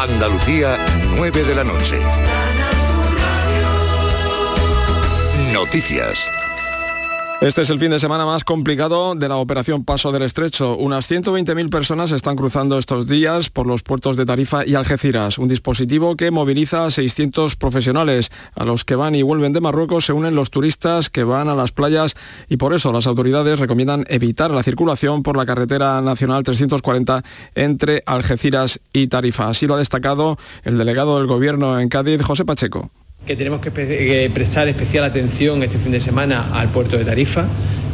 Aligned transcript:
Andalucía, 0.00 0.78
9 1.16 1.42
de 1.42 1.54
la 1.56 1.64
noche. 1.64 1.98
Noticias. 5.52 6.37
Este 7.40 7.62
es 7.62 7.70
el 7.70 7.78
fin 7.78 7.92
de 7.92 8.00
semana 8.00 8.26
más 8.26 8.42
complicado 8.42 9.14
de 9.14 9.28
la 9.28 9.36
operación 9.36 9.84
Paso 9.84 10.10
del 10.10 10.22
Estrecho. 10.22 10.76
Unas 10.76 11.08
120.000 11.08 11.70
personas 11.70 12.10
están 12.10 12.34
cruzando 12.34 12.78
estos 12.78 13.06
días 13.06 13.48
por 13.48 13.64
los 13.64 13.84
puertos 13.84 14.16
de 14.16 14.26
Tarifa 14.26 14.66
y 14.66 14.74
Algeciras, 14.74 15.38
un 15.38 15.46
dispositivo 15.46 16.16
que 16.16 16.32
moviliza 16.32 16.84
a 16.84 16.90
600 16.90 17.54
profesionales. 17.54 18.32
A 18.56 18.64
los 18.64 18.84
que 18.84 18.96
van 18.96 19.14
y 19.14 19.22
vuelven 19.22 19.52
de 19.52 19.60
Marruecos 19.60 20.06
se 20.06 20.12
unen 20.12 20.34
los 20.34 20.50
turistas 20.50 21.10
que 21.10 21.22
van 21.22 21.48
a 21.48 21.54
las 21.54 21.70
playas 21.70 22.16
y 22.48 22.56
por 22.56 22.74
eso 22.74 22.90
las 22.90 23.06
autoridades 23.06 23.60
recomiendan 23.60 24.04
evitar 24.08 24.50
la 24.50 24.64
circulación 24.64 25.22
por 25.22 25.36
la 25.36 25.46
carretera 25.46 26.00
nacional 26.00 26.42
340 26.42 27.22
entre 27.54 28.02
Algeciras 28.04 28.80
y 28.92 29.06
Tarifa. 29.06 29.48
Así 29.48 29.68
lo 29.68 29.76
ha 29.76 29.78
destacado 29.78 30.38
el 30.64 30.76
delegado 30.76 31.18
del 31.18 31.28
Gobierno 31.28 31.78
en 31.78 31.88
Cádiz, 31.88 32.20
José 32.20 32.44
Pacheco 32.44 32.90
que 33.28 33.36
tenemos 33.36 33.60
que 33.60 34.30
prestar 34.32 34.68
especial 34.68 35.04
atención 35.04 35.62
este 35.62 35.76
fin 35.76 35.92
de 35.92 36.00
semana 36.00 36.48
al 36.54 36.68
puerto 36.68 36.96
de 36.96 37.04
Tarifa, 37.04 37.44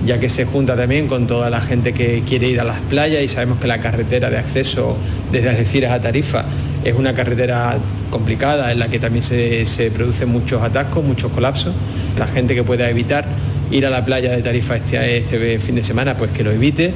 ya 0.07 0.21
que 0.21 0.29
se 0.29 0.45
junta 0.45 0.77
también 0.77 1.09
con 1.09 1.27
toda 1.27 1.51
la 1.51 1.61
gente 1.61 1.93
que 1.93 2.23
quiere 2.25 2.47
ir 2.47 2.61
a 2.61 2.65
las 2.65 2.79
playas 2.83 3.21
y 3.21 3.27
sabemos 3.27 3.59
que 3.59 3.67
la 3.67 3.81
carretera 3.81 4.31
de 4.31 4.39
acceso 4.39 4.97
desde 5.33 5.49
Algeciras 5.49 5.91
a 5.91 6.01
Tarifa 6.01 6.45
es 6.85 6.95
una 6.95 7.15
carretera 7.15 7.79
complicada 8.11 8.71
en 8.71 8.79
la 8.79 8.87
que 8.87 9.01
también 9.01 9.23
se, 9.23 9.91
producen 9.93 10.29
muchos 10.29 10.63
atascos, 10.63 11.03
muchos 11.03 11.33
colapsos. 11.33 11.75
La 12.17 12.29
gente 12.29 12.55
que 12.55 12.63
pueda 12.63 12.89
evitar 12.89 13.27
ir 13.73 13.87
a 13.87 13.91
la 13.91 14.05
playa 14.05 14.31
de 14.37 14.41
Tarifa 14.41 14.77
este, 14.77 15.17
este 15.17 15.59
fin 15.59 15.75
de 15.75 15.83
semana, 15.83 16.17
pues 16.17 16.31
que 16.31 16.45
lo 16.45 16.53
evite 16.53 16.95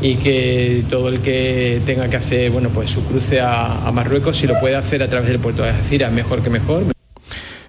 y 0.00 0.14
que 0.14 0.84
todo 0.88 1.08
el 1.08 1.22
que 1.22 1.80
tenga 1.84 2.08
que 2.08 2.18
hacer 2.18 2.52
bueno, 2.52 2.68
pues 2.68 2.88
su 2.88 3.04
cruce 3.04 3.40
a, 3.40 3.84
a 3.84 3.90
Marruecos, 3.90 4.36
si 4.36 4.46
lo 4.46 4.60
puede 4.60 4.76
hacer 4.76 5.02
a 5.02 5.08
través 5.08 5.28
del 5.28 5.40
puerto 5.40 5.64
de 5.64 5.70
Algeciras, 5.70 6.12
mejor 6.12 6.40
que 6.40 6.50
mejor. 6.50 6.84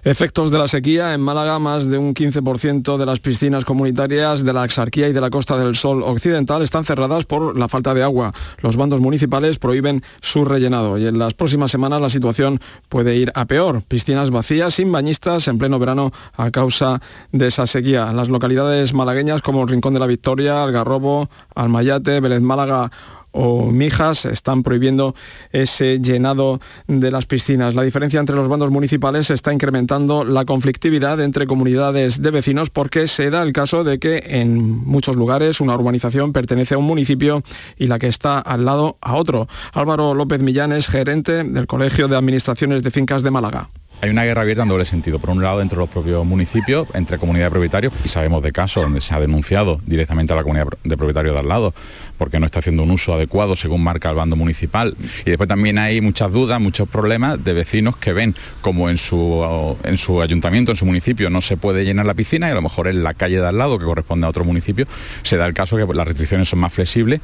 Efectos 0.04 0.50
de 0.50 0.58
la 0.58 0.66
sequía. 0.66 1.14
En 1.14 1.20
Málaga, 1.20 1.60
más 1.60 1.88
de 1.88 1.96
un 1.96 2.12
15% 2.12 2.96
de 2.96 3.06
las 3.06 3.20
piscinas 3.20 3.64
comunitarias 3.64 4.44
de 4.44 4.52
la 4.52 4.64
Axarquía 4.64 5.08
y 5.08 5.12
de 5.12 5.20
la 5.20 5.30
Costa 5.30 5.56
del 5.56 5.76
Sol 5.76 6.02
Occidental 6.02 6.60
están 6.62 6.84
cerradas 6.84 7.24
por 7.24 7.56
la 7.56 7.68
falta 7.68 7.94
de 7.94 8.02
agua. 8.02 8.32
Los 8.62 8.76
bandos 8.76 9.00
municipales 9.00 9.60
prohíben 9.60 10.02
su 10.20 10.44
rellenado 10.44 10.98
y 10.98 11.06
en 11.06 11.20
las 11.20 11.34
próximas 11.34 11.70
semanas 11.70 12.00
la 12.00 12.10
situación 12.10 12.58
puede 12.88 13.14
ir 13.14 13.30
a 13.36 13.44
peor. 13.44 13.82
Piscinas 13.86 14.32
vacías, 14.32 14.74
sin 14.74 14.90
bañistas, 14.90 15.46
en 15.46 15.58
pleno 15.58 15.78
verano 15.78 16.10
a 16.36 16.50
causa 16.50 17.00
de 17.30 17.46
esa 17.46 17.68
sequía. 17.68 18.12
Las 18.12 18.28
localidades 18.28 18.94
malagueñas 18.94 19.40
como 19.40 19.66
Rincón 19.66 19.94
de 19.94 20.00
la 20.00 20.08
Victoria, 20.08 20.64
Algarrobo, 20.64 21.30
Almayate, 21.54 22.18
Vélez 22.18 22.40
Málaga 22.40 22.90
o 23.32 23.70
Mijas 23.70 24.24
están 24.24 24.62
prohibiendo 24.62 25.14
ese 25.50 25.98
llenado 26.00 26.60
de 26.86 27.10
las 27.10 27.26
piscinas. 27.26 27.74
La 27.74 27.82
diferencia 27.82 28.20
entre 28.20 28.36
los 28.36 28.48
bandos 28.48 28.70
municipales 28.70 29.30
está 29.30 29.52
incrementando 29.52 30.24
la 30.24 30.44
conflictividad 30.44 31.20
entre 31.20 31.46
comunidades 31.46 32.22
de 32.22 32.30
vecinos 32.30 32.70
porque 32.70 33.08
se 33.08 33.30
da 33.30 33.42
el 33.42 33.52
caso 33.52 33.84
de 33.84 33.98
que 33.98 34.22
en 34.26 34.60
muchos 34.60 35.16
lugares 35.16 35.60
una 35.60 35.74
urbanización 35.74 36.32
pertenece 36.32 36.74
a 36.74 36.78
un 36.78 36.86
municipio 36.86 37.42
y 37.76 37.86
la 37.86 37.98
que 37.98 38.08
está 38.08 38.38
al 38.38 38.64
lado 38.64 38.98
a 39.00 39.14
otro. 39.14 39.48
Álvaro 39.72 40.14
López 40.14 40.40
Millán 40.40 40.72
es 40.72 40.86
gerente 40.86 41.44
del 41.44 41.66
Colegio 41.66 42.08
de 42.08 42.16
Administraciones 42.16 42.82
de 42.82 42.90
Fincas 42.90 43.22
de 43.22 43.30
Málaga. 43.30 43.70
Hay 44.02 44.10
una 44.10 44.24
guerra 44.24 44.42
abierta 44.42 44.64
en 44.64 44.68
doble 44.68 44.84
sentido. 44.84 45.20
Por 45.20 45.30
un 45.30 45.44
lado, 45.44 45.62
entre 45.62 45.78
los 45.78 45.88
propios 45.88 46.26
municipios, 46.26 46.88
entre 46.92 47.18
comunidad 47.18 47.46
de 47.46 47.50
propietarios, 47.52 47.92
y 48.04 48.08
sabemos 48.08 48.42
de 48.42 48.50
casos 48.50 48.82
donde 48.82 49.00
se 49.00 49.14
ha 49.14 49.20
denunciado 49.20 49.78
directamente 49.86 50.32
a 50.32 50.36
la 50.36 50.42
comunidad 50.42 50.66
de 50.82 50.96
propietarios 50.96 51.34
de 51.34 51.38
al 51.38 51.46
lado, 51.46 51.72
porque 52.18 52.40
no 52.40 52.46
está 52.46 52.58
haciendo 52.58 52.82
un 52.82 52.90
uso 52.90 53.14
adecuado 53.14 53.54
según 53.54 53.84
marca 53.84 54.10
el 54.10 54.16
bando 54.16 54.34
municipal. 54.34 54.96
Y 55.24 55.30
después 55.30 55.48
también 55.48 55.78
hay 55.78 56.00
muchas 56.00 56.32
dudas, 56.32 56.60
muchos 56.60 56.88
problemas 56.88 57.44
de 57.44 57.52
vecinos 57.52 57.96
que 57.96 58.12
ven 58.12 58.34
como 58.60 58.90
en 58.90 58.98
su, 58.98 59.76
en 59.84 59.96
su 59.96 60.20
ayuntamiento, 60.20 60.72
en 60.72 60.76
su 60.76 60.84
municipio, 60.84 61.30
no 61.30 61.40
se 61.40 61.56
puede 61.56 61.84
llenar 61.84 62.04
la 62.04 62.14
piscina 62.14 62.48
y 62.48 62.50
a 62.50 62.54
lo 62.54 62.62
mejor 62.62 62.88
en 62.88 63.04
la 63.04 63.14
calle 63.14 63.40
de 63.40 63.46
al 63.46 63.56
lado, 63.56 63.78
que 63.78 63.84
corresponde 63.84 64.26
a 64.26 64.30
otro 64.30 64.44
municipio, 64.44 64.88
se 65.22 65.36
da 65.36 65.46
el 65.46 65.54
caso 65.54 65.76
que 65.76 65.86
las 65.94 66.08
restricciones 66.08 66.48
son 66.48 66.58
más 66.58 66.72
flexibles 66.72 67.20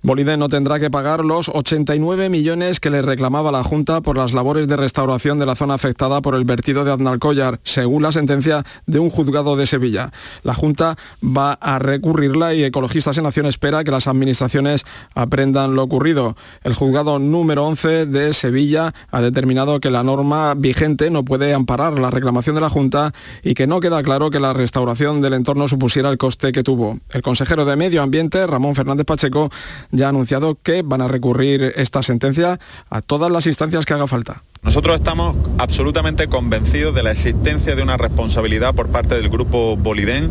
Boliden 0.00 0.38
no 0.38 0.48
tendrá 0.48 0.78
que 0.78 0.90
pagar 0.90 1.24
los 1.24 1.48
89 1.48 2.28
millones 2.28 2.78
que 2.78 2.88
le 2.88 3.02
reclamaba 3.02 3.50
la 3.50 3.64
Junta 3.64 4.00
por 4.00 4.16
las 4.16 4.32
labores 4.32 4.68
de 4.68 4.76
restauración 4.76 5.40
de 5.40 5.46
la 5.46 5.56
zona 5.56 5.74
afectada 5.74 6.22
por 6.22 6.36
el 6.36 6.44
vertido 6.44 6.84
de 6.84 6.92
Aznalcóllar, 6.92 7.58
según 7.64 8.04
la 8.04 8.12
sentencia 8.12 8.64
de 8.86 9.00
un 9.00 9.10
juzgado 9.10 9.56
de 9.56 9.66
Sevilla. 9.66 10.12
La 10.44 10.54
Junta 10.54 10.96
va 11.20 11.54
a 11.54 11.80
recurrirla 11.80 12.54
y 12.54 12.62
Ecologistas 12.62 13.18
en 13.18 13.26
Acción 13.26 13.46
espera 13.46 13.82
que 13.82 13.90
las 13.90 14.06
administraciones 14.06 14.84
aprendan 15.16 15.74
lo 15.74 15.82
ocurrido. 15.82 16.36
El 16.62 16.74
juzgado 16.74 17.18
número 17.18 17.66
11 17.66 18.06
de 18.06 18.34
Sevilla 18.34 18.94
ha 19.10 19.20
determinado 19.20 19.80
que 19.80 19.90
la 19.90 20.04
norma 20.04 20.54
vigente 20.54 21.10
no 21.10 21.24
puede 21.24 21.54
amparar 21.54 21.98
la 21.98 22.10
reclamación 22.10 22.54
de 22.54 22.60
la 22.60 22.70
Junta 22.70 23.12
y 23.42 23.54
que 23.54 23.66
no 23.66 23.80
queda 23.80 24.02
claro 24.04 24.30
que 24.30 24.38
la 24.38 24.52
restauración 24.52 25.20
del 25.20 25.34
entorno 25.34 25.66
supusiera 25.66 26.08
el 26.08 26.18
coste 26.18 26.52
que 26.52 26.62
tuvo. 26.62 27.00
El 27.10 27.22
consejero 27.22 27.64
de 27.64 27.74
Medio 27.74 28.00
Ambiente, 28.00 28.46
Ramón 28.46 28.76
Fernández 28.76 29.04
Pacheco, 29.04 29.50
ya 29.90 30.06
ha 30.06 30.08
anunciado 30.10 30.58
que 30.62 30.82
van 30.82 31.02
a 31.02 31.08
recurrir 31.08 31.72
esta 31.76 32.02
sentencia 32.02 32.58
a 32.90 33.02
todas 33.02 33.30
las 33.30 33.46
instancias 33.46 33.86
que 33.86 33.94
haga 33.94 34.06
falta. 34.06 34.42
Nosotros 34.62 34.96
estamos 34.96 35.36
absolutamente 35.58 36.28
convencidos 36.28 36.94
de 36.94 37.02
la 37.02 37.12
existencia 37.12 37.76
de 37.76 37.82
una 37.82 37.96
responsabilidad 37.96 38.74
por 38.74 38.88
parte 38.88 39.14
del 39.14 39.28
grupo 39.28 39.76
Boliden 39.76 40.30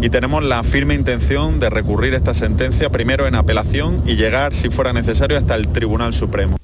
y 0.00 0.10
tenemos 0.10 0.42
la 0.42 0.62
firme 0.62 0.94
intención 0.94 1.60
de 1.60 1.70
recurrir 1.70 2.14
esta 2.14 2.34
sentencia 2.34 2.90
primero 2.90 3.26
en 3.26 3.34
apelación 3.34 4.02
y 4.06 4.16
llegar, 4.16 4.54
si 4.54 4.70
fuera 4.70 4.92
necesario, 4.92 5.36
hasta 5.36 5.54
el 5.54 5.68
Tribunal 5.68 6.14
Supremo. 6.14 6.56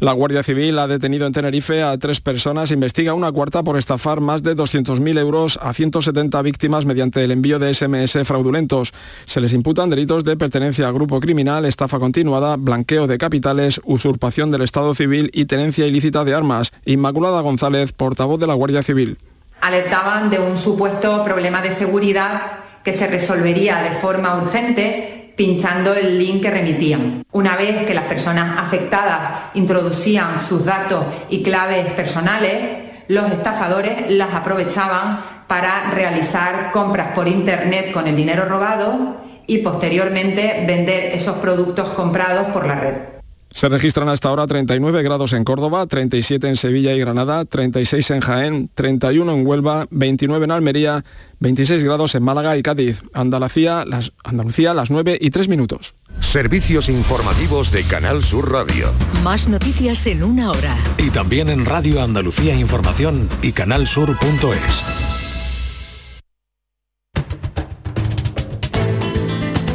La 0.00 0.12
Guardia 0.12 0.42
Civil 0.42 0.78
ha 0.78 0.88
detenido 0.88 1.26
en 1.26 1.32
Tenerife 1.32 1.82
a 1.82 1.96
tres 1.98 2.20
personas, 2.20 2.72
investiga 2.72 3.14
una 3.14 3.30
cuarta 3.30 3.62
por 3.62 3.78
estafar 3.78 4.20
más 4.20 4.42
de 4.42 4.56
200.000 4.56 5.18
euros 5.18 5.58
a 5.62 5.72
170 5.72 6.42
víctimas 6.42 6.84
mediante 6.84 7.22
el 7.22 7.30
envío 7.30 7.58
de 7.58 7.72
SMS 7.72 8.18
fraudulentos. 8.24 8.92
Se 9.24 9.40
les 9.40 9.52
imputan 9.52 9.90
delitos 9.90 10.24
de 10.24 10.36
pertenencia 10.36 10.88
a 10.88 10.92
grupo 10.92 11.20
criminal, 11.20 11.64
estafa 11.64 12.00
continuada, 12.00 12.56
blanqueo 12.56 13.06
de 13.06 13.18
capitales, 13.18 13.80
usurpación 13.84 14.50
del 14.50 14.62
Estado 14.62 14.94
civil 14.94 15.30
y 15.32 15.44
tenencia 15.44 15.86
ilícita 15.86 16.24
de 16.24 16.34
armas. 16.34 16.72
Inmaculada 16.84 17.40
González, 17.40 17.92
portavoz 17.92 18.40
de 18.40 18.48
la 18.48 18.54
Guardia 18.54 18.82
Civil. 18.82 19.16
Alertaban 19.60 20.28
de 20.28 20.40
un 20.40 20.58
supuesto 20.58 21.22
problema 21.24 21.62
de 21.62 21.70
seguridad 21.70 22.42
que 22.84 22.92
se 22.92 23.06
resolvería 23.06 23.80
de 23.82 23.92
forma 24.00 24.42
urgente 24.42 25.23
pinchando 25.36 25.94
el 25.94 26.18
link 26.18 26.42
que 26.42 26.50
remitían. 26.50 27.24
Una 27.32 27.56
vez 27.56 27.86
que 27.86 27.94
las 27.94 28.04
personas 28.04 28.58
afectadas 28.58 29.20
introducían 29.54 30.40
sus 30.40 30.64
datos 30.64 31.04
y 31.28 31.42
claves 31.42 31.86
personales, 31.92 32.84
los 33.08 33.30
estafadores 33.30 34.10
las 34.10 34.34
aprovechaban 34.34 35.20
para 35.46 35.90
realizar 35.90 36.70
compras 36.72 37.12
por 37.14 37.28
Internet 37.28 37.92
con 37.92 38.06
el 38.06 38.16
dinero 38.16 38.46
robado 38.46 39.16
y 39.46 39.58
posteriormente 39.58 40.64
vender 40.66 41.14
esos 41.14 41.36
productos 41.36 41.90
comprados 41.90 42.46
por 42.46 42.66
la 42.66 42.76
red. 42.76 43.13
Se 43.54 43.68
registran 43.68 44.08
hasta 44.08 44.28
ahora 44.28 44.48
39 44.48 45.04
grados 45.04 45.32
en 45.32 45.44
Córdoba, 45.44 45.86
37 45.86 46.48
en 46.48 46.56
Sevilla 46.56 46.92
y 46.92 46.98
Granada, 46.98 47.44
36 47.44 48.10
en 48.10 48.20
Jaén, 48.20 48.70
31 48.74 49.32
en 49.32 49.46
Huelva, 49.46 49.86
29 49.90 50.44
en 50.44 50.50
Almería, 50.50 51.04
26 51.38 51.84
grados 51.84 52.16
en 52.16 52.24
Málaga 52.24 52.56
y 52.56 52.64
Cádiz. 52.64 53.00
Andalucía, 53.12 53.84
las, 53.86 54.12
Andalucía, 54.24 54.74
las 54.74 54.90
9 54.90 55.18
y 55.20 55.30
3 55.30 55.48
minutos. 55.48 55.94
Servicios 56.18 56.88
informativos 56.88 57.70
de 57.70 57.84
Canal 57.84 58.24
Sur 58.24 58.50
Radio. 58.50 58.90
Más 59.22 59.48
noticias 59.48 60.04
en 60.08 60.24
una 60.24 60.50
hora. 60.50 60.76
Y 60.98 61.10
también 61.10 61.48
en 61.48 61.64
Radio 61.64 62.02
Andalucía 62.02 62.56
Información 62.56 63.28
y 63.40 63.52
canalsur.es. 63.52 65.13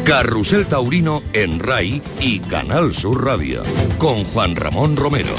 Carrusel 0.09 0.65
Taurino 0.65 1.21
en 1.33 1.59
RAI 1.59 2.01
y 2.19 2.39
Canal 2.39 2.95
Sur 2.95 3.23
Radio 3.23 3.61
con 3.99 4.23
Juan 4.23 4.55
Ramón 4.55 4.95
Romero. 4.95 5.35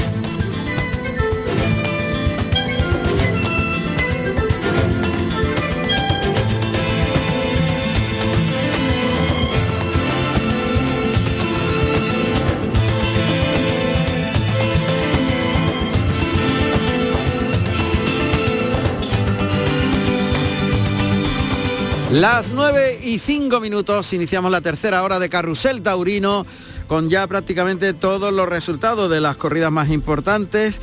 Las 22.11 22.51
9 22.51 22.99
y 23.05 23.21
5 23.21 23.61
minutos 23.61 24.13
iniciamos 24.13 24.51
la 24.51 24.61
tercera 24.61 25.05
hora 25.05 25.21
de 25.21 25.29
Carrusel 25.29 25.81
Taurino 25.81 26.45
con 26.89 27.09
ya 27.09 27.25
prácticamente 27.29 27.95
todos 27.95 28.33
los 28.33 28.49
resultados 28.49 29.09
de 29.09 29.21
las 29.21 29.37
corridas 29.37 29.71
más 29.71 29.91
importantes. 29.91 30.81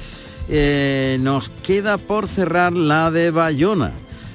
Eh, 0.47 1.17
nos 1.19 1.49
queda 1.63 1.97
por 1.97 2.29
cerrar 2.29 2.71
la 2.71 3.11
de 3.11 3.31
Bayona. 3.31 3.91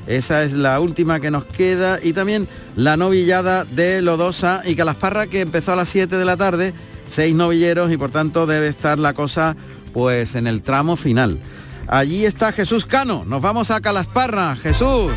Esa 0.06 0.44
es 0.44 0.52
la 0.52 0.80
última 0.80 1.18
que 1.18 1.30
nos 1.30 1.46
queda 1.46 1.98
y 2.02 2.12
también 2.12 2.46
la 2.76 2.98
novillada 2.98 3.64
de 3.64 4.02
Lodosa 4.02 4.60
y 4.62 4.76
Calasparra 4.76 5.28
que 5.28 5.40
empezó 5.40 5.72
a 5.72 5.76
las 5.76 5.88
7 5.88 6.18
de 6.18 6.24
la 6.26 6.36
tarde, 6.36 6.74
seis 7.08 7.34
novilleros 7.34 7.90
y 7.90 7.96
por 7.96 8.10
tanto 8.10 8.46
debe 8.46 8.68
estar 8.68 8.98
la 8.98 9.14
cosa 9.14 9.56
pues 9.94 10.34
en 10.34 10.46
el 10.46 10.60
tramo 10.60 10.96
final. 10.96 11.40
Allí 11.86 12.26
está 12.26 12.52
Jesús 12.52 12.84
Cano, 12.84 13.24
nos 13.26 13.40
vamos 13.40 13.70
a 13.70 13.80
Calasparra, 13.80 14.56
Jesús. 14.56 15.12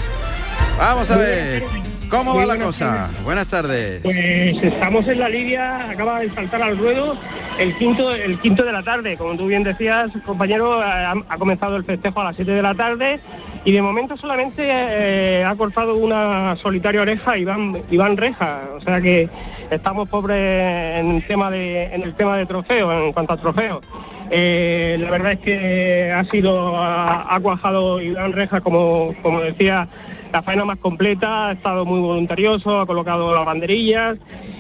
Vamos 0.78 1.10
a 1.10 1.18
ver. 1.18 1.64
¿Cómo 2.10 2.36
va 2.36 2.46
la 2.46 2.58
cosa? 2.58 3.10
Buenas 3.24 3.48
tardes. 3.48 4.02
Pues 4.04 4.16
estamos 4.64 5.08
en 5.08 5.20
la 5.20 5.30
Lidia, 5.30 5.90
acaba 5.90 6.20
de 6.20 6.30
saltar 6.34 6.62
al 6.62 6.78
ruedo 6.78 7.18
el 7.58 7.76
quinto, 7.78 8.14
el 8.14 8.40
quinto 8.40 8.64
de 8.64 8.72
la 8.72 8.84
tarde. 8.84 9.18
Como 9.18 9.36
tú 9.36 9.48
bien 9.48 9.64
decías, 9.64 10.10
compañero, 10.26 10.82
ha, 10.82 11.12
ha 11.12 11.38
comenzado 11.38 11.78
el 11.78 11.84
festejo 11.84 12.22
a 12.22 12.26
las 12.26 12.36
7 12.36 12.52
de 12.52 12.62
la 12.62 12.76
tarde 12.76 13.20
y 13.64 13.72
de 13.72 13.82
momento 13.82 14.16
solamente 14.18 14.64
eh, 14.68 15.44
ha 15.44 15.56
cortado 15.56 15.96
una 15.96 16.56
solitaria 16.58 17.02
oreja 17.02 17.38
Iván, 17.38 17.84
Iván 17.90 18.18
Reja. 18.18 18.62
O 18.78 18.82
sea 18.82 19.02
que 19.02 19.30
estamos 19.72 20.08
pobres 20.08 21.00
en 21.00 21.12
el 21.12 21.26
tema 21.26 21.50
de, 21.50 21.86
en 21.86 22.04
el 22.04 22.14
tema 22.14 22.38
de 22.38 22.46
trofeo, 22.46 22.94
en 22.94 23.14
cuanto 23.14 23.34
a 23.34 23.38
trofeo. 23.38 23.82
Eh, 24.30 24.98
la 25.00 25.10
verdad 25.10 25.32
es 25.34 25.40
que 25.40 26.12
ha 26.12 26.24
sido, 26.26 26.78
ha, 26.78 27.34
ha 27.34 27.40
cuajado 27.40 28.02
Iván 28.02 28.34
Reja, 28.34 28.62
como, 28.62 29.14
como 29.22 29.42
decía, 29.42 29.88
la 30.36 30.42
faena 30.42 30.66
más 30.66 30.80
completa, 30.80 31.48
ha 31.48 31.52
estado 31.54 31.86
muy 31.86 32.02
voluntarioso, 32.02 32.82
ha 32.82 32.86
colocado 32.86 33.34
las 33.34 33.46
banderillas 33.46 34.18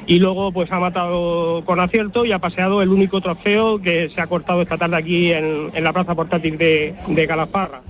y 0.08 0.20
luego 0.20 0.54
pues 0.54 0.72
ha 0.72 0.80
matado 0.80 1.66
con 1.66 1.82
acierto 1.82 2.24
y 2.24 2.32
ha 2.32 2.40
paseado 2.40 2.82
el 2.82 2.88
único 2.88 3.20
trofeo 3.20 3.82
que 3.82 4.10
se 4.10 4.22
ha 4.22 4.28
cortado 4.28 4.62
esta 4.62 4.78
tarde 4.78 4.96
aquí 4.96 5.34
en, 5.34 5.72
en 5.74 5.84
la 5.84 5.92
plaza 5.92 6.16
portátil 6.16 6.58
de, 6.58 6.96
de 7.08 7.28
Calafarra. 7.28 7.82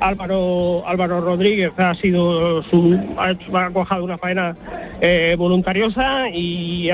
Álvaro, 0.00 0.82
Álvaro 0.86 1.22
Rodríguez 1.22 1.72
ha 1.78 1.94
sido 1.94 2.62
ha, 3.16 3.70
cuajado 3.70 4.04
una 4.04 4.18
faena 4.18 4.54
eh, 5.00 5.34
voluntariosa 5.38 6.28
y, 6.28 6.90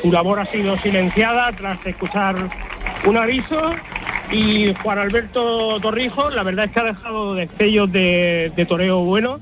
su 0.00 0.12
labor 0.12 0.38
ha 0.38 0.46
sido 0.46 0.78
silenciada 0.78 1.50
tras 1.56 1.84
escuchar 1.84 2.36
un 3.04 3.16
aviso 3.16 3.72
y 4.30 4.72
Juan 4.80 4.98
Alberto 4.98 5.80
Torrijos 5.80 6.32
la 6.36 6.44
verdad 6.44 6.66
es 6.66 6.70
que 6.70 6.78
ha 6.78 6.84
dejado 6.84 7.34
destellos 7.34 7.90
de, 7.90 8.52
de 8.54 8.64
toreo 8.64 9.00
bueno 9.00 9.40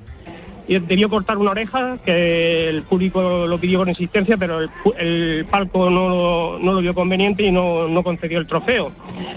debió 0.68 1.08
cortar 1.08 1.38
una 1.38 1.52
oreja 1.52 1.96
que 2.04 2.68
el 2.68 2.82
público 2.82 3.46
lo 3.46 3.58
pidió 3.58 3.78
con 3.78 3.88
insistencia 3.88 4.36
pero 4.36 4.60
el, 4.98 5.46
palco 5.50 5.88
no, 5.90 6.08
lo- 6.08 6.58
no 6.60 6.72
lo 6.72 6.80
vio 6.80 6.94
conveniente 6.94 7.44
y 7.44 7.52
no, 7.52 7.86
no 7.88 8.02
concedió 8.02 8.38
el 8.38 8.46
trofeo 8.46 8.90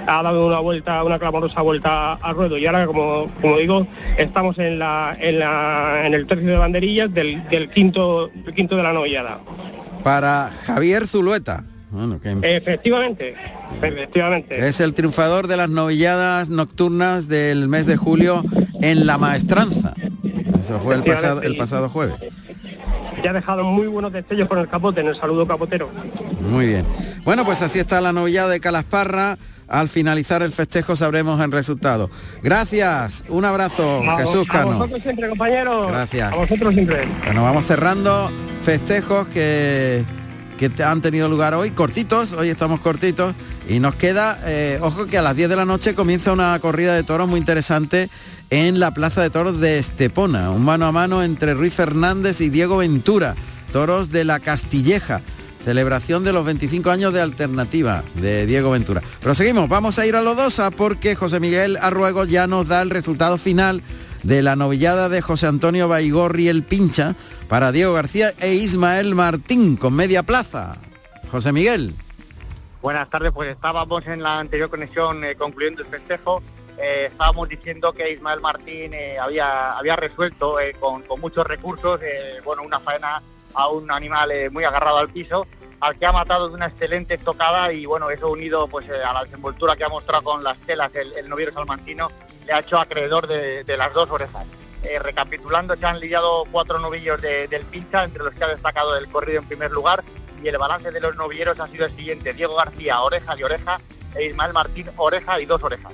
ha 0.08 0.24
dado 0.24 0.48
una 0.48 0.60
vuelta 0.60 1.04
una 1.04 1.20
clamorosa 1.20 1.62
vuelta 1.62 2.14
al 2.14 2.36
ruedo 2.36 2.58
y 2.58 2.66
ahora 2.66 2.86
como, 2.88 3.28
como 3.42 3.58
digo 3.58 3.86
estamos 4.18 4.58
en 4.60 4.80
la, 4.80 5.16
en 5.20 5.40
la 5.40 6.02
en 6.06 6.14
el 6.16 6.26
tercio 6.26 6.48
de 6.48 6.58
banderillas 6.58 7.14
del, 7.14 7.48
del 7.50 7.70
quinto 7.70 8.32
del 8.46 8.54
quinto 8.56 8.76
de 8.76 8.84
la 8.84 8.94
novillada 8.94 9.40
Para 10.04 10.50
Javier 10.66 11.06
Zulueta. 11.08 11.64
Bueno, 11.92 12.20
que 12.22 12.36
efectivamente 12.56 13.34
efectivamente 13.82 14.68
es 14.68 14.80
el 14.80 14.94
triunfador 14.94 15.48
de 15.48 15.58
las 15.58 15.70
novilladas 15.70 16.50
nocturnas 16.50 17.28
del 17.28 17.68
mes 17.68 17.86
de 17.86 17.98
julio 17.98 18.44
en 18.82 19.06
La 19.08 19.18
Maestranza. 19.18 19.94
Eso 20.60 20.80
fue 20.80 20.96
el 20.96 21.04
pasado, 21.04 21.42
el 21.42 21.56
pasado 21.58 21.90
jueves. 21.90 22.16
ya 23.24 23.32
ha 23.32 23.34
dejado 23.34 23.64
muy 23.64 23.88
buenos 23.88 24.12
destellos 24.14 24.48
con 24.48 24.60
el 24.60 24.68
capote 24.68 25.02
en 25.02 25.08
el 25.08 25.16
saludo 25.20 25.46
capotero 25.46 25.90
Muy 26.42 26.68
bien. 26.68 26.86
Bueno, 27.24 27.46
pues 27.46 27.62
así 27.62 27.80
está 27.80 28.02
la 28.02 28.14
novillada 28.14 28.50
de 28.50 28.60
Calasparra. 28.60 29.38
Al 29.68 29.88
finalizar 29.88 30.42
el 30.42 30.52
festejo 30.52 30.96
sabremos 30.96 31.40
el 31.42 31.52
resultado. 31.52 32.10
Gracias, 32.42 33.24
un 33.30 33.46
abrazo, 33.46 34.02
A- 34.10 34.18
Jesús 34.18 34.48
a 34.50 34.52
Cano. 34.52 34.78
vosotros 34.80 35.02
siempre 35.04 35.30
compañeros 35.30 35.88
Gracias. 35.92 36.34
a 36.34 36.36
vosotros 36.36 36.74
siempre 36.74 37.08
Bueno, 37.26 37.44
vamos 37.44 37.68
cerrando 37.68 38.32
festejos 38.64 39.28
que, 39.28 40.04
que 40.58 40.72
han 40.84 41.02
tenido 41.02 41.30
lugar 41.30 41.54
hoy, 41.54 41.70
cortitos, 41.70 42.34
hoy 42.34 42.50
estamos 42.50 42.82
cortitos, 42.82 43.36
y 43.68 43.80
nos 43.80 43.94
queda, 43.94 44.40
eh, 44.46 44.80
ojo 44.82 45.06
que 45.06 45.20
a 45.20 45.22
las 45.22 45.36
10 45.36 45.50
de 45.50 45.56
la 45.56 45.66
noche 45.66 45.94
comienza 45.94 46.32
una 46.34 46.58
corrida 46.60 46.96
de 46.96 47.04
toros 47.04 47.30
muy 47.30 47.38
interesante 47.40 48.10
en 48.50 48.80
la 48.80 48.94
Plaza 48.94 49.22
de 49.22 49.30
Toros 49.30 49.60
de 49.60 49.80
Estepona, 49.80 50.52
un 50.52 50.66
mano 50.66 50.86
a 50.86 50.92
mano 50.92 51.24
entre 51.24 51.54
Ruiz 51.54 51.74
Fernández 51.74 52.42
y 52.42 52.50
Diego 52.50 52.78
Ventura, 52.78 53.36
toros 53.72 54.12
de 54.12 54.24
la 54.24 54.40
Castilleja. 54.40 55.22
Celebración 55.64 56.24
de 56.24 56.34
los 56.34 56.46
25 56.46 56.90
años 56.90 57.14
de 57.14 57.22
alternativa 57.22 58.04
de 58.16 58.46
Diego 58.46 58.72
Ventura. 58.72 59.04
Pero 59.20 59.36
seguimos, 59.36 59.68
vamos 59.68 60.00
a 60.00 60.06
ir 60.06 60.16
a 60.16 60.22
Lodosa 60.22 60.72
porque 60.72 61.16
José 61.16 61.40
Miguel 61.40 61.78
Arruego 61.82 62.26
ya 62.26 62.48
nos 62.48 62.68
da 62.68 62.82
el 62.82 62.90
resultado 62.90 63.38
final 63.38 63.84
de 64.24 64.42
la 64.42 64.56
novillada 64.56 65.10
de 65.10 65.22
José 65.22 65.48
Antonio 65.48 65.88
Baigorri 65.88 66.48
el 66.48 66.64
Pincha 66.64 67.16
para 67.50 67.72
Diego 67.72 67.94
García 67.94 68.34
e 68.40 68.54
Ismael 68.54 69.16
Martín 69.16 69.76
con 69.76 69.94
media 69.94 70.24
plaza. 70.24 70.78
José 71.30 71.52
Miguel. 71.52 71.94
Buenas 72.82 73.10
tardes, 73.10 73.34
pues 73.34 73.52
estábamos 73.52 74.08
en 74.08 74.24
la 74.24 74.40
anterior 74.40 74.70
conexión 74.70 75.24
eh, 75.26 75.36
concluyendo 75.36 75.84
el 75.84 75.90
festejo. 75.90 76.42
Eh, 76.82 77.10
estábamos 77.12 77.50
diciendo 77.50 77.92
que 77.92 78.10
Ismael 78.10 78.40
Martín 78.40 78.94
eh, 78.94 79.20
había, 79.20 79.74
había 79.78 79.96
resuelto 79.96 80.60
eh, 80.60 80.74
con, 80.80 81.04
muchos 81.20 81.46
recursos, 81.46 82.00
bueno, 82.46 82.64
una 82.64 82.80
faena 82.80 83.22
a 83.54 83.68
un 83.68 83.92
animal 83.92 84.32
muy 84.52 84.64
agarrado 84.64 84.98
al 84.98 85.10
piso, 85.10 85.46
al 85.82 85.98
que 85.98 86.06
ha 86.06 86.12
matado 86.12 86.48
de 86.48 86.56
una 86.56 86.68
excelente 86.68 87.16
estocada 87.16 87.74
y 87.74 87.86
bueno, 87.86 88.10
eso 88.10 88.30
unido 88.30 88.68
pues 88.68 88.90
a 88.90 89.14
la 89.14 89.24
desenvoltura 89.24 89.76
que 89.76 89.84
ha 89.84 89.90
mostrado 89.90 90.24
con 90.24 90.44
las 90.44 90.58
telas 90.60 90.94
el, 90.96 91.14
el 91.14 91.54
salmantino, 91.54 92.10
le 92.46 92.54
ha 92.54 92.60
hecho 92.60 92.78
acreedor 92.78 93.28
de, 93.28 93.78
las 93.78 93.94
dos 93.94 94.10
orejas. 94.10 94.46
Recapitulando, 95.02 95.76
se 95.76 95.86
han 95.86 96.00
lidiado 96.00 96.46
cuatro 96.50 96.80
novillos 96.80 97.22
de- 97.22 97.50
del 97.50 97.66
pincha, 97.66 98.06
entre 98.06 98.24
los 98.24 98.34
que 98.34 98.44
ha 98.46 98.48
destacado 98.48 98.96
el 98.96 99.10
corrido 99.10 99.40
en 99.42 99.48
primer 99.48 99.72
lugar, 99.72 100.04
y 100.42 100.48
el 100.48 100.58
balance 100.58 100.90
de 100.92 101.02
los 101.02 101.16
novilleros 101.18 101.60
ha 101.60 101.68
sido 101.68 101.86
el 101.86 101.92
siguiente. 101.92 102.32
Diego 102.34 102.56
García, 102.56 103.02
oreja 103.02 103.36
y 103.38 103.44
oreja, 103.44 103.82
e 104.16 104.26
Ismael 104.28 104.54
Martín, 104.54 104.90
oreja 104.96 105.40
y 105.42 105.46
dos 105.46 105.62
orejas. 105.62 105.92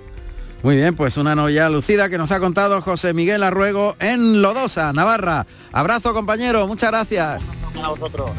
Muy 0.65 0.75
bien, 0.75 0.95
pues 0.95 1.15
una 1.17 1.35
novillada 1.35 1.69
lucida 1.69 2.09
que 2.09 2.17
nos 2.17 2.31
ha 2.31 2.39
contado 2.39 2.81
José 2.81 3.13
Miguel 3.13 3.44
Arruego 3.44 3.95
en 4.00 4.41
Lodosa, 4.41 4.91
Navarra. 4.94 5.45
Abrazo 5.71 6.12
compañero, 6.15 6.65
muchas 6.65 6.89
gracias. 6.89 7.50
A 7.83 7.89
vosotros. 7.89 8.31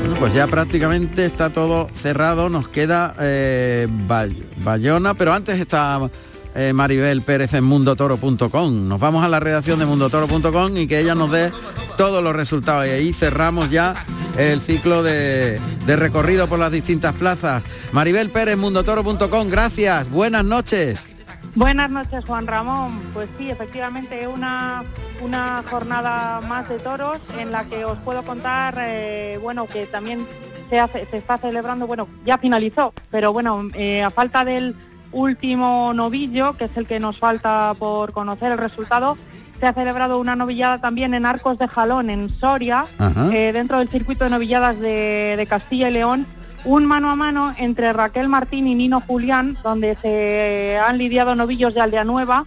Bueno, 0.00 0.16
pues 0.18 0.32
ya 0.32 0.46
prácticamente 0.46 1.26
está 1.26 1.52
todo 1.52 1.90
cerrado, 1.94 2.48
nos 2.48 2.66
queda 2.66 3.14
eh, 3.20 3.88
Bay- 3.90 4.48
Bayona, 4.56 5.12
pero 5.12 5.34
antes 5.34 5.60
está 5.60 6.08
eh, 6.54 6.72
Maribel 6.72 7.22
Pérez 7.22 7.54
en 7.54 7.64
mundotoro.com. 7.64 8.88
Nos 8.88 9.00
vamos 9.00 9.24
a 9.24 9.28
la 9.28 9.40
redacción 9.40 9.78
de 9.78 9.86
mundotoro.com 9.86 10.76
y 10.76 10.86
que 10.86 11.00
ella 11.00 11.14
nos 11.14 11.30
dé 11.30 11.50
todos 11.96 12.22
los 12.22 12.34
resultados. 12.34 12.86
Y 12.86 12.90
ahí 12.90 13.12
cerramos 13.12 13.70
ya 13.70 13.94
el 14.38 14.60
ciclo 14.60 15.02
de, 15.02 15.60
recorrido 15.86 16.48
por 16.48 16.58
las 16.58 16.70
distintas 16.70 17.12
plazas. 17.14 17.64
Maribel 17.92 18.30
Pérez, 18.30 18.56
mundotoro.com, 18.56 19.48
gracias, 19.48 20.10
buenas 20.10 20.44
noches. 20.44 21.10
Buenas 21.54 21.88
noches, 21.90 22.24
Juan 22.24 22.46
Ramón. 22.46 23.00
Pues 23.12 23.28
sí, 23.38 23.50
efectivamente, 23.50 24.26
una, 24.26 24.82
una 25.22 25.62
jornada 25.70 26.40
más 26.40 26.68
de 26.68 26.78
toros 26.78 27.20
en 27.38 27.52
la 27.52 27.64
que 27.64 27.84
os 27.84 27.96
puedo 27.98 28.24
contar, 28.24 28.76
eh, 28.78 29.38
bueno, 29.40 29.66
que 29.66 29.86
también 29.86 30.26
se 30.68 31.16
está 31.16 31.38
celebrando, 31.38 31.86
bueno, 31.86 32.08
ya 32.24 32.38
finalizó, 32.38 32.92
pero 33.10 33.32
bueno, 33.32 33.68
eh, 33.74 34.02
a 34.02 34.10
falta 34.10 34.44
del 34.44 34.74
último 35.14 35.92
novillo, 35.94 36.56
que 36.56 36.64
es 36.64 36.76
el 36.76 36.86
que 36.86 37.00
nos 37.00 37.18
falta 37.18 37.74
por 37.78 38.12
conocer 38.12 38.52
el 38.52 38.58
resultado, 38.58 39.16
se 39.58 39.66
ha 39.66 39.72
celebrado 39.72 40.18
una 40.18 40.36
novillada 40.36 40.80
también 40.80 41.14
en 41.14 41.24
Arcos 41.24 41.58
de 41.58 41.68
Jalón, 41.68 42.10
en 42.10 42.28
Soria, 42.38 42.86
eh, 43.32 43.52
dentro 43.52 43.78
del 43.78 43.88
circuito 43.88 44.24
de 44.24 44.30
novilladas 44.30 44.78
de, 44.78 45.34
de 45.36 45.46
Castilla 45.46 45.88
y 45.88 45.92
León, 45.92 46.26
un 46.64 46.86
mano 46.86 47.10
a 47.10 47.16
mano 47.16 47.54
entre 47.56 47.92
Raquel 47.92 48.28
Martín 48.28 48.66
y 48.66 48.74
Nino 48.74 49.00
Julián, 49.00 49.56
donde 49.62 49.96
se 50.02 50.78
han 50.78 50.98
lidiado 50.98 51.34
novillos 51.34 51.74
de 51.74 51.80
Aldea 51.80 52.04
Nueva, 52.04 52.46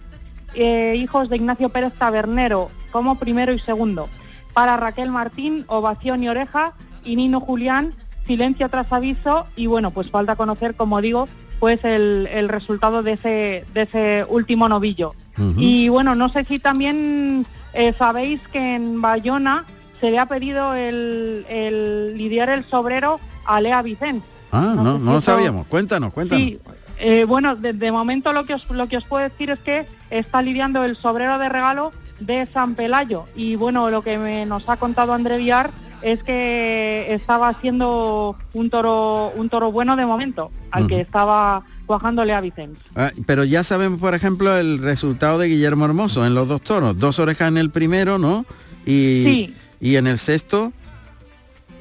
eh, 0.54 0.94
hijos 0.96 1.28
de 1.28 1.36
Ignacio 1.36 1.68
Pérez 1.68 1.94
Tabernero, 1.94 2.70
como 2.90 3.14
primero 3.14 3.52
y 3.52 3.58
segundo. 3.60 4.08
Para 4.52 4.76
Raquel 4.76 5.10
Martín, 5.10 5.64
ovación 5.68 6.22
y 6.22 6.28
oreja, 6.28 6.74
y 7.04 7.16
Nino 7.16 7.40
Julián, 7.40 7.94
silencio 8.26 8.68
tras 8.68 8.92
aviso, 8.92 9.46
y 9.56 9.66
bueno, 9.66 9.92
pues 9.92 10.10
falta 10.10 10.36
conocer, 10.36 10.74
como 10.74 11.00
digo, 11.00 11.28
pues 11.60 11.82
el, 11.84 12.28
el 12.32 12.48
resultado 12.48 13.02
de 13.02 13.12
ese, 13.12 13.64
de 13.74 13.82
ese 13.82 14.26
último 14.28 14.68
novillo. 14.68 15.14
Y 15.56 15.88
bueno, 15.88 16.16
no 16.16 16.28
sé 16.30 16.44
si 16.44 16.58
también 16.58 17.46
eh, 17.72 17.94
sabéis 17.96 18.40
que 18.52 18.74
en 18.74 19.00
Bayona 19.00 19.64
se 20.00 20.10
le 20.10 20.18
ha 20.18 20.26
pedido 20.26 20.74
el, 20.74 21.46
el 21.48 22.16
lidiar 22.18 22.48
el 22.50 22.64
sobrero 22.68 23.20
a 23.44 23.60
Lea 23.60 23.80
Vicente. 23.82 24.26
Ah, 24.50 24.72
No 24.74 24.98
no, 24.98 25.12
lo 25.14 25.20
sabíamos. 25.20 25.66
Cuéntanos, 25.68 26.12
cuéntanos. 26.12 26.42
Sí, 26.44 26.58
eh, 26.98 27.24
bueno, 27.24 27.54
de, 27.54 27.72
de 27.72 27.92
momento 27.92 28.32
lo 28.32 28.44
que, 28.44 28.54
os, 28.54 28.68
lo 28.70 28.88
que 28.88 28.96
os 28.96 29.04
puedo 29.04 29.22
decir 29.22 29.50
es 29.50 29.60
que 29.60 29.86
está 30.10 30.42
lidiando 30.42 30.82
el 30.84 30.96
sobrero 30.96 31.38
de 31.38 31.48
regalo 31.48 31.92
de 32.18 32.48
San 32.52 32.74
Pelayo. 32.74 33.26
Y 33.36 33.54
bueno, 33.54 33.90
lo 33.90 34.02
que 34.02 34.18
me- 34.18 34.44
nos 34.44 34.68
ha 34.68 34.76
contado 34.76 35.12
André 35.12 35.38
Villar 35.38 35.70
es 36.02 36.22
que 36.22 37.06
estaba 37.14 37.48
haciendo 37.48 38.36
un 38.54 38.70
toro, 38.70 39.32
un 39.36 39.48
toro 39.48 39.72
bueno 39.72 39.96
de 39.96 40.06
momento, 40.06 40.50
al 40.70 40.86
que 40.86 41.00
estaba 41.00 41.64
cuajándole 41.86 42.34
a 42.34 42.40
Vicente. 42.40 42.78
Ah, 42.94 43.10
pero 43.26 43.44
ya 43.44 43.62
sabemos, 43.64 44.00
por 44.00 44.14
ejemplo, 44.14 44.56
el 44.56 44.78
resultado 44.78 45.38
de 45.38 45.48
Guillermo 45.48 45.84
Hermoso 45.86 46.26
en 46.26 46.34
los 46.34 46.46
dos 46.48 46.62
toros. 46.62 46.98
Dos 46.98 47.18
orejas 47.18 47.48
en 47.48 47.58
el 47.58 47.70
primero, 47.70 48.18
¿no? 48.18 48.44
Y, 48.84 49.22
Sí. 49.24 49.54
y 49.80 49.96
en 49.96 50.06
el 50.06 50.18
sexto, 50.18 50.72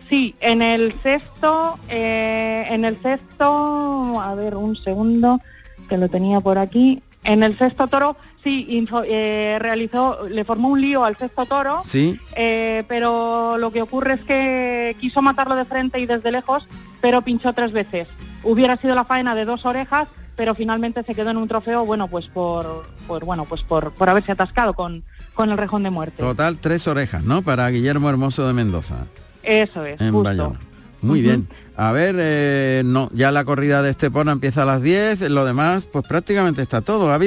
Sí, 0.10 0.36
en 0.40 0.62
el 0.62 0.96
sexto, 1.04 1.78
eh, 1.90 2.66
en 2.70 2.86
el 2.86 3.02
sexto, 3.02 4.22
a 4.22 4.36
ver, 4.36 4.56
un 4.56 4.78
segundo, 4.78 5.42
que 5.90 5.98
lo 5.98 6.08
tenía 6.08 6.40
por 6.40 6.58
aquí. 6.58 7.04
En 7.26 7.44
el 7.44 7.58
sexto 7.58 7.88
toro, 7.88 8.16
sí, 8.48 8.66
info- 8.70 9.04
eh, 9.06 9.58
realizó, 9.60 10.28
le 10.30 10.46
formó 10.46 10.70
un 10.70 10.80
lío 10.82 11.04
al 11.04 11.18
sexto 11.18 11.46
toro, 11.46 11.82
Sí. 11.86 12.20
eh, 12.36 12.84
pero 12.88 13.58
lo 13.58 13.72
que 13.72 13.82
ocurre 13.82 14.14
es 14.14 14.22
que 14.22 14.96
quiso 15.02 15.22
matarlo 15.22 15.56
de 15.56 15.66
frente 15.66 16.00
y 16.00 16.06
desde 16.06 16.32
lejos, 16.32 16.66
pero 17.02 17.22
pinchó 17.22 17.52
tres 17.54 17.72
veces. 17.74 18.08
Hubiera 18.44 18.78
sido 18.78 18.96
la 18.96 19.04
faena 19.04 19.36
de 19.36 19.44
dos 19.46 19.66
orejas, 19.66 20.08
pero 20.38 20.56
finalmente 20.56 21.04
se 21.04 21.14
quedó 21.16 21.32
en 21.32 21.38
un 21.38 21.48
trofeo, 21.48 21.86
bueno, 21.86 22.08
pues 22.08 22.28
por, 22.28 22.84
por 23.08 23.26
bueno, 23.26 23.46
pues 23.46 23.62
por, 23.64 23.92
por 23.92 24.10
haberse 24.10 24.32
atascado 24.32 24.74
con, 24.74 25.04
con 25.34 25.50
el 25.50 25.58
rejón 25.58 25.84
de 25.84 25.90
muerte. 25.90 26.24
Total, 26.24 26.58
tres 26.60 26.88
orejas, 26.88 27.24
¿no? 27.24 27.42
Para 27.42 27.68
Guillermo 27.70 28.10
Hermoso 28.10 28.48
de 28.48 28.54
Mendoza, 28.54 28.96
Eso 29.44 29.84
es, 29.86 30.00
en 30.00 30.12
justo. 30.12 30.24
Bayona. 30.24 30.60
Muy 31.02 31.22
bien. 31.22 31.48
A 31.80 31.92
ver, 31.92 32.16
eh, 32.18 32.82
no, 32.84 33.08
ya 33.14 33.30
la 33.30 33.46
corrida 33.46 33.84
de 33.84 33.92
Estepona 33.92 34.32
empieza 34.32 34.64
a 34.64 34.66
las 34.66 34.82
10, 34.82 35.30
lo 35.30 35.46
demás, 35.46 35.86
pues 35.86 36.08
prácticamente 36.08 36.64
está 36.64 36.82
todo. 36.82 37.12
Ha 37.12 37.20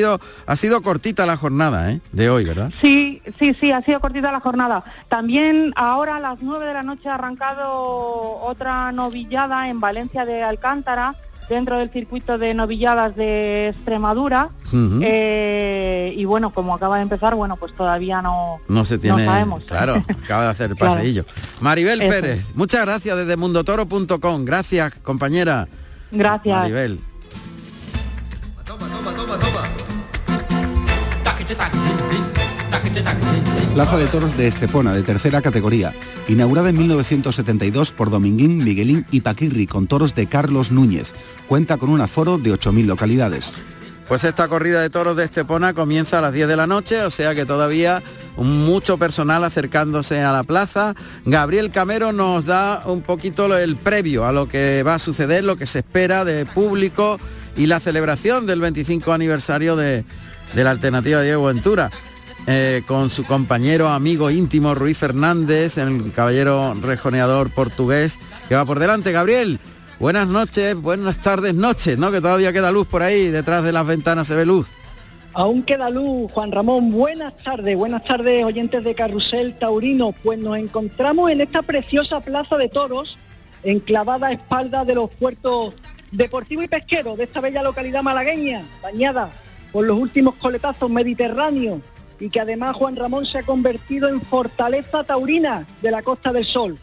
ha 0.46 0.56
sido 0.56 0.82
cortita 0.82 1.24
la 1.24 1.36
jornada, 1.36 1.92
¿eh? 1.92 2.00
De 2.10 2.30
hoy, 2.30 2.44
¿verdad? 2.44 2.70
Sí, 2.80 3.22
sí, 3.38 3.54
sí, 3.60 3.70
ha 3.70 3.80
sido 3.82 4.00
cortita 4.00 4.32
la 4.32 4.40
jornada. 4.40 4.82
También 5.08 5.72
ahora 5.76 6.16
a 6.16 6.20
las 6.20 6.38
9 6.40 6.66
de 6.66 6.72
la 6.72 6.82
noche 6.82 7.08
ha 7.08 7.14
arrancado 7.14 8.40
otra 8.40 8.90
novillada 8.90 9.68
en 9.68 9.78
Valencia 9.78 10.24
de 10.24 10.42
Alcántara, 10.42 11.14
dentro 11.50 11.76
del 11.78 11.90
circuito 11.90 12.38
de 12.38 12.54
novilladas 12.54 13.14
de 13.16 13.68
Extremadura. 13.68 14.48
Eh, 15.02 16.14
y 16.16 16.24
bueno, 16.24 16.50
como 16.54 16.74
acaba 16.74 16.96
de 16.96 17.02
empezar, 17.02 17.34
bueno, 17.34 17.56
pues 17.56 17.74
todavía 17.76 18.22
no, 18.22 18.60
No 18.68 18.84
se 18.86 18.96
tiene. 18.98 19.26
sabemos. 19.26 19.64
Claro, 19.64 20.02
acaba 20.24 20.44
de 20.44 20.48
hacer 20.50 20.70
el 20.70 20.76
Claro. 20.76 20.94
paseillo. 20.94 21.24
Maribel 21.60 22.00
Eso. 22.00 22.10
Pérez, 22.10 22.44
muchas 22.54 22.86
gracias 22.86 23.16
desde 23.18 23.36
mundotoro.com. 23.36 24.44
Gracias, 24.46 24.94
compañera. 25.02 25.68
Gracias. 26.10 26.58
Maribel. 26.60 27.00
Plaza 33.80 33.96
de 33.96 34.08
Toros 34.08 34.36
de 34.36 34.46
Estepona, 34.46 34.92
de 34.92 35.02
tercera 35.02 35.40
categoría, 35.40 35.94
inaugurada 36.28 36.68
en 36.68 36.76
1972 36.76 37.92
por 37.92 38.10
Dominguín, 38.10 38.62
Miguelín 38.62 39.06
y 39.10 39.22
Paquirri, 39.22 39.66
con 39.66 39.86
toros 39.86 40.14
de 40.14 40.28
Carlos 40.28 40.70
Núñez. 40.70 41.14
Cuenta 41.48 41.78
con 41.78 41.88
un 41.88 42.02
aforo 42.02 42.36
de 42.36 42.52
8.000 42.52 42.84
localidades. 42.84 43.54
Pues 44.06 44.24
esta 44.24 44.48
corrida 44.48 44.82
de 44.82 44.90
toros 44.90 45.16
de 45.16 45.24
Estepona 45.24 45.72
comienza 45.72 46.18
a 46.18 46.20
las 46.20 46.34
10 46.34 46.48
de 46.48 46.56
la 46.56 46.66
noche, 46.66 47.02
o 47.04 47.10
sea 47.10 47.34
que 47.34 47.46
todavía 47.46 48.02
mucho 48.36 48.98
personal 48.98 49.44
acercándose 49.44 50.20
a 50.20 50.32
la 50.32 50.44
plaza. 50.44 50.94
Gabriel 51.24 51.70
Camero 51.70 52.12
nos 52.12 52.44
da 52.44 52.82
un 52.84 53.00
poquito 53.00 53.56
el 53.56 53.76
previo 53.76 54.26
a 54.26 54.32
lo 54.32 54.46
que 54.46 54.82
va 54.82 54.96
a 54.96 54.98
suceder, 54.98 55.42
lo 55.42 55.56
que 55.56 55.66
se 55.66 55.78
espera 55.78 56.26
de 56.26 56.44
público 56.44 57.18
y 57.56 57.64
la 57.64 57.80
celebración 57.80 58.44
del 58.44 58.60
25 58.60 59.10
aniversario 59.10 59.74
de, 59.74 60.04
de 60.54 60.64
la 60.64 60.70
alternativa 60.70 61.22
Diego 61.22 61.46
Ventura. 61.46 61.90
Eh, 62.52 62.82
con 62.84 63.10
su 63.10 63.24
compañero, 63.24 63.86
amigo 63.86 64.28
íntimo 64.28 64.74
Ruiz 64.74 64.98
Fernández, 64.98 65.78
el 65.78 66.12
caballero 66.12 66.74
rejoneador 66.74 67.50
portugués 67.50 68.18
que 68.48 68.56
va 68.56 68.64
por 68.64 68.80
delante. 68.80 69.12
Gabriel, 69.12 69.60
buenas 70.00 70.26
noches, 70.26 70.74
buenas 70.74 71.18
tardes, 71.18 71.54
noches, 71.54 71.96
¿no? 71.96 72.10
Que 72.10 72.20
todavía 72.20 72.52
queda 72.52 72.72
luz 72.72 72.88
por 72.88 73.04
ahí, 73.04 73.28
detrás 73.28 73.62
de 73.62 73.70
las 73.70 73.86
ventanas 73.86 74.26
se 74.26 74.34
ve 74.34 74.44
luz. 74.44 74.66
Aún 75.32 75.62
queda 75.62 75.90
luz, 75.90 76.32
Juan 76.32 76.50
Ramón. 76.50 76.90
Buenas 76.90 77.36
tardes, 77.36 77.76
buenas 77.76 78.04
tardes, 78.04 78.44
oyentes 78.44 78.82
de 78.82 78.96
Carrusel 78.96 79.56
Taurino. 79.56 80.10
Pues 80.10 80.40
nos 80.40 80.58
encontramos 80.58 81.30
en 81.30 81.42
esta 81.42 81.62
preciosa 81.62 82.20
plaza 82.20 82.56
de 82.56 82.68
toros, 82.68 83.16
enclavada 83.62 84.26
a 84.26 84.32
espaldas 84.32 84.88
de 84.88 84.96
los 84.96 85.08
puertos 85.08 85.74
deportivo 86.10 86.64
y 86.64 86.68
pesquero 86.68 87.14
de 87.14 87.24
esta 87.24 87.40
bella 87.40 87.62
localidad 87.62 88.02
malagueña, 88.02 88.64
bañada 88.82 89.30
por 89.70 89.86
los 89.86 89.96
últimos 89.96 90.34
coletazos 90.34 90.90
mediterráneos 90.90 91.80
y 92.20 92.28
que 92.28 92.40
además 92.40 92.76
Juan 92.76 92.96
Ramón 92.96 93.26
se 93.26 93.38
ha 93.38 93.42
convertido 93.42 94.08
en 94.08 94.20
fortaleza 94.20 95.02
taurina 95.02 95.66
de 95.82 95.90
la 95.90 96.02
Costa 96.02 96.32
del 96.32 96.44
Sol. 96.44 96.78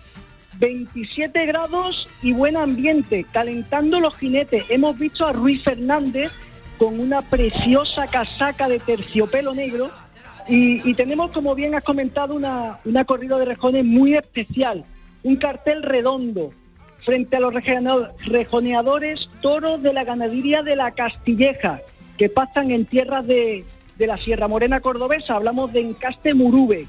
27 0.60 1.46
grados 1.46 2.10
y 2.24 2.34
buen 2.34 2.58
ambiente, 2.58 3.26
calentando 3.32 4.00
los 4.00 4.16
jinetes. 4.16 4.66
Hemos 4.70 4.98
visto 4.98 5.28
a 5.28 5.32
Ruiz 5.32 5.64
Fernández 5.64 6.32
con 6.80 7.00
una 7.00 7.22
preciosa 7.22 8.08
casaca 8.08 8.68
de 8.68 8.80
terciopelo 8.80 9.54
negro 9.54 9.92
y, 10.50 10.94
tenemos, 10.94 11.32
como 11.32 11.54
bien 11.56 11.76
has 11.76 11.84
comentado, 11.84 12.34
una, 12.34 12.80
una 12.86 13.04
corrida 13.04 13.38
de 13.38 13.46
rejones 13.46 13.84
muy 13.84 14.16
especial, 14.16 14.86
un 15.24 15.36
cartel 15.36 15.84
redondo 15.84 16.54
frente 17.04 17.36
a 17.36 17.40
los 17.42 17.54
rejoneado- 17.54 18.14
rejoneadores 18.26 19.30
toros 19.42 19.84
de 19.84 19.94
la 19.94 20.06
ganadería 20.06 20.64
de 20.64 20.78
la 20.78 20.92
Castilleja, 20.92 21.82
que 22.18 22.30
pasan 22.30 22.72
en 22.72 22.86
tierras 22.86 23.28
de, 23.28 23.66
de 23.98 24.08
la 24.08 24.18
Sierra 24.18 24.48
Morena 24.48 24.80
cordobesa, 24.80 25.36
hablamos 25.36 25.74
de 25.74 25.82
Encaste 25.82 26.34
Murube. 26.34 26.88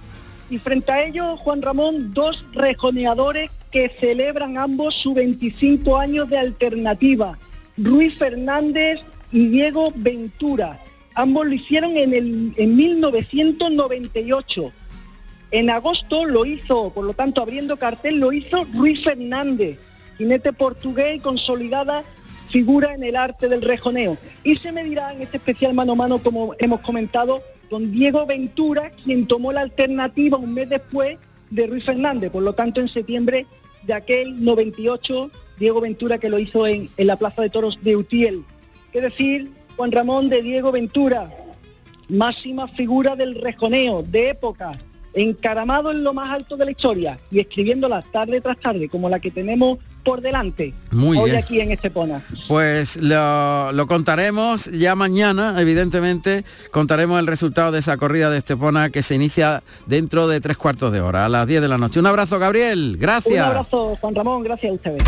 Y 0.51 0.59
frente 0.59 0.93
a 0.93 1.05
ellos, 1.05 1.39
Juan 1.41 1.63
Ramón, 1.63 2.15
dos 2.15 2.45
rejoneadores 2.53 3.51
que 3.71 3.91
celebran 4.01 4.57
ambos 4.57 4.95
su 4.95 5.15
25 5.15 5.99
años 5.99 6.29
de 6.31 6.39
alternativa, 6.39 7.39
Ruiz 7.77 8.19
Fernández 8.19 9.01
y 9.31 9.47
Diego 9.49 9.93
Ventura. 9.95 10.81
Ambos 11.15 11.47
lo 11.47 11.55
hicieron 11.55 11.97
en, 11.97 12.15
el, 12.15 12.55
en 12.57 12.77
1998. 12.77 14.73
En 15.51 15.71
agosto 15.71 16.25
lo 16.25 16.45
hizo, 16.45 16.91
por 16.91 17.05
lo 17.05 17.13
tanto, 17.15 17.43
abriendo 17.43 17.77
cartel, 17.77 18.19
lo 18.19 18.33
hizo 18.33 18.67
Ruiz 18.75 19.03
Fernández, 19.03 19.79
jinete 20.17 20.53
portugués 20.53 21.17
y 21.17 21.21
consolidada 21.21 22.05
figura 22.51 22.95
en 22.95 23.05
el 23.05 23.17
arte 23.17 23.49
del 23.49 23.63
rejoneo. 23.63 24.17
Y 24.45 24.57
se 24.57 24.73
medirá 24.73 25.13
en 25.13 25.23
este 25.23 25.37
especial 25.39 25.75
mano 25.75 25.93
a 25.93 25.97
mano, 25.97 26.19
como 26.23 26.55
hemos 26.59 26.81
comentado, 26.81 27.43
con 27.71 27.93
Diego 27.93 28.27
Ventura, 28.27 28.91
quien 29.05 29.27
tomó 29.27 29.53
la 29.53 29.61
alternativa 29.61 30.39
un 30.39 30.55
mes 30.55 30.69
después 30.69 31.19
de 31.51 31.67
Ruiz 31.67 31.85
Fernández. 31.85 32.31
Por 32.31 32.43
lo 32.43 32.55
tanto, 32.55 32.81
en 32.81 32.89
septiembre 32.89 33.47
de 33.83 33.95
aquel 33.95 34.43
98, 34.43 35.31
Diego 35.59 35.81
Ventura 35.81 36.19
que 36.19 36.29
lo 36.29 36.39
hizo 36.39 36.67
en, 36.67 36.89
en 36.97 37.07
la 37.07 37.17
Plaza 37.17 37.43
de 37.43 37.51
Toros 37.51 37.79
de 37.83 37.97
Utiel. 37.97 38.45
¿Qué 38.93 39.01
decir, 39.01 39.51
Juan 39.77 39.93
Ramón, 39.93 40.29
de 40.29 40.43
Diego 40.43 40.73
Ventura? 40.73 41.31
Máxima 42.09 42.69
figura 42.69 43.17
del 43.17 43.35
rejoneo, 43.35 44.03
de 44.03 44.31
época, 44.31 44.73
encaramado 45.13 45.91
en 45.91 46.05
lo 46.05 46.15
más 46.15 46.31
alto 46.31 46.57
de 46.57 46.65
la 46.65 46.71
historia 46.71 47.19
y 47.31 47.41
escribiéndola 47.41 48.03
tarde 48.03 48.41
tras 48.41 48.59
tarde, 48.59 48.89
como 48.89 49.09
la 49.09 49.21
que 49.21 49.31
tenemos 49.31 49.79
por 50.09 50.21
delante 50.23 50.73
Muy 50.91 51.19
hoy 51.19 51.31
bien. 51.31 51.43
aquí 51.43 51.61
en 51.61 51.71
Estepona. 51.71 52.23
Pues 52.49 52.97
lo, 52.97 53.73
lo 53.73 53.87
contaremos 53.87 54.67
ya 54.71 54.95
mañana, 54.97 55.55
evidentemente, 55.61 56.45
contaremos 56.71 57.21
el 57.21 57.27
resultado 57.27 57.73
de 57.73 57.81
esa 57.81 57.97
corrida 57.97 58.31
de 58.31 58.39
Estepona 58.39 58.91
que 58.91 59.03
se 59.03 59.15
inicia 59.15 59.63
dentro 59.87 60.27
de 60.27 60.41
tres 60.41 60.57
cuartos 60.57 60.93
de 60.93 61.01
hora, 61.01 61.27
a 61.27 61.29
las 61.29 61.47
10 61.47 61.61
de 61.61 61.69
la 61.69 61.79
noche. 61.79 62.01
Un 62.01 62.07
abrazo, 62.07 62.39
Gabriel. 62.39 62.97
Gracias. 62.99 63.35
Un 63.35 63.43
abrazo, 63.43 63.97
Juan 64.01 64.15
Ramón, 64.15 64.43
gracias 64.43 64.73
a 64.73 64.75
ustedes. 64.75 65.03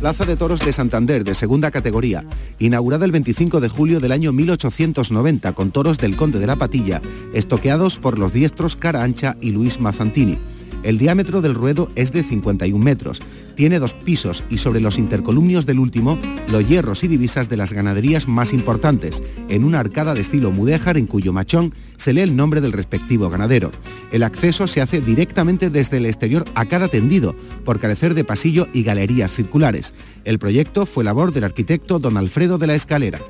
Plaza 0.00 0.24
de 0.24 0.36
Toros 0.36 0.60
de 0.64 0.72
Santander, 0.72 1.22
de 1.22 1.34
segunda 1.34 1.70
categoría, 1.70 2.24
inaugurada 2.58 3.04
el 3.04 3.12
25 3.12 3.60
de 3.60 3.68
julio 3.68 4.00
del 4.00 4.10
año 4.10 4.32
1890 4.32 5.52
con 5.52 5.70
toros 5.70 5.98
del 5.98 6.16
Conde 6.16 6.40
de 6.40 6.46
la 6.46 6.56
Patilla, 6.56 7.00
estoqueados 7.34 7.98
por 7.98 8.18
los 8.18 8.32
diestros 8.32 8.74
Cara 8.74 9.04
Ancha 9.04 9.36
y 9.40 9.50
Luis 9.52 9.78
Mazzantini. 9.78 10.38
El 10.82 10.98
diámetro 10.98 11.40
del 11.40 11.54
ruedo 11.54 11.90
es 11.96 12.12
de 12.12 12.22
51 12.22 12.82
metros, 12.82 13.22
tiene 13.54 13.78
dos 13.78 13.94
pisos 13.94 14.44
y 14.50 14.58
sobre 14.58 14.80
los 14.80 14.98
intercolumnios 14.98 15.66
del 15.66 15.78
último 15.78 16.18
los 16.50 16.66
hierros 16.66 17.04
y 17.04 17.08
divisas 17.08 17.48
de 17.48 17.56
las 17.56 17.72
ganaderías 17.72 18.28
más 18.28 18.52
importantes, 18.52 19.22
en 19.48 19.64
una 19.64 19.80
arcada 19.80 20.14
de 20.14 20.20
estilo 20.20 20.50
mudéjar 20.50 20.96
en 20.98 21.06
cuyo 21.06 21.32
machón 21.32 21.72
se 21.96 22.12
lee 22.12 22.22
el 22.22 22.36
nombre 22.36 22.60
del 22.60 22.72
respectivo 22.72 23.30
ganadero. 23.30 23.70
El 24.10 24.22
acceso 24.22 24.66
se 24.66 24.80
hace 24.80 25.00
directamente 25.00 25.70
desde 25.70 25.98
el 25.98 26.06
exterior 26.06 26.44
a 26.54 26.66
cada 26.66 26.88
tendido, 26.88 27.34
por 27.64 27.78
carecer 27.78 28.14
de 28.14 28.24
pasillo 28.24 28.68
y 28.72 28.82
galerías 28.82 29.32
circulares. 29.32 29.94
El 30.24 30.38
proyecto 30.38 30.86
fue 30.86 31.04
labor 31.04 31.32
del 31.32 31.44
arquitecto 31.44 31.98
don 31.98 32.16
Alfredo 32.16 32.58
de 32.58 32.66
la 32.66 32.74
Escalera. 32.74 33.20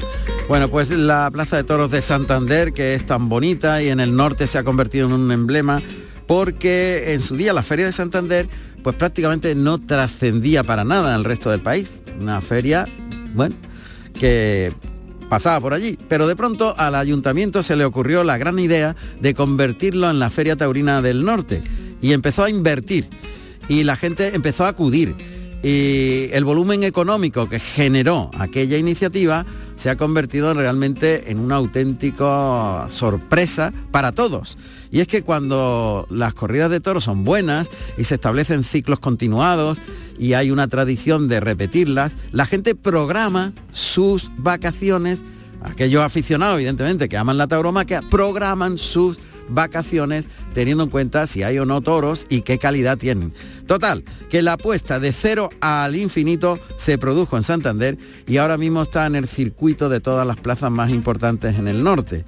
Bueno, 0.48 0.68
pues 0.68 0.90
la 0.90 1.30
Plaza 1.30 1.56
de 1.56 1.64
Toros 1.64 1.90
de 1.90 2.02
Santander, 2.02 2.72
que 2.72 2.94
es 2.94 3.06
tan 3.06 3.28
bonita 3.28 3.82
y 3.82 3.88
en 3.88 4.00
el 4.00 4.16
norte 4.16 4.46
se 4.46 4.58
ha 4.58 4.64
convertido 4.64 5.06
en 5.06 5.12
un 5.12 5.32
emblema, 5.32 5.80
porque 6.26 7.12
en 7.12 7.22
su 7.22 7.36
día 7.36 7.52
la 7.52 7.62
Feria 7.62 7.86
de 7.86 7.92
Santander 7.92 8.48
pues 8.82 8.96
prácticamente 8.96 9.54
no 9.54 9.78
trascendía 9.78 10.64
para 10.64 10.84
nada 10.84 11.14
al 11.14 11.24
resto 11.24 11.50
del 11.50 11.60
país. 11.60 12.02
Una 12.18 12.40
feria, 12.40 12.86
bueno, 13.34 13.54
que 14.18 14.72
pasaba 15.28 15.60
por 15.60 15.72
allí. 15.72 15.98
Pero 16.08 16.26
de 16.26 16.36
pronto 16.36 16.74
al 16.76 16.94
ayuntamiento 16.94 17.62
se 17.62 17.76
le 17.76 17.84
ocurrió 17.84 18.24
la 18.24 18.38
gran 18.38 18.58
idea 18.58 18.96
de 19.20 19.34
convertirlo 19.34 20.10
en 20.10 20.18
la 20.18 20.30
Feria 20.30 20.56
Taurina 20.56 21.00
del 21.00 21.24
Norte 21.24 21.62
y 22.00 22.12
empezó 22.12 22.44
a 22.44 22.50
invertir 22.50 23.08
y 23.68 23.84
la 23.84 23.96
gente 23.96 24.34
empezó 24.34 24.64
a 24.64 24.68
acudir 24.68 25.14
y 25.62 26.28
el 26.32 26.44
volumen 26.44 26.82
económico 26.82 27.48
que 27.48 27.60
generó 27.60 28.32
aquella 28.36 28.76
iniciativa 28.76 29.46
se 29.82 29.90
ha 29.90 29.96
convertido 29.96 30.54
realmente 30.54 31.32
en 31.32 31.40
una 31.40 31.56
auténtica 31.56 32.86
sorpresa 32.88 33.72
para 33.90 34.12
todos. 34.12 34.56
Y 34.92 35.00
es 35.00 35.08
que 35.08 35.22
cuando 35.22 36.06
las 36.08 36.34
corridas 36.34 36.70
de 36.70 36.78
toros 36.78 37.02
son 37.02 37.24
buenas 37.24 37.68
y 37.98 38.04
se 38.04 38.14
establecen 38.14 38.62
ciclos 38.62 39.00
continuados 39.00 39.78
y 40.16 40.34
hay 40.34 40.52
una 40.52 40.68
tradición 40.68 41.26
de 41.26 41.40
repetirlas, 41.40 42.12
la 42.30 42.46
gente 42.46 42.76
programa 42.76 43.54
sus 43.72 44.30
vacaciones, 44.36 45.24
aquellos 45.64 46.02
aficionados 46.02 46.58
evidentemente 46.58 47.08
que 47.08 47.16
aman 47.16 47.36
la 47.36 47.48
tauromaquia, 47.48 48.02
programan 48.08 48.78
sus 48.78 49.18
teniendo 50.54 50.84
en 50.84 50.90
cuenta 50.90 51.26
si 51.26 51.42
hay 51.42 51.58
o 51.58 51.66
no 51.66 51.80
toros 51.80 52.26
y 52.28 52.42
qué 52.42 52.58
calidad 52.58 52.98
tienen. 52.98 53.32
Total, 53.66 54.04
que 54.28 54.42
la 54.42 54.54
apuesta 54.54 55.00
de 55.00 55.12
cero 55.12 55.50
al 55.60 55.96
infinito 55.96 56.58
se 56.76 56.98
produjo 56.98 57.36
en 57.36 57.42
Santander 57.42 57.98
y 58.26 58.36
ahora 58.38 58.58
mismo 58.58 58.82
está 58.82 59.06
en 59.06 59.16
el 59.16 59.26
circuito 59.26 59.88
de 59.88 60.00
todas 60.00 60.26
las 60.26 60.38
plazas 60.38 60.70
más 60.70 60.90
importantes 60.90 61.58
en 61.58 61.68
el 61.68 61.82
norte. 61.82 62.24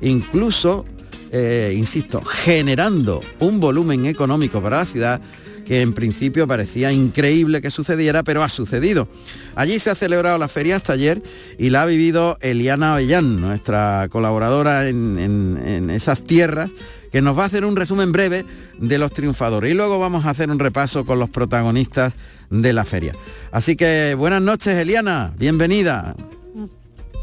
Incluso, 0.00 0.84
eh, 1.30 1.74
insisto, 1.76 2.22
generando 2.24 3.20
un 3.40 3.60
volumen 3.60 4.06
económico 4.06 4.62
para 4.62 4.78
la 4.78 4.86
ciudad 4.86 5.20
que 5.64 5.80
en 5.82 5.92
principio 5.92 6.46
parecía 6.46 6.92
increíble 6.92 7.60
que 7.60 7.70
sucediera, 7.70 8.22
pero 8.22 8.42
ha 8.42 8.48
sucedido. 8.48 9.08
Allí 9.54 9.78
se 9.78 9.90
ha 9.90 9.94
celebrado 9.94 10.38
la 10.38 10.48
feria 10.48 10.76
hasta 10.76 10.92
ayer 10.92 11.22
y 11.58 11.70
la 11.70 11.82
ha 11.82 11.86
vivido 11.86 12.38
Eliana 12.40 12.94
Avellán, 12.94 13.40
nuestra 13.40 14.08
colaboradora 14.10 14.88
en, 14.88 15.18
en 15.18 15.90
esas 15.90 16.22
tierras, 16.22 16.70
que 17.10 17.22
nos 17.22 17.38
va 17.38 17.44
a 17.44 17.46
hacer 17.46 17.64
un 17.64 17.76
resumen 17.76 18.12
breve 18.12 18.44
de 18.78 18.98
los 18.98 19.12
triunfadores. 19.12 19.70
Y 19.70 19.74
luego 19.74 19.98
vamos 19.98 20.26
a 20.26 20.30
hacer 20.30 20.50
un 20.50 20.58
repaso 20.58 21.04
con 21.04 21.18
los 21.18 21.30
protagonistas 21.30 22.16
de 22.50 22.72
la 22.72 22.84
feria. 22.84 23.12
Así 23.52 23.76
que 23.76 24.14
buenas 24.16 24.42
noches, 24.42 24.76
Eliana, 24.76 25.32
bienvenida. 25.38 26.16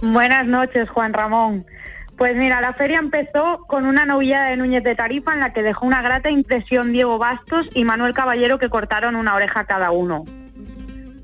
Buenas 0.01 0.47
noches, 0.47 0.89
Juan 0.89 1.13
Ramón. 1.13 1.65
Pues 2.21 2.35
mira, 2.35 2.61
la 2.61 2.73
feria 2.73 2.99
empezó 2.99 3.65
con 3.65 3.87
una 3.87 4.05
novillada 4.05 4.49
de 4.49 4.55
Núñez 4.55 4.83
de 4.83 4.93
Tarifa 4.93 5.33
en 5.33 5.39
la 5.39 5.53
que 5.53 5.63
dejó 5.63 5.87
una 5.87 6.03
grata 6.03 6.29
impresión 6.29 6.91
Diego 6.91 7.17
Bastos 7.17 7.67
y 7.73 7.83
Manuel 7.83 8.13
Caballero 8.13 8.59
que 8.59 8.69
cortaron 8.69 9.15
una 9.15 9.33
oreja 9.33 9.63
cada 9.63 9.89
uno. 9.89 10.25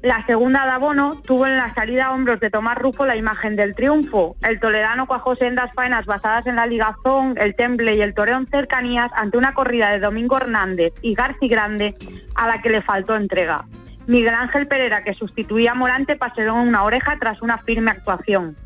La 0.01 0.25
segunda 0.25 0.65
de 0.65 0.71
abono 0.71 1.21
tuvo 1.21 1.45
en 1.45 1.55
la 1.55 1.71
salida 1.75 2.07
a 2.07 2.13
hombros 2.13 2.39
de 2.39 2.49
Tomás 2.49 2.79
Rufo 2.79 3.05
la 3.05 3.15
imagen 3.15 3.55
del 3.55 3.75
triunfo. 3.75 4.37
El 4.41 4.59
toledano 4.59 5.05
cuajó 5.05 5.35
sendas 5.35 5.69
faenas 5.75 6.07
basadas 6.07 6.47
en 6.47 6.55
la 6.55 6.65
ligazón, 6.65 7.35
el 7.37 7.55
temple 7.55 7.95
y 7.95 8.01
el 8.01 8.15
toreón 8.15 8.47
cercanías 8.49 9.11
ante 9.13 9.37
una 9.37 9.53
corrida 9.53 9.91
de 9.91 9.99
Domingo 9.99 10.37
Hernández 10.37 10.93
y 11.03 11.13
Garci 11.13 11.47
Grande 11.47 11.95
a 12.33 12.47
la 12.47 12.63
que 12.63 12.71
le 12.71 12.81
faltó 12.81 13.15
entrega. 13.15 13.65
Miguel 14.07 14.33
Ángel 14.33 14.67
Pereira, 14.67 15.03
que 15.03 15.13
sustituía 15.13 15.73
a 15.73 15.75
Morante, 15.75 16.15
pasó 16.15 16.41
una 16.55 16.81
oreja 16.81 17.17
tras 17.19 17.43
una 17.43 17.59
firme 17.59 17.91
actuación. 17.91 18.57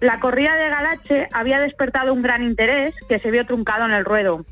La 0.00 0.20
corrida 0.20 0.56
de 0.56 0.68
Galache 0.68 1.28
había 1.32 1.60
despertado 1.60 2.12
un 2.12 2.22
gran 2.22 2.42
interés 2.42 2.94
que 3.08 3.18
se 3.18 3.30
vio 3.30 3.46
truncado 3.46 3.86
en 3.86 3.92
el 3.92 4.04
ruedo. 4.04 4.44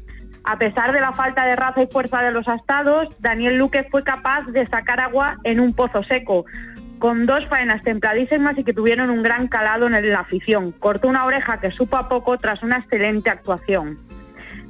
A 0.45 0.59
pesar 0.59 0.93
de 0.93 1.01
la 1.01 1.13
falta 1.13 1.45
de 1.45 1.57
raza 1.57 1.83
y 1.83 1.87
fuerza 1.87 2.23
de 2.23 2.33
los 2.33 2.49
astados, 2.49 3.09
Daniel 3.21 3.59
Luque 3.59 3.87
fue 3.91 4.03
capaz 4.03 4.47
de 4.47 4.67
sacar 4.67 5.01
agua 5.01 5.39
en 5.45 5.61
un 5.61 5.73
pozo 5.73 6.03
seco, 6.03 6.45
con 6.99 7.27
dos 7.27 7.47
faenas 7.47 7.83
templadísimas 7.83 8.57
y 8.59 8.65
que 8.65 8.73
tuvieron 8.73 9.11
un 9.11 9.23
gran 9.23 9.49
calado 9.49 9.87
en 9.87 10.11
la 10.11 10.21
afición. 10.21 10.73
Cortó 10.73 11.09
una 11.09 11.25
oreja 11.25 11.61
que 11.61 11.71
supo 11.71 11.97
a 11.97 12.09
poco 12.09 12.39
tras 12.39 12.63
una 12.63 12.79
excelente 12.79 13.31
actuación. 13.31 13.99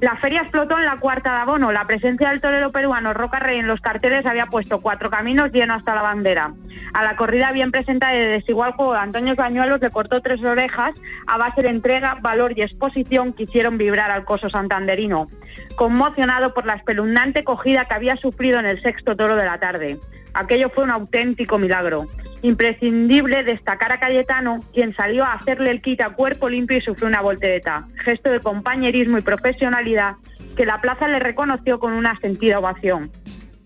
La 0.02 0.16
feria 0.16 0.40
explotó 0.40 0.76
en 0.80 0.84
la 0.84 0.96
cuarta 0.96 1.32
de 1.32 1.40
abono. 1.42 1.70
La 1.70 1.86
presencia 1.86 2.30
del 2.30 2.40
torero 2.40 2.72
peruano 2.72 3.14
Roca 3.14 3.38
Rey 3.38 3.60
en 3.60 3.68
los 3.68 3.80
carteles 3.80 4.26
había 4.26 4.46
puesto 4.46 4.80
cuatro 4.80 5.10
caminos 5.10 5.52
llenos 5.52 5.76
hasta 5.76 5.94
la 5.94 6.02
bandera. 6.02 6.54
A 6.92 7.04
la 7.04 7.14
corrida 7.14 7.52
bien 7.52 7.70
presentada 7.70 8.12
de 8.12 8.26
desigual 8.26 8.72
juego 8.72 8.94
de 8.94 8.98
Antonio 8.98 9.36
Bañuelos 9.36 9.80
le 9.80 9.90
cortó 9.90 10.20
tres 10.20 10.42
orejas 10.42 10.90
a 11.28 11.38
base 11.38 11.62
de 11.62 11.68
entrega, 11.68 12.18
valor 12.20 12.52
y 12.56 12.62
exposición 12.62 13.32
que 13.32 13.44
hicieron 13.44 13.78
vibrar 13.78 14.10
al 14.10 14.24
coso 14.24 14.50
santanderino, 14.50 15.28
conmocionado 15.76 16.52
por 16.52 16.66
la 16.66 16.74
espeluznante 16.74 17.44
cogida 17.44 17.84
que 17.84 17.94
había 17.94 18.16
sufrido 18.16 18.58
en 18.58 18.66
el 18.66 18.82
sexto 18.82 19.14
toro 19.14 19.36
de 19.36 19.44
la 19.44 19.60
tarde. 19.60 20.00
Aquello 20.34 20.68
fue 20.70 20.82
un 20.82 20.90
auténtico 20.90 21.58
milagro. 21.58 22.08
Imprescindible 22.42 23.44
destacar 23.44 23.92
a 23.92 24.00
Cayetano, 24.00 24.64
quien 24.74 24.94
salió 24.94 25.24
a 25.24 25.34
hacerle 25.34 25.70
el 25.70 25.80
kit 25.80 26.00
a 26.00 26.10
cuerpo 26.10 26.48
limpio 26.48 26.76
y 26.76 26.80
sufrió 26.80 27.06
una 27.06 27.20
voltereta, 27.20 27.86
gesto 28.04 28.30
de 28.30 28.40
compañerismo 28.40 29.16
y 29.16 29.22
profesionalidad 29.22 30.16
que 30.56 30.66
la 30.66 30.80
plaza 30.80 31.06
le 31.06 31.20
reconoció 31.20 31.78
con 31.78 31.92
una 31.92 32.18
sentida 32.20 32.58
ovación. 32.58 33.12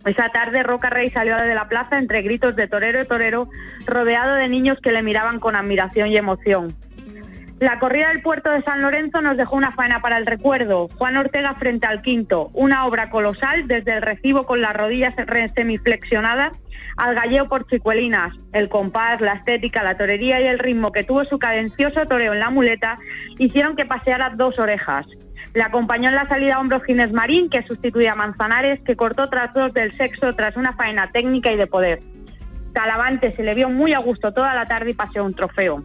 Esa 0.04 0.28
tarde 0.28 0.62
Roca 0.62 0.90
Rey 0.90 1.10
salió 1.10 1.36
de 1.36 1.54
la 1.54 1.68
plaza 1.68 1.98
entre 1.98 2.22
gritos 2.22 2.54
de 2.54 2.68
torero 2.68 3.00
y 3.00 3.06
torero, 3.06 3.48
rodeado 3.86 4.34
de 4.34 4.48
niños 4.48 4.78
que 4.80 4.92
le 4.92 5.02
miraban 5.02 5.40
con 5.40 5.56
admiración 5.56 6.08
y 6.10 6.16
emoción. 6.16 6.76
La 7.58 7.78
corrida 7.78 8.08
del 8.10 8.20
puerto 8.20 8.50
de 8.50 8.62
San 8.62 8.82
Lorenzo 8.82 9.22
nos 9.22 9.38
dejó 9.38 9.56
una 9.56 9.72
faena 9.72 10.02
para 10.02 10.18
el 10.18 10.26
recuerdo. 10.26 10.88
Juan 10.98 11.16
Ortega 11.16 11.54
frente 11.54 11.86
al 11.86 12.02
quinto, 12.02 12.50
una 12.52 12.84
obra 12.84 13.08
colosal 13.08 13.66
desde 13.66 13.94
el 13.96 14.02
recibo 14.02 14.44
con 14.44 14.60
las 14.60 14.76
rodillas 14.76 15.14
semiflexionadas 15.54 16.52
al 16.98 17.14
galleo 17.14 17.48
por 17.48 17.66
chicuelinas. 17.66 18.34
El 18.52 18.68
compás, 18.68 19.22
la 19.22 19.32
estética, 19.32 19.82
la 19.82 19.96
torería 19.96 20.38
y 20.38 20.46
el 20.46 20.58
ritmo 20.58 20.92
que 20.92 21.02
tuvo 21.02 21.24
su 21.24 21.38
cadencioso 21.38 22.06
toreo 22.06 22.34
en 22.34 22.40
la 22.40 22.50
muleta 22.50 22.98
hicieron 23.38 23.74
que 23.74 23.86
paseara 23.86 24.34
dos 24.36 24.58
orejas. 24.58 25.06
Le 25.54 25.62
acompañó 25.62 26.10
en 26.10 26.16
la 26.16 26.28
salida 26.28 26.56
a 26.56 26.60
hombros 26.60 26.84
Ginés 26.84 27.12
Marín, 27.12 27.48
que 27.48 27.66
sustituía 27.66 28.12
a 28.12 28.16
Manzanares, 28.16 28.80
que 28.82 28.96
cortó 28.96 29.30
trazos 29.30 29.72
del 29.72 29.96
sexo 29.96 30.34
tras 30.34 30.56
una 30.56 30.74
faena 30.74 31.10
técnica 31.10 31.50
y 31.50 31.56
de 31.56 31.66
poder. 31.66 32.02
Talavante 32.74 33.34
se 33.34 33.42
le 33.42 33.54
vio 33.54 33.70
muy 33.70 33.94
a 33.94 33.98
gusto 33.98 34.34
toda 34.34 34.54
la 34.54 34.68
tarde 34.68 34.90
y 34.90 34.94
paseó 34.94 35.24
un 35.24 35.32
trofeo. 35.32 35.82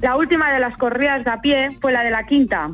La 0.00 0.16
última 0.16 0.52
de 0.52 0.60
las 0.60 0.76
corridas 0.76 1.24
de 1.24 1.30
a 1.30 1.40
pie 1.40 1.70
fue 1.80 1.92
la 1.92 2.02
de 2.02 2.10
la 2.10 2.24
quinta. 2.26 2.70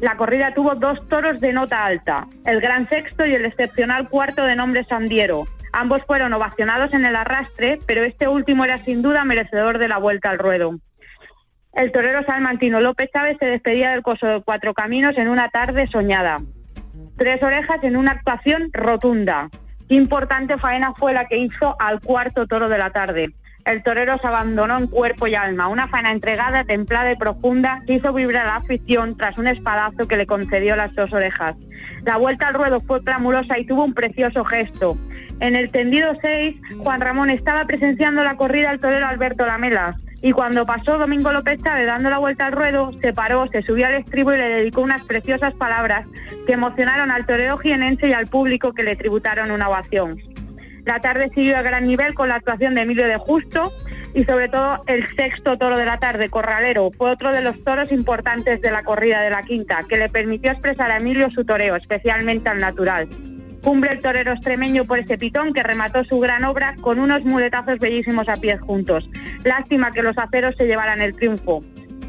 La 0.00 0.16
corrida 0.16 0.54
tuvo 0.54 0.74
dos 0.74 1.06
toros 1.08 1.40
de 1.40 1.52
nota 1.52 1.84
alta, 1.84 2.26
el 2.46 2.60
gran 2.60 2.88
sexto 2.88 3.26
y 3.26 3.34
el 3.34 3.44
excepcional 3.44 4.08
cuarto 4.08 4.44
de 4.44 4.56
nombre 4.56 4.84
Sandiero, 4.88 5.46
Ambos 5.72 6.02
fueron 6.04 6.32
ovacionados 6.32 6.92
en 6.94 7.04
el 7.04 7.14
arrastre, 7.14 7.80
pero 7.86 8.02
este 8.02 8.26
último 8.26 8.64
era 8.64 8.78
sin 8.78 9.02
duda 9.02 9.24
merecedor 9.24 9.78
de 9.78 9.88
la 9.88 9.98
vuelta 9.98 10.30
al 10.30 10.38
ruedo. 10.38 10.76
El 11.72 11.92
torero 11.92 12.24
salmantino 12.26 12.80
López 12.80 13.10
Chávez 13.12 13.36
se 13.38 13.46
despedía 13.46 13.92
del 13.92 14.02
coso 14.02 14.26
de 14.26 14.42
Cuatro 14.42 14.74
Caminos 14.74 15.16
en 15.16 15.28
una 15.28 15.48
tarde 15.48 15.86
soñada. 15.86 16.42
Tres 17.16 17.40
orejas 17.42 17.78
en 17.82 17.96
una 17.96 18.12
actuación 18.12 18.70
rotunda. 18.72 19.48
importante 19.88 20.58
faena 20.58 20.92
fue 20.94 21.12
la 21.12 21.26
que 21.26 21.38
hizo 21.38 21.76
al 21.78 22.00
cuarto 22.00 22.46
toro 22.46 22.68
de 22.68 22.78
la 22.78 22.90
tarde. 22.90 23.32
El 23.70 23.84
torero 23.84 24.18
se 24.20 24.26
abandonó 24.26 24.76
en 24.78 24.88
cuerpo 24.88 25.28
y 25.28 25.36
alma, 25.36 25.68
una 25.68 25.86
faena 25.86 26.10
entregada, 26.10 26.64
templada 26.64 27.12
y 27.12 27.16
profunda 27.16 27.82
que 27.86 27.94
hizo 27.94 28.12
vibrar 28.12 28.44
la 28.46 28.56
afición 28.56 29.16
tras 29.16 29.38
un 29.38 29.46
espadazo 29.46 30.08
que 30.08 30.16
le 30.16 30.26
concedió 30.26 30.74
las 30.74 30.92
dos 30.96 31.12
orejas. 31.12 31.54
La 32.04 32.16
vuelta 32.16 32.48
al 32.48 32.54
ruedo 32.54 32.80
fue 32.80 33.04
clamorosa 33.04 33.60
y 33.60 33.66
tuvo 33.66 33.84
un 33.84 33.94
precioso 33.94 34.44
gesto. 34.44 34.98
En 35.38 35.54
el 35.54 35.70
tendido 35.70 36.16
6, 36.20 36.56
Juan 36.78 37.00
Ramón 37.00 37.30
estaba 37.30 37.64
presenciando 37.64 38.24
la 38.24 38.36
corrida 38.36 38.70
al 38.70 38.80
torero 38.80 39.06
Alberto 39.06 39.46
Lamela 39.46 39.96
y 40.20 40.32
cuando 40.32 40.66
pasó 40.66 40.98
Domingo 40.98 41.32
López 41.32 41.62
Chávez 41.62 41.86
dando 41.86 42.10
la 42.10 42.18
vuelta 42.18 42.46
al 42.46 42.52
ruedo, 42.52 42.92
se 43.00 43.12
paró, 43.12 43.46
se 43.52 43.62
subió 43.62 43.86
al 43.86 43.94
estribo 43.94 44.34
y 44.34 44.38
le 44.38 44.48
dedicó 44.48 44.80
unas 44.82 45.04
preciosas 45.04 45.54
palabras 45.54 46.06
que 46.46 46.54
emocionaron 46.54 47.12
al 47.12 47.24
torero 47.24 47.56
jienense 47.58 48.08
y 48.08 48.12
al 48.14 48.26
público 48.26 48.72
que 48.72 48.82
le 48.82 48.96
tributaron 48.96 49.52
una 49.52 49.68
ovación. 49.68 50.20
La 50.90 50.98
tarde 50.98 51.30
siguió 51.32 51.56
a 51.56 51.62
gran 51.62 51.86
nivel 51.86 52.14
con 52.14 52.28
la 52.28 52.34
actuación 52.34 52.74
de 52.74 52.80
Emilio 52.80 53.06
de 53.06 53.16
Justo 53.16 53.72
y 54.12 54.24
sobre 54.24 54.48
todo 54.48 54.82
el 54.88 55.06
sexto 55.14 55.56
toro 55.56 55.76
de 55.76 55.84
la 55.84 56.00
tarde, 56.00 56.28
Corralero, 56.30 56.90
fue 56.98 57.12
otro 57.12 57.30
de 57.30 57.42
los 57.42 57.62
toros 57.62 57.92
importantes 57.92 58.60
de 58.60 58.72
la 58.72 58.82
corrida 58.82 59.20
de 59.20 59.30
la 59.30 59.44
quinta, 59.44 59.84
que 59.88 59.96
le 59.96 60.08
permitió 60.08 60.50
expresar 60.50 60.90
a 60.90 60.96
Emilio 60.96 61.30
su 61.30 61.44
toreo, 61.44 61.76
especialmente 61.76 62.48
al 62.48 62.58
natural. 62.58 63.08
Cumbre 63.62 63.92
el 63.92 64.00
torero 64.00 64.32
extremeño 64.32 64.84
por 64.84 64.98
ese 64.98 65.16
pitón 65.16 65.52
que 65.52 65.62
remató 65.62 66.02
su 66.02 66.18
gran 66.18 66.42
obra 66.42 66.74
con 66.80 66.98
unos 66.98 67.22
muletazos 67.22 67.78
bellísimos 67.78 68.28
a 68.28 68.38
pies 68.38 68.60
juntos. 68.60 69.08
Lástima 69.44 69.92
que 69.92 70.02
los 70.02 70.18
aceros 70.18 70.56
se 70.58 70.66
llevaran 70.66 71.00
el 71.00 71.14
triunfo. 71.14 71.62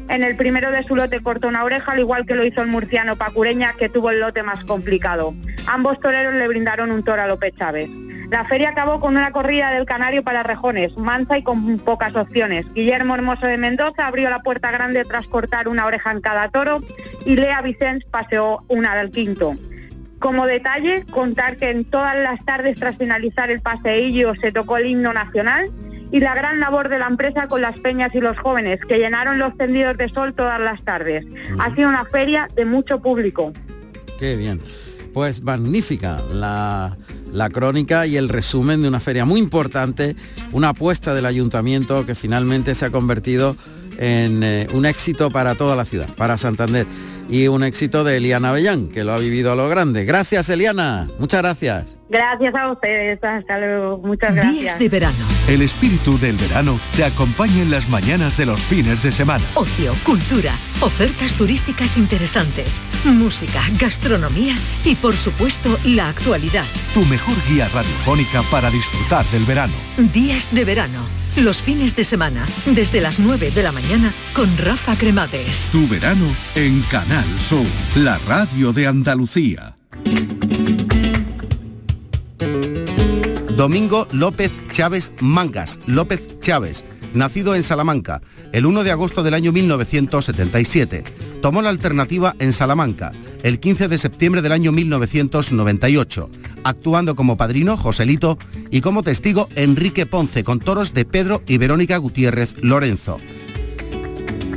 En 0.08 0.24
el 0.24 0.34
primero 0.34 0.72
de 0.72 0.82
su 0.82 0.96
lote 0.96 1.22
cortó 1.22 1.46
una 1.46 1.62
oreja, 1.62 1.92
al 1.92 2.00
igual 2.00 2.26
que 2.26 2.34
lo 2.34 2.44
hizo 2.44 2.60
el 2.60 2.66
murciano 2.66 3.14
Pacureña, 3.14 3.74
que 3.78 3.88
tuvo 3.88 4.10
el 4.10 4.18
lote 4.18 4.42
más 4.42 4.64
complicado. 4.64 5.36
Ambos 5.68 6.00
toreros 6.00 6.34
le 6.34 6.48
brindaron 6.48 6.90
un 6.90 7.04
toro 7.04 7.22
a 7.22 7.28
López 7.28 7.52
Chávez. 7.56 7.88
La 8.32 8.46
feria 8.46 8.70
acabó 8.70 8.98
con 8.98 9.14
una 9.14 9.30
corrida 9.30 9.70
del 9.72 9.84
Canario 9.84 10.22
para 10.22 10.42
Rejones, 10.42 10.96
mansa 10.96 11.36
y 11.36 11.42
con 11.42 11.78
pocas 11.80 12.16
opciones. 12.16 12.64
Guillermo 12.72 13.14
Hermoso 13.14 13.44
de 13.44 13.58
Mendoza 13.58 14.06
abrió 14.06 14.30
la 14.30 14.40
puerta 14.40 14.70
grande 14.70 15.04
tras 15.04 15.26
cortar 15.26 15.68
una 15.68 15.84
oreja 15.84 16.12
en 16.12 16.22
cada 16.22 16.48
toro 16.48 16.80
y 17.26 17.36
Lea 17.36 17.60
Vicens 17.60 18.06
paseó 18.06 18.64
una 18.68 18.96
del 18.96 19.10
quinto. 19.10 19.54
Como 20.18 20.46
detalle, 20.46 21.04
contar 21.10 21.58
que 21.58 21.68
en 21.68 21.84
todas 21.84 22.16
las 22.16 22.42
tardes 22.46 22.80
tras 22.80 22.96
finalizar 22.96 23.50
el 23.50 23.60
paseillo 23.60 24.32
se 24.40 24.50
tocó 24.50 24.78
el 24.78 24.86
himno 24.86 25.12
nacional 25.12 25.70
y 26.10 26.20
la 26.20 26.34
gran 26.34 26.58
labor 26.58 26.88
de 26.88 27.00
la 27.00 27.08
empresa 27.08 27.48
con 27.48 27.60
las 27.60 27.78
peñas 27.80 28.14
y 28.14 28.22
los 28.22 28.38
jóvenes 28.38 28.80
que 28.88 28.96
llenaron 28.96 29.38
los 29.38 29.54
tendidos 29.58 29.98
de 29.98 30.08
sol 30.08 30.32
todas 30.32 30.58
las 30.58 30.82
tardes. 30.84 31.26
Ha 31.58 31.74
sido 31.74 31.90
una 31.90 32.06
feria 32.06 32.48
de 32.56 32.64
mucho 32.64 33.02
público. 33.02 33.52
Qué 34.18 34.36
bien. 34.36 34.62
Pues 35.12 35.42
magnífica 35.42 36.16
la, 36.32 36.96
la 37.32 37.50
crónica 37.50 38.06
y 38.06 38.16
el 38.16 38.28
resumen 38.28 38.82
de 38.82 38.88
una 38.88 39.00
feria 39.00 39.24
muy 39.24 39.40
importante, 39.40 40.14
una 40.52 40.70
apuesta 40.70 41.14
del 41.14 41.26
ayuntamiento 41.26 42.04
que 42.06 42.14
finalmente 42.14 42.74
se 42.74 42.84
ha 42.84 42.90
convertido 42.90 43.56
en 43.98 44.42
eh, 44.42 44.68
un 44.72 44.86
éxito 44.86 45.30
para 45.30 45.54
toda 45.54 45.76
la 45.76 45.84
ciudad, 45.84 46.14
para 46.14 46.36
Santander. 46.36 46.86
Y 47.28 47.48
un 47.48 47.64
éxito 47.64 48.04
de 48.04 48.16
Eliana 48.18 48.50
Avellán, 48.50 48.88
que 48.88 49.04
lo 49.04 49.12
ha 49.12 49.18
vivido 49.18 49.52
a 49.52 49.56
lo 49.56 49.68
grande. 49.68 50.04
Gracias, 50.04 50.48
Eliana. 50.48 51.08
Muchas 51.18 51.42
gracias. 51.42 51.98
Gracias 52.12 52.54
a 52.54 52.70
ustedes, 52.70 53.18
hasta 53.24 53.58
luego, 53.58 53.96
muchas 53.96 54.34
gracias. 54.34 54.54
Días 54.54 54.78
de 54.78 54.88
verano. 54.90 55.16
El 55.48 55.62
espíritu 55.62 56.18
del 56.18 56.36
verano 56.36 56.78
te 56.94 57.04
acompaña 57.04 57.62
en 57.62 57.70
las 57.70 57.88
mañanas 57.88 58.36
de 58.36 58.44
los 58.44 58.60
fines 58.60 59.02
de 59.02 59.10
semana. 59.10 59.44
Ocio, 59.54 59.94
cultura, 60.04 60.52
ofertas 60.82 61.32
turísticas 61.32 61.96
interesantes, 61.96 62.82
música, 63.04 63.62
gastronomía 63.80 64.54
y 64.84 64.94
por 64.96 65.16
supuesto 65.16 65.78
la 65.86 66.10
actualidad. 66.10 66.66
Tu 66.92 67.00
mejor 67.06 67.34
guía 67.48 67.66
radiofónica 67.72 68.42
para 68.50 68.70
disfrutar 68.70 69.24
del 69.26 69.44
verano. 69.44 69.72
Días 69.96 70.48
de 70.52 70.66
verano. 70.66 71.21
Los 71.36 71.62
fines 71.62 71.96
de 71.96 72.04
semana, 72.04 72.46
desde 72.66 73.00
las 73.00 73.18
9 73.18 73.50
de 73.52 73.62
la 73.62 73.72
mañana, 73.72 74.12
con 74.34 74.54
Rafa 74.58 74.94
Cremades. 74.96 75.70
Tu 75.72 75.88
verano 75.88 76.26
en 76.54 76.82
Canal 76.90 77.24
Sur, 77.40 77.64
la 77.96 78.18
radio 78.28 78.74
de 78.74 78.86
Andalucía. 78.86 79.76
Domingo 83.56 84.06
López 84.12 84.52
Chávez 84.72 85.10
Mangas, 85.20 85.78
López 85.86 86.38
Chávez, 86.40 86.84
nacido 87.14 87.54
en 87.54 87.62
Salamanca 87.62 88.20
el 88.52 88.66
1 88.66 88.84
de 88.84 88.90
agosto 88.90 89.22
del 89.22 89.32
año 89.32 89.52
1977. 89.52 91.04
Tomó 91.40 91.62
la 91.62 91.70
alternativa 91.70 92.36
en 92.40 92.52
Salamanca 92.52 93.10
el 93.42 93.58
15 93.58 93.88
de 93.88 93.98
septiembre 93.98 94.42
del 94.42 94.52
año 94.52 94.70
1998, 94.70 96.30
actuando 96.64 97.14
como 97.16 97.36
padrino 97.36 97.76
Joselito 97.76 98.38
y 98.70 98.80
como 98.80 99.02
testigo 99.02 99.48
Enrique 99.56 100.06
Ponce 100.06 100.44
con 100.44 100.58
toros 100.60 100.94
de 100.94 101.04
Pedro 101.04 101.42
y 101.46 101.58
Verónica 101.58 101.96
Gutiérrez 101.96 102.62
Lorenzo. 102.62 103.18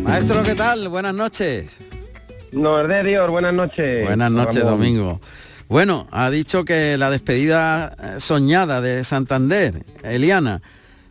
Maestro, 0.04 0.44
¿qué 0.44 0.56
tal? 0.56 0.88
Buenas 0.90 1.14
noches. 1.14 1.78
No, 2.52 2.78
de 2.88 3.04
Dios, 3.04 3.30
buenas 3.30 3.54
noches. 3.54 4.06
Buenas 4.06 4.32
noches, 4.32 4.64
Ramón. 4.64 4.80
Domingo. 4.80 5.22
Bueno, 5.68 6.08
ha 6.12 6.30
dicho 6.30 6.64
que 6.64 6.98
la 6.98 7.10
despedida 7.10 7.96
eh, 8.02 8.20
soñada 8.20 8.82
de 8.82 9.04
Santander, 9.04 9.84
Eliana, 10.04 10.62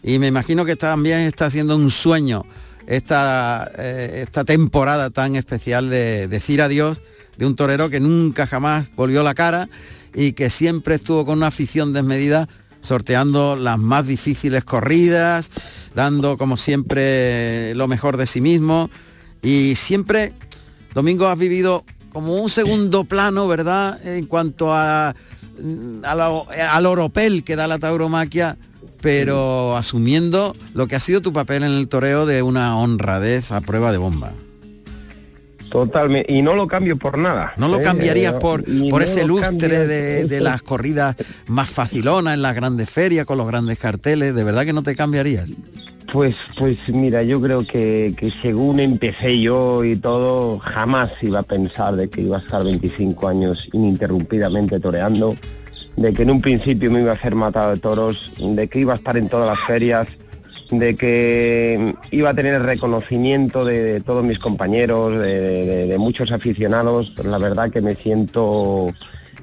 y 0.02 0.18
me 0.18 0.28
imagino 0.28 0.64
que 0.64 0.76
también 0.76 1.20
está 1.20 1.46
haciendo 1.46 1.76
un 1.76 1.90
sueño 1.90 2.44
esta, 2.86 3.70
eh, 3.76 4.22
esta 4.22 4.44
temporada 4.44 5.10
tan 5.10 5.34
especial 5.34 5.90
de 5.90 6.28
decir 6.28 6.62
adiós 6.62 7.02
de 7.36 7.46
un 7.46 7.56
torero 7.56 7.90
que 7.90 8.00
nunca 8.00 8.46
jamás 8.46 8.94
volvió 8.94 9.22
la 9.22 9.34
cara 9.34 9.68
y 10.14 10.32
que 10.32 10.50
siempre 10.50 10.94
estuvo 10.94 11.26
con 11.26 11.38
una 11.38 11.48
afición 11.48 11.92
desmedida 11.92 12.48
sorteando 12.80 13.56
las 13.56 13.78
más 13.78 14.06
difíciles 14.06 14.64
corridas, 14.64 15.50
dando 15.94 16.36
como 16.36 16.56
siempre 16.56 17.74
lo 17.74 17.88
mejor 17.88 18.18
de 18.18 18.26
sí 18.26 18.40
mismo 18.40 18.90
y 19.42 19.74
siempre, 19.76 20.32
Domingo, 20.94 21.28
has 21.28 21.38
vivido 21.38 21.84
como 22.10 22.36
un 22.36 22.48
segundo 22.48 23.04
plano, 23.04 23.48
¿verdad? 23.48 24.04
En 24.06 24.26
cuanto 24.26 24.72
a, 24.72 25.14
al 25.94 26.86
oropel 26.86 27.42
que 27.42 27.56
da 27.56 27.66
la 27.66 27.78
tauromaquia, 27.78 28.56
pero 29.00 29.76
asumiendo 29.76 30.54
lo 30.72 30.86
que 30.86 30.96
ha 30.96 31.00
sido 31.00 31.20
tu 31.20 31.32
papel 31.32 31.62
en 31.62 31.72
el 31.72 31.88
toreo 31.88 32.24
de 32.24 32.42
una 32.42 32.78
honradez 32.78 33.52
a 33.52 33.60
prueba 33.60 33.92
de 33.92 33.98
bomba. 33.98 34.32
Totalmente, 35.74 36.32
y 36.32 36.40
no 36.40 36.54
lo 36.54 36.68
cambio 36.68 36.96
por 36.96 37.18
nada. 37.18 37.52
¿No 37.56 37.66
lo 37.66 37.80
¿eh? 37.80 37.82
cambiarías 37.82 38.34
Eh, 38.34 38.38
por, 38.40 38.62
por 38.62 39.00
no 39.00 39.00
ese 39.00 39.26
lustre 39.26 39.88
de, 39.88 40.24
de 40.24 40.40
las 40.40 40.62
corridas 40.62 41.16
más 41.48 41.68
facilonas 41.68 42.34
en 42.34 42.42
las 42.42 42.54
grandes 42.54 42.88
ferias, 42.88 43.26
con 43.26 43.38
los 43.38 43.48
grandes 43.48 43.80
carteles? 43.80 44.36
¿De 44.36 44.44
verdad 44.44 44.64
que 44.64 44.72
no 44.72 44.84
te 44.84 44.94
cambiarías? 44.94 45.50
Pues, 46.12 46.36
pues 46.56 46.78
mira, 46.86 47.24
yo 47.24 47.40
creo 47.40 47.66
que, 47.66 48.14
que 48.16 48.30
según 48.40 48.78
empecé 48.78 49.40
yo 49.40 49.82
y 49.82 49.96
todo, 49.96 50.60
jamás 50.60 51.10
iba 51.22 51.40
a 51.40 51.42
pensar 51.42 51.96
de 51.96 52.08
que 52.08 52.20
iba 52.20 52.36
a 52.36 52.40
estar 52.40 52.62
25 52.62 53.26
años 53.26 53.68
ininterrumpidamente 53.72 54.78
toreando, 54.78 55.34
de 55.96 56.14
que 56.14 56.22
en 56.22 56.30
un 56.30 56.40
principio 56.40 56.88
me 56.88 57.00
iba 57.00 57.10
a 57.10 57.14
hacer 57.16 57.34
matado 57.34 57.72
de 57.72 57.78
toros, 57.78 58.32
de 58.38 58.68
que 58.68 58.78
iba 58.78 58.92
a 58.92 58.96
estar 58.96 59.16
en 59.16 59.28
todas 59.28 59.48
las 59.48 59.66
ferias, 59.66 60.06
de 60.78 60.94
que 60.96 61.94
iba 62.10 62.30
a 62.30 62.34
tener 62.34 62.54
el 62.54 62.64
reconocimiento 62.64 63.64
de, 63.64 63.82
de 63.82 64.00
todos 64.00 64.24
mis 64.24 64.38
compañeros, 64.38 65.12
de, 65.18 65.38
de- 65.66 65.86
de 65.86 65.98
muchos 65.98 66.30
aficionados. 66.32 67.12
Pues 67.14 67.26
la 67.28 67.38
verdad 67.38 67.70
que 67.70 67.80
me 67.80 67.96
siento 67.96 68.88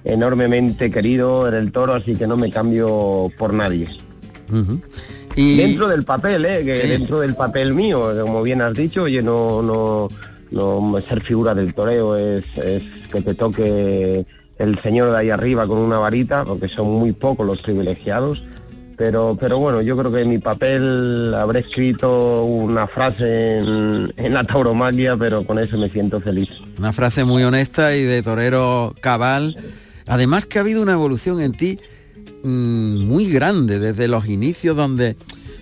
enormemente 0.04 0.89
querido 0.91 1.48
en 1.48 1.54
el 1.54 1.72
toro, 1.72 1.94
así 1.94 2.15
que 2.15 2.28
no 2.28 2.38
me 2.38 2.50
cambio 2.52 3.30
por 3.38 3.54
nadie. 3.54 3.88
Y 5.36 5.58
dentro 5.58 5.88
del 5.88 6.04
papel, 6.04 6.46
¿eh? 6.46 6.65
que 6.65 6.74
Sí. 6.74 6.88
dentro 6.88 7.20
del 7.20 7.36
papel 7.36 7.74
mío, 7.74 8.12
como 8.22 8.44
bien 8.44 8.62
has 8.62 8.74
dicho, 8.74 9.04
oye, 9.04 9.22
no, 9.24 9.62
no, 9.62 10.08
no 10.52 10.98
ser 11.08 11.22
figura 11.22 11.56
del 11.56 11.74
toreo 11.74 12.17
es, 12.17 12.44
es 12.58 12.84
que 13.12 13.22
te 13.22 13.34
toque 13.34 14.26
el 14.58 14.80
señor 14.82 15.12
de 15.12 15.17
ahí 15.17 15.30
arriba 15.30 15.65
con 15.67 15.78
una 15.78 16.00
varita, 16.00 16.44
porque 16.44 16.67
son 16.67 16.91
muy 16.91 17.13
pocos 17.13 17.46
los 17.48 17.62
privilegiados. 17.62 18.44
Pero, 19.04 19.36
pero 19.40 19.58
bueno, 19.58 19.82
yo 19.82 19.98
creo 19.98 20.12
que 20.12 20.22
en 20.22 20.30
mi 20.30 20.38
papel 20.38 21.34
habré 21.34 21.62
escrito 21.62 22.44
una 22.44 22.86
frase 22.86 23.58
en, 23.58 24.14
en 24.16 24.34
la 24.36 24.44
tauromaquia, 24.44 25.18
pero 25.18 25.44
con 25.44 25.58
eso 25.58 25.76
me 25.76 25.90
siento 25.90 26.22
feliz. 26.22 26.50
Una 26.78 26.94
frase 26.94 27.24
muy 27.24 27.42
honesta 27.42 27.96
y 27.96 28.04
de 28.04 28.22
torero 28.22 28.94
cabal. 29.02 29.58
Además 30.06 30.46
que 30.46 30.60
ha 30.60 30.62
habido 30.62 30.84
una 30.84 30.94
evolución 30.94 31.42
en 31.42 31.54
ti 31.54 31.80
mm, 32.44 33.00
muy 33.00 33.28
grande 33.28 33.80
desde 33.80 34.08
los 34.08 34.28
inicios 34.28 34.78
donde 34.78 35.16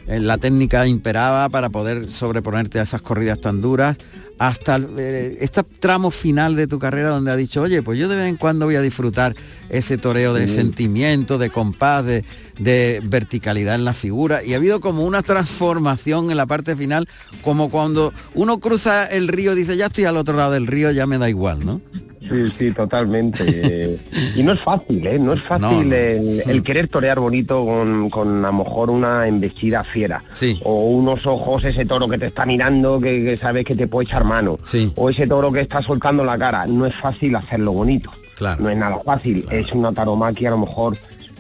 la 0.10 0.38
técnica 0.38 0.88
imperaba 0.88 1.50
para 1.50 1.70
poder 1.70 2.08
sobreponerte 2.10 2.80
a 2.80 2.84
esas 2.84 3.02
corridas 3.02 3.40
tan 3.40 3.62
duras 3.62 3.96
hasta 4.40 4.80
eh, 4.98 5.38
este 5.42 5.64
tramo 5.64 6.12
final 6.12 6.56
de 6.56 6.66
tu 6.66 6.80
carrera 6.80 7.10
donde 7.10 7.30
ha 7.30 7.36
dicho, 7.36 7.62
oye, 7.62 7.84
pues 7.84 8.00
yo 8.00 8.08
de 8.08 8.16
vez 8.16 8.28
en 8.30 8.38
cuando 8.38 8.66
voy 8.66 8.76
a 8.76 8.82
disfrutar 8.82 9.36
ese 9.70 9.98
toreo 9.98 10.34
de 10.34 10.48
Sí. 10.48 10.56
sentimiento, 10.56 11.38
de 11.38 11.50
compás, 11.50 12.06
de, 12.06 12.24
de 12.58 13.02
verticalidad 13.04 13.76
en 13.76 13.84
la 13.84 13.94
figura. 13.94 14.42
Y 14.44 14.54
ha 14.54 14.56
habido 14.56 14.80
como 14.80 15.04
una 15.04 15.22
transformación 15.22 16.32
en 16.32 16.38
la 16.38 16.46
parte 16.46 16.76
final, 16.78 17.08
como 17.44 17.70
cuando 17.70 18.14
uno 18.34 18.60
cruza 18.62 19.06
el 19.08 19.28
río 19.28 19.52
y 19.52 19.58
dice, 19.58 19.76
ya 19.76 19.88
estoy 19.88 20.06
al 20.06 20.16
otro 20.18 20.38
lado 20.38 20.54
del 20.54 20.68
río, 20.68 20.90
ya 20.92 21.06
me 21.06 21.18
da 21.18 21.30
igual, 21.30 21.66
¿no? 21.66 21.82
Sí, 22.22 22.50
sí, 22.58 22.72
totalmente. 22.72 23.98
Y 24.36 24.44
no 24.44 24.54
es 24.54 24.60
fácil, 24.60 25.06
¿eh? 25.08 25.18
No 25.20 25.34
es 25.34 25.42
fácil 25.42 25.90
No. 25.90 25.96
El, 25.96 26.42
el 26.46 26.64
querer 26.64 26.88
torear 26.88 27.20
bonito 27.20 27.66
con, 27.66 28.10
con 28.10 28.46
a 28.46 28.52
lo 28.52 28.54
mejor 28.64 28.90
una 28.90 29.28
embestida 29.28 29.84
fiera. 29.84 30.24
O 30.64 30.90
unos 30.90 31.26
ojos, 31.26 31.64
ese 31.64 31.86
toro 31.86 32.08
que 32.08 32.18
te 32.18 32.28
está 32.28 32.46
mirando, 32.46 33.00
que, 33.00 33.24
que 33.24 33.38
sabes 33.38 33.66
que 33.66 33.76
te 33.76 33.88
puede 33.88 34.06
echar 34.08 34.24
mano. 34.24 34.60
O 34.96 35.10
ese 35.10 35.28
toro 35.28 35.52
que 35.52 35.62
está 35.62 35.82
soltando 35.82 36.24
la 36.24 36.38
cara. 36.38 36.66
No 36.68 36.86
es 36.86 36.96
fácil 36.96 37.36
hacerlo 37.36 37.72
bonito. 37.74 38.12
Claro. 38.36 38.62
No 38.62 38.70
es 38.70 38.78
nada 38.78 39.00
fácil. 39.04 39.46
Es 39.50 39.72
una 39.74 39.92
taromaquia 39.92 40.50
a 40.50 40.52
lo 40.52 40.60
mejor 40.60 40.96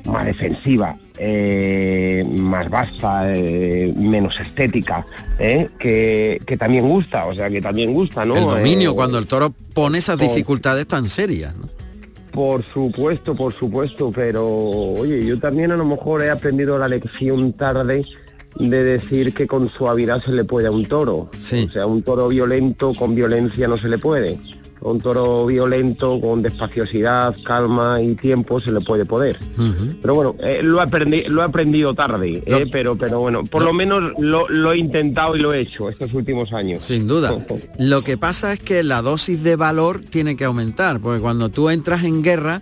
más 0.06 0.26
defensiva, 0.26 0.96
eh, 1.19 2.23
más 2.29 2.69
vasta, 2.69 3.36
eh, 3.36 3.93
menos 3.95 4.39
estética, 4.39 5.05
¿eh? 5.38 5.69
que, 5.77 6.41
que 6.47 6.58
también 6.58 6.88
gusta, 6.88 7.25
o 7.25 7.36
sea, 7.36 7.49
que 7.49 7.62
también 7.62 7.93
gusta, 7.93 8.23
¿no? 8.23 8.38
el 8.38 8.43
dominio, 8.43 8.95
cuando 8.95 9.17
el 9.17 9.27
toro 9.27 9.53
pone 9.73 9.97
esas 9.97 10.17
dificultades 10.17 10.88
tan 10.88 11.05
serias, 11.08 11.53
¿no? 11.55 11.67
por 12.32 12.63
supuesto, 12.63 13.36
por 13.36 13.53
supuesto, 13.53 14.12
pero 14.15 14.47
oye, 14.47 15.25
yo 15.25 15.39
también 15.39 15.71
a 15.71 15.75
lo 15.75 15.84
mejor 15.84 16.21
he 16.23 16.29
aprendido 16.29 16.77
la 16.77 16.88
lección 16.88 17.51
tarde 17.53 18.05
de 18.55 18.84
decir 18.84 19.34
que 19.34 19.47
con 19.47 19.69
suavidad 19.69 20.23
se 20.23 20.32
le 20.32 20.43
puede 20.43 20.67
a 20.67 20.71
un 20.71 20.86
toro. 20.86 21.29
O 21.34 21.71
sea, 21.71 21.86
un 21.86 22.01
toro 22.01 22.27
violento 22.27 22.93
con 22.93 23.15
violencia 23.15 23.67
no 23.67 23.77
se 23.77 23.89
le 23.89 23.97
puede. 23.97 24.39
Un 24.82 25.00
toro 25.02 25.46
violento 25.46 26.20
con 26.22 26.42
despaciosidad, 26.42 27.36
calma 27.44 28.02
y 28.02 28.15
tiempo 28.15 28.62
se 28.62 28.72
le 28.72 28.82
puede 28.82 29.06
poder. 29.06 29.39
Pero 30.02 30.15
bueno, 30.15 30.36
eh, 30.39 30.62
lo, 30.63 30.82
aprendí, 30.82 31.24
lo 31.26 31.42
he 31.42 31.46
aprendido 31.46 31.94
tarde, 31.94 32.44
eh, 32.46 32.68
pero, 32.72 32.96
pero 32.98 33.20
bueno, 33.20 33.44
por 33.44 33.63
lo 33.63 33.74
menos 33.74 34.13
lo, 34.18 34.48
lo 34.48 34.72
he 34.72 34.78
intentado 34.78 35.36
y 35.36 35.39
lo 35.39 35.54
he 35.54 35.62
hecho 35.62 35.89
estos 35.89 36.13
últimos 36.13 36.54
años. 36.54 36.84
Sin 36.84 37.08
duda. 37.08 37.38
Lo 37.78 38.04
que 38.04 38.18
pasa 38.18 38.54
es 38.54 38.60
que 38.60 38.84
la 38.84 39.02
dosis 39.02 39.44
de 39.44 39.56
valor 39.56 40.02
tiene 40.02 40.36
que 40.36 40.46
aumentar, 40.46 41.00
porque 41.00 41.22
cuando 41.22 41.50
tú 41.50 41.70
entras 41.70 42.04
en 42.04 42.22
guerra, 42.22 42.62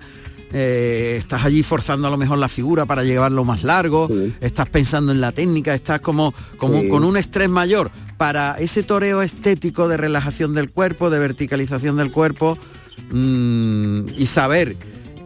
eh, 0.54 1.16
estás 1.18 1.44
allí 1.46 1.64
forzando 1.64 2.08
a 2.08 2.12
lo 2.12 2.18
mejor 2.18 2.38
la 2.38 2.50
figura 2.50 2.86
para 2.86 3.04
llevarlo 3.04 3.44
más 3.44 3.64
largo, 3.64 4.10
estás 4.40 4.70
pensando 4.70 5.12
en 5.12 5.20
la 5.22 5.32
técnica, 5.32 5.74
estás 5.74 6.02
como, 6.02 6.34
como 6.58 6.82
Sí. 6.82 6.88
con 6.88 7.04
un 7.04 7.18
estrés 7.18 7.50
mayor. 7.50 7.92
Para 8.18 8.56
ese 8.60 8.82
toreo 8.84 9.22
estético 9.22 9.88
de 9.88 9.98
relajación 9.98 10.54
del 10.54 10.72
cuerpo, 10.72 11.10
de 11.10 11.20
verticalización 11.20 11.98
del 11.98 12.12
cuerpo, 12.12 12.58
mm, 13.12 14.10
y 14.18 14.26
saber 14.26 14.76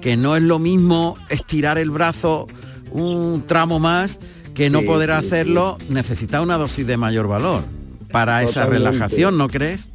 que 0.02 0.18
no 0.18 0.36
es 0.36 0.44
lo 0.44 0.60
mismo 0.60 1.18
estirar 1.30 1.78
el 1.78 1.92
brazo 1.92 2.48
un 2.92 3.44
tramo 3.48 3.80
más 3.80 4.20
que 4.54 4.70
no 4.70 4.80
Sí, 4.80 4.86
poder 4.86 5.12
hacerlo, 5.12 5.78
necesita 5.90 6.42
una 6.42 6.58
dosis 6.58 6.86
de 6.86 6.98
mayor 6.98 7.28
valor 7.28 7.64
para 8.12 8.44
esa 8.44 8.66
relajación, 8.66 9.38
¿no 9.38 9.48
crees? 9.48 9.90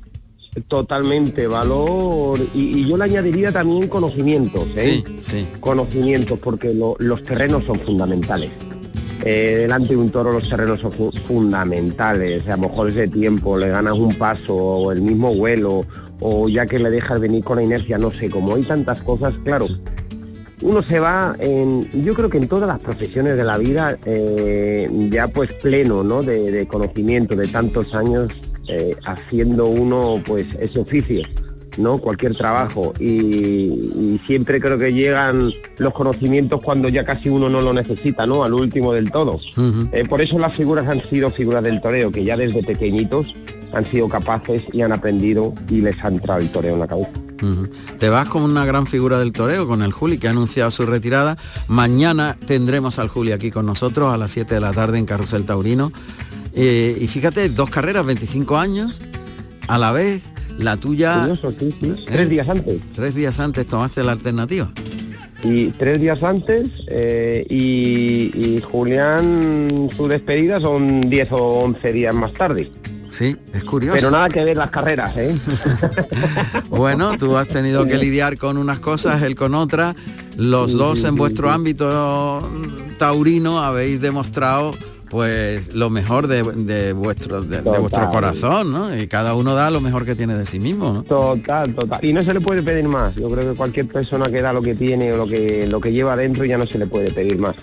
Totalmente, 0.68 1.46
valor 1.46 2.38
y, 2.54 2.80
y 2.80 2.88
yo 2.88 2.96
le 2.96 3.04
añadiría 3.04 3.52
también 3.52 3.88
conocimientos, 3.88 4.64
¿eh? 4.76 5.02
Sí, 5.06 5.18
sí. 5.20 5.48
Conocimientos, 5.60 6.38
porque 6.38 6.72
lo- 6.72 6.96
los 6.98 7.22
terrenos 7.22 7.64
son 7.64 7.78
fundamentales. 7.80 8.50
Eh, 9.24 9.56
delante 9.62 9.88
de 9.90 9.96
un 9.96 10.10
toro 10.10 10.32
los 10.32 10.48
terrenos 10.48 10.80
son 10.80 10.92
fu- 10.92 11.10
fundamentales. 11.26 12.46
A 12.48 12.56
lo 12.56 12.68
mejor 12.68 12.88
ese 12.88 13.08
tiempo 13.08 13.56
le 13.58 13.68
ganas 13.68 13.94
un 13.94 14.14
paso 14.14 14.54
o 14.54 14.92
el 14.92 15.00
mismo 15.02 15.34
vuelo 15.34 15.84
o 16.20 16.48
ya 16.48 16.64
que 16.66 16.78
le 16.78 16.90
dejas 16.90 17.20
venir 17.20 17.44
con 17.44 17.56
la 17.56 17.62
inercia, 17.62 17.98
no 17.98 18.12
sé, 18.12 18.28
como 18.30 18.54
hay 18.54 18.62
tantas 18.62 19.02
cosas, 19.02 19.34
claro, 19.44 19.66
uno 20.62 20.82
se 20.82 20.98
va 20.98 21.36
en, 21.38 21.86
yo 22.02 22.14
creo 22.14 22.30
que 22.30 22.38
en 22.38 22.48
todas 22.48 22.66
las 22.66 22.78
profesiones 22.78 23.36
de 23.36 23.44
la 23.44 23.58
vida, 23.58 23.98
eh, 24.06 24.88
ya 25.10 25.28
pues 25.28 25.52
pleno, 25.54 26.02
¿no? 26.02 26.22
De, 26.22 26.66
conocimiento 26.66 27.36
de 27.36 27.46
tantos 27.48 27.92
años 27.94 28.28
eh, 28.68 28.96
haciendo 29.04 29.66
uno 29.66 30.22
pues 30.26 30.46
ese 30.60 30.80
oficio. 30.80 31.22
¿no? 31.78 31.98
cualquier 31.98 32.34
trabajo 32.34 32.94
y, 32.98 34.18
siempre 34.26 34.60
creo 34.60 34.78
que 34.78 34.92
llegan 34.92 35.52
los 35.76 35.92
conocimientos 35.92 36.62
cuando 36.62 36.88
ya 36.88 37.04
casi 37.04 37.28
uno 37.28 37.50
no 37.50 37.60
lo 37.60 37.74
necesita, 37.74 38.26
¿no? 38.26 38.44
Al 38.44 38.54
último 38.54 38.92
del 38.92 39.10
todo. 39.10 39.38
Eh, 39.92 40.04
por 40.08 40.20
eso 40.22 40.38
las 40.38 40.56
figuras 40.56 40.88
han 40.88 41.02
sido 41.04 41.30
figuras 41.30 41.62
del 41.62 41.80
toreo, 41.80 42.10
que 42.10 42.24
ya 42.24 42.36
desde 42.36 42.62
pequeñitos 42.62 43.26
han 43.72 43.84
sido 43.84 44.08
capaces 44.08 44.62
y 44.72 44.80
han 44.80 44.92
aprendido 44.92 45.54
y 45.68 45.82
les 45.82 46.02
ha 46.02 46.08
entrado 46.08 46.40
el 46.40 46.50
toreo 46.50 46.74
en 46.74 46.80
la 46.80 46.86
cabeza. 46.86 47.10
Te 47.98 48.08
vas 48.08 48.28
como 48.28 48.46
una 48.46 48.64
gran 48.64 48.86
figura 48.86 49.18
del 49.18 49.32
toreo 49.32 49.66
con 49.66 49.82
el 49.82 49.92
Juli 49.92 50.18
que 50.18 50.28
ha 50.28 50.30
anunciado 50.30 50.70
su 50.70 50.86
retirada. 50.86 51.36
Mañana 51.68 52.36
tendremos 52.46 52.98
al 52.98 53.08
Juli 53.08 53.32
aquí 53.32 53.50
con 53.50 53.66
nosotros 53.66 54.12
a 54.12 54.16
las 54.16 54.30
7 54.30 54.54
de 54.54 54.60
la 54.60 54.72
tarde 54.72 54.98
en 54.98 55.06
Carrusel 55.06 55.44
Taurino. 55.44 55.92
Eh, 56.56 56.96
y 56.98 57.06
fíjate, 57.06 57.50
dos 57.50 57.68
carreras, 57.68 58.06
25 58.06 58.56
años, 58.56 59.00
a 59.68 59.78
la 59.78 59.92
vez 59.92 60.22
la 60.58 60.78
tuya... 60.78 61.28
¿Eh? 61.30 61.94
Tres 62.06 62.30
días 62.30 62.48
antes. 62.48 62.80
Tres 62.94 63.14
días 63.14 63.38
antes 63.40 63.66
tomaste 63.66 64.02
la 64.02 64.12
alternativa. 64.12 64.72
Y 65.44 65.68
tres 65.68 66.00
días 66.00 66.22
antes 66.22 66.70
eh, 66.88 67.46
y, 67.50 68.60
Julián 68.62 69.90
su 69.94 70.08
despedida 70.08 70.60
son 70.60 71.10
10 71.10 71.32
o 71.32 71.36
11 71.60 71.92
días 71.92 72.14
más 72.14 72.32
tarde. 72.32 72.72
Sí, 73.10 73.36
es 73.52 73.62
curioso. 73.62 73.96
Pero 73.96 74.10
nada 74.10 74.28
que 74.28 74.42
ver 74.42 74.56
las 74.56 74.70
carreras, 74.70 75.12
¿eh? 75.16 75.34
bueno, 76.70 77.16
tú 77.16 77.36
has 77.36 77.48
tenido 77.48 77.84
que 77.84 77.98
lidiar 77.98 78.36
con 78.36 78.56
unas 78.56 78.80
cosas, 78.80 79.22
él 79.22 79.34
con 79.36 79.54
otras. 79.54 79.94
Los 80.36 80.72
dos 80.72 81.04
en 81.04 81.14
vuestro 81.14 81.50
ámbito 81.50 82.50
taurino 82.98 83.62
habéis 83.62 84.00
demostrado 84.00 84.72
pues 85.08 85.74
lo 85.74 85.88
mejor 85.88 86.26
de, 86.26 86.42
vuestro 86.92 87.42
de, 87.42 87.60
vuestro 87.60 88.08
corazón, 88.08 88.72
¿no? 88.72 88.96
Y 88.96 89.06
cada 89.06 89.34
uno 89.34 89.54
da 89.54 89.70
lo 89.70 89.80
mejor 89.80 90.04
que 90.04 90.14
tiene 90.14 90.34
de 90.34 90.46
sí 90.46 90.58
mismo, 90.58 90.92
¿no? 90.92 91.02
Total, 91.04 91.74
total. 91.74 92.04
Y 92.04 92.12
no 92.12 92.22
se 92.22 92.34
le 92.34 92.40
puede 92.40 92.62
pedir 92.62 92.88
más. 92.88 93.14
Yo 93.14 93.30
creo 93.30 93.52
que 93.52 93.56
cualquier 93.56 93.86
persona 93.86 94.28
que 94.28 94.42
da 94.42 94.52
lo 94.52 94.62
que 94.62 94.74
tiene 94.74 95.12
o 95.12 95.16
lo 95.16 95.26
que 95.26 95.66
lo 95.66 95.80
que 95.80 95.92
lleva 95.92 96.14
adentro 96.14 96.44
ya 96.44 96.58
no 96.58 96.66
se 96.66 96.78
le 96.78 96.86
puede 96.86 97.10
pedir 97.12 97.38
más. 97.38 97.54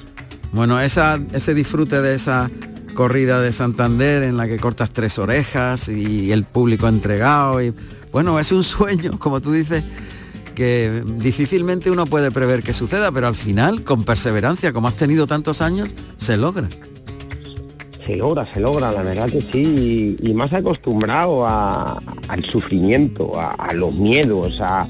Bueno, 0.52 0.80
esa, 0.80 1.20
ese 1.34 1.54
disfrute 1.54 2.02
de 2.02 2.16
esa 2.16 2.50
corrida 2.94 3.42
de 3.42 3.52
Santander 3.52 4.24
en 4.24 4.38
la 4.38 4.48
que 4.48 4.58
cortas 4.58 4.92
tres 4.92 5.18
orejas 5.18 5.90
y 5.90 6.32
el 6.32 6.44
público 6.44 6.88
entregado 6.88 7.62
y 7.62 7.74
bueno, 8.12 8.40
es 8.40 8.52
un 8.52 8.64
sueño, 8.64 9.18
como 9.18 9.42
tú 9.42 9.52
dices, 9.52 9.84
que 10.54 11.04
difícilmente 11.18 11.90
uno 11.90 12.06
puede 12.06 12.30
prever 12.30 12.62
que 12.62 12.76
suceda, 12.76 13.12
pero 13.12 13.28
al 13.28 13.36
final, 13.36 13.84
con 13.84 14.04
perseverancia, 14.04 14.72
como 14.72 14.88
has 14.88 14.96
tenido 14.96 15.26
tantos 15.26 15.64
años, 15.64 15.96
se 16.18 16.38
logra 16.38 16.70
se 18.06 18.16
logra, 18.16 18.52
se 18.54 18.60
logra, 18.60 18.92
la 18.92 19.04
verdad 19.04 19.30
que 19.30 19.42
sí, 19.42 20.18
y, 20.22 20.34
más 20.34 20.52
acostumbrado 20.54 21.46
al 21.48 22.44
sufrimiento, 22.46 23.34
a, 23.36 23.74
los 23.74 23.94
miedos, 23.94 24.60
a, 24.62 24.88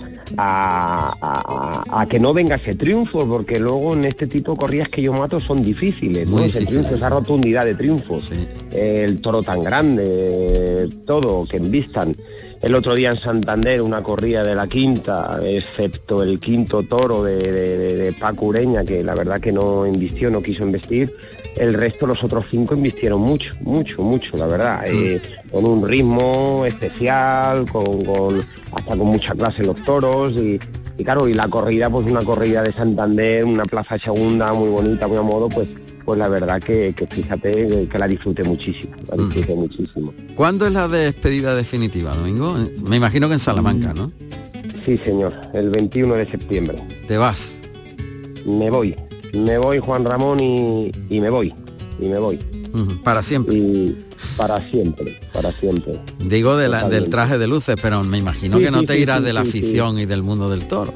que 2.09 2.19
no 2.19 2.33
venga 2.33 2.55
ese 2.55 2.75
triunfo, 2.75 3.27
porque 3.27 3.59
luego 3.59 3.93
en 3.93 4.05
este 4.05 4.27
tipo 4.27 4.53
de 4.53 4.57
corridas 4.57 4.89
que 4.89 5.01
yo 5.01 5.13
mato 5.13 5.39
son 5.39 5.63
difíciles, 5.63 6.27
¿no? 6.27 6.43
Ese 6.43 6.65
triunfo, 6.65 6.95
esa 6.95 7.09
rotundidad 7.09 7.65
de 7.65 7.75
triunfo, 7.75 8.19
el 8.71 9.21
toro 9.21 9.43
tan 9.43 9.61
grande, 9.61 10.89
todo, 11.05 11.45
que 11.45 11.57
envistan. 11.57 12.15
El 12.61 12.75
otro 12.75 12.95
día 12.95 13.09
en 13.09 13.17
Santander, 13.17 13.81
una 13.81 14.01
corrida 14.01 14.41
de 14.41 14.55
la 14.55 14.67
quinta, 14.67 15.37
excepto 15.43 16.23
el 16.23 16.39
quinto 16.39 16.83
toro 16.83 17.21
de, 17.21 17.51
de, 17.51 18.13
Paco 18.13 18.45
Ureña, 18.45 18.85
que 18.85 19.03
la 19.03 19.15
verdad 19.15 19.41
que 19.41 19.51
no 19.51 19.85
invistió, 19.85 20.29
no 20.29 20.41
quiso 20.41 20.63
investir, 20.63 21.13
el 21.57 21.73
resto, 21.73 22.07
los 22.07 22.23
otros 22.23 22.45
cinco, 22.49 22.75
invistieron 22.75 23.21
mucho, 23.21 23.53
mucho, 23.61 24.01
mucho, 24.01 24.37
la 24.37 24.47
verdad. 24.47 24.81
Mm. 24.81 24.95
Eh, 24.95 25.21
con 25.51 25.65
un 25.65 25.87
ritmo 25.87 26.65
especial, 26.65 27.69
con, 27.71 28.43
hasta 28.71 28.97
con 28.97 29.07
mucha 29.07 29.33
clase 29.35 29.63
los 29.63 29.81
toros 29.83 30.33
y, 30.33 30.59
claro, 31.03 31.27
y 31.27 31.33
la 31.33 31.47
corrida, 31.47 31.89
pues 31.89 32.09
una 32.09 32.23
corrida 32.23 32.63
de 32.63 32.73
Santander, 32.73 33.45
una 33.45 33.65
plaza 33.65 33.99
segunda 33.99 34.53
muy 34.53 34.69
bonita, 34.69 35.07
muy 35.07 35.17
a 35.17 35.21
modo, 35.21 35.49
pues 35.49 35.67
pues 36.05 36.19
la 36.19 36.27
verdad 36.27 36.61
que, 36.61 36.93
fíjate 37.09 37.87
que 37.89 37.97
la 37.97 38.09
disfruté 38.09 38.43
muchísimo, 38.43 38.93
la 39.07 39.15
mm. 39.15 39.29
disfruté 39.29 39.55
muchísimo. 39.55 40.13
¿Cuándo 40.35 40.67
es 40.67 40.73
la 40.73 40.89
despedida 40.89 41.55
definitiva, 41.55 42.13
Domingo? 42.13 42.57
Me 42.83 42.97
imagino 42.97 43.29
que 43.29 43.35
en 43.35 43.39
Salamanca, 43.39 43.93
¿no? 43.93 44.11
Sí, 44.85 44.97
señor, 45.05 45.33
el 45.53 45.69
21 45.69 46.15
de 46.15 46.25
septiembre. 46.27 46.77
¿Te 47.07 47.17
vas? 47.17 47.57
Me 48.45 48.69
voy, 48.69 48.97
me 49.33 49.57
voy 49.57 49.79
Juan 49.79 50.05
Ramón 50.05 50.39
y, 50.39 50.91
me 51.09 51.29
voy, 51.29 51.53
y 51.99 52.05
me 52.05 52.19
voy. 52.19 52.39
Para 53.03 53.21
siempre. 53.21 53.55
Y 53.55 53.97
para 54.37 54.61
siempre, 54.61 55.19
para 55.31 55.51
siempre. 55.51 55.99
Digo 56.19 56.57
del 56.57 57.09
traje 57.09 57.37
de 57.37 57.47
luces, 57.47 57.75
pero 57.81 58.03
me 58.03 58.17
imagino 58.17 58.59
que 58.59 58.71
no 58.71 58.83
te 58.83 58.97
irás 58.99 59.23
de 59.23 59.33
la 59.33 59.41
afición 59.41 59.99
y 59.99 60.05
del 60.05 60.23
mundo 60.23 60.49
del 60.49 60.67
toro. 60.67 60.93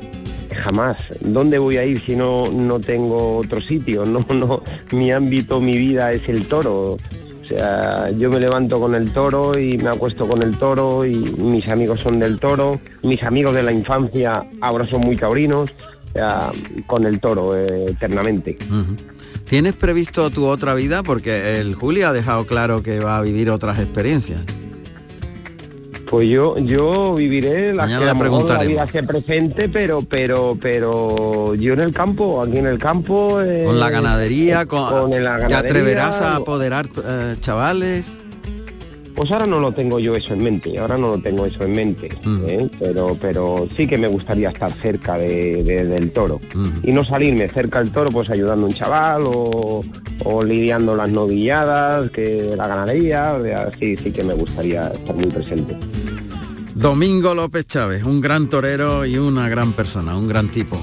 Jamás. 0.64 0.98
¿Dónde 1.22 1.60
voy 1.60 1.78
a 1.78 1.86
ir 1.86 2.04
si 2.04 2.16
no, 2.16 2.52
no 2.52 2.80
tengo 2.80 3.38
otro 3.38 3.62
sitio? 3.62 4.06
No, 4.06 4.26
no, 4.34 4.64
mi 4.92 5.12
ámbito, 5.12 5.60
mi 5.60 5.78
vida 5.78 6.12
es 6.14 6.28
el 6.30 6.48
toro. 6.48 6.94
O 6.94 7.46
sea, 7.48 8.10
yo 8.12 8.30
me 8.30 8.40
levanto 8.40 8.80
con 8.80 8.94
el 8.96 9.12
toro 9.12 9.58
y 9.58 9.78
me 9.78 9.90
acuesto 9.90 10.28
con 10.28 10.42
el 10.42 10.58
toro 10.58 11.06
y 11.06 11.16
mis 11.16 11.68
amigos 11.70 12.02
son 12.02 12.20
del 12.20 12.40
toro, 12.40 12.82
mis 13.04 13.24
amigos 13.24 13.56
de 13.56 13.64
la 13.64 13.72
infancia 13.72 14.46
ahora 14.60 14.86
son 14.86 15.02
muy 15.02 15.16
taurinos 15.16 15.72
con 16.86 17.06
el 17.06 17.20
toro 17.20 17.56
eh, 17.56 17.86
eternamente. 17.90 18.58
¿Tienes 19.46 19.74
previsto 19.76 20.30
tu 20.30 20.46
otra 20.46 20.74
vida? 20.74 21.04
Porque 21.04 21.60
el 21.60 21.76
Juli 21.76 22.02
ha 22.02 22.12
dejado 22.12 22.46
claro 22.46 22.84
que 22.84 23.00
va 23.00 23.18
a 23.18 23.22
vivir 23.22 23.50
otras 23.50 23.80
experiencias. 23.80 24.42
Pues 26.10 26.30
yo 26.30 26.58
yo 26.58 27.16
viviré 27.16 27.74
la, 27.74 27.86
que 27.86 28.06
la 28.06 28.64
vida 28.64 28.88
se 28.90 29.04
presente, 29.04 29.68
pero 29.68 30.02
pero 30.02 30.58
pero 30.60 31.54
yo 31.56 31.74
en 31.74 31.82
el 31.82 31.94
campo, 31.94 32.42
aquí 32.42 32.60
en 32.60 32.66
el 32.66 32.78
campo. 32.78 33.42
Eh, 33.42 33.66
con 33.66 33.78
la 33.78 33.90
ganadería, 33.90 34.66
con, 34.66 35.12
¿te 35.12 35.56
atreverás 35.56 36.22
a 36.22 36.38
apoderar 36.38 36.88
eh, 37.06 37.36
chavales? 37.42 38.20
Pues 39.18 39.32
ahora 39.32 39.48
no 39.48 39.60
lo 39.60 39.72
tengo 39.72 40.00
yo 40.00 40.16
eso 40.16 40.36
en 40.36 40.44
mente, 40.44 40.78
ahora 40.78 40.96
no 40.96 41.10
lo 41.10 41.18
tengo 41.18 41.48
eso 41.48 41.64
en 41.64 41.72
mente, 41.72 42.08
mm. 42.24 42.46
¿eh? 42.48 42.70
pero, 42.78 43.18
pero 43.20 43.68
sí 43.76 43.88
que 43.88 43.98
me 43.98 44.08
gustaría 44.08 44.50
estar 44.50 44.72
cerca 44.80 45.18
del 45.18 46.12
toro 46.12 46.40
mm. 46.54 46.68
y 46.88 46.92
no 46.92 47.04
salirme 47.04 47.50
cerca 47.50 47.80
del 47.80 47.92
toro 47.92 48.12
pues 48.12 48.30
ayudando 48.30 48.68
a 48.68 48.70
un 48.70 48.76
chaval 48.76 49.24
o, 49.26 49.84
lidiando 50.44 50.96
las 50.96 51.10
novilladas, 51.10 52.12
que 52.12 52.54
la 52.56 52.68
ganadería, 52.68 53.72
sí, 53.80 53.98
sí 53.98 54.12
que 54.12 54.24
me 54.24 54.36
gustaría 54.36 54.90
estar 54.90 55.16
muy 55.16 55.32
presente. 55.32 55.76
Domingo 56.76 57.34
López 57.34 57.66
Chávez, 57.66 58.04
un 58.04 58.22
gran 58.22 58.48
torero 58.48 59.04
y 59.04 59.18
una 59.18 59.50
gran 59.50 59.74
persona, 59.74 60.16
un 60.16 60.28
gran 60.28 60.50
tipo. 60.50 60.80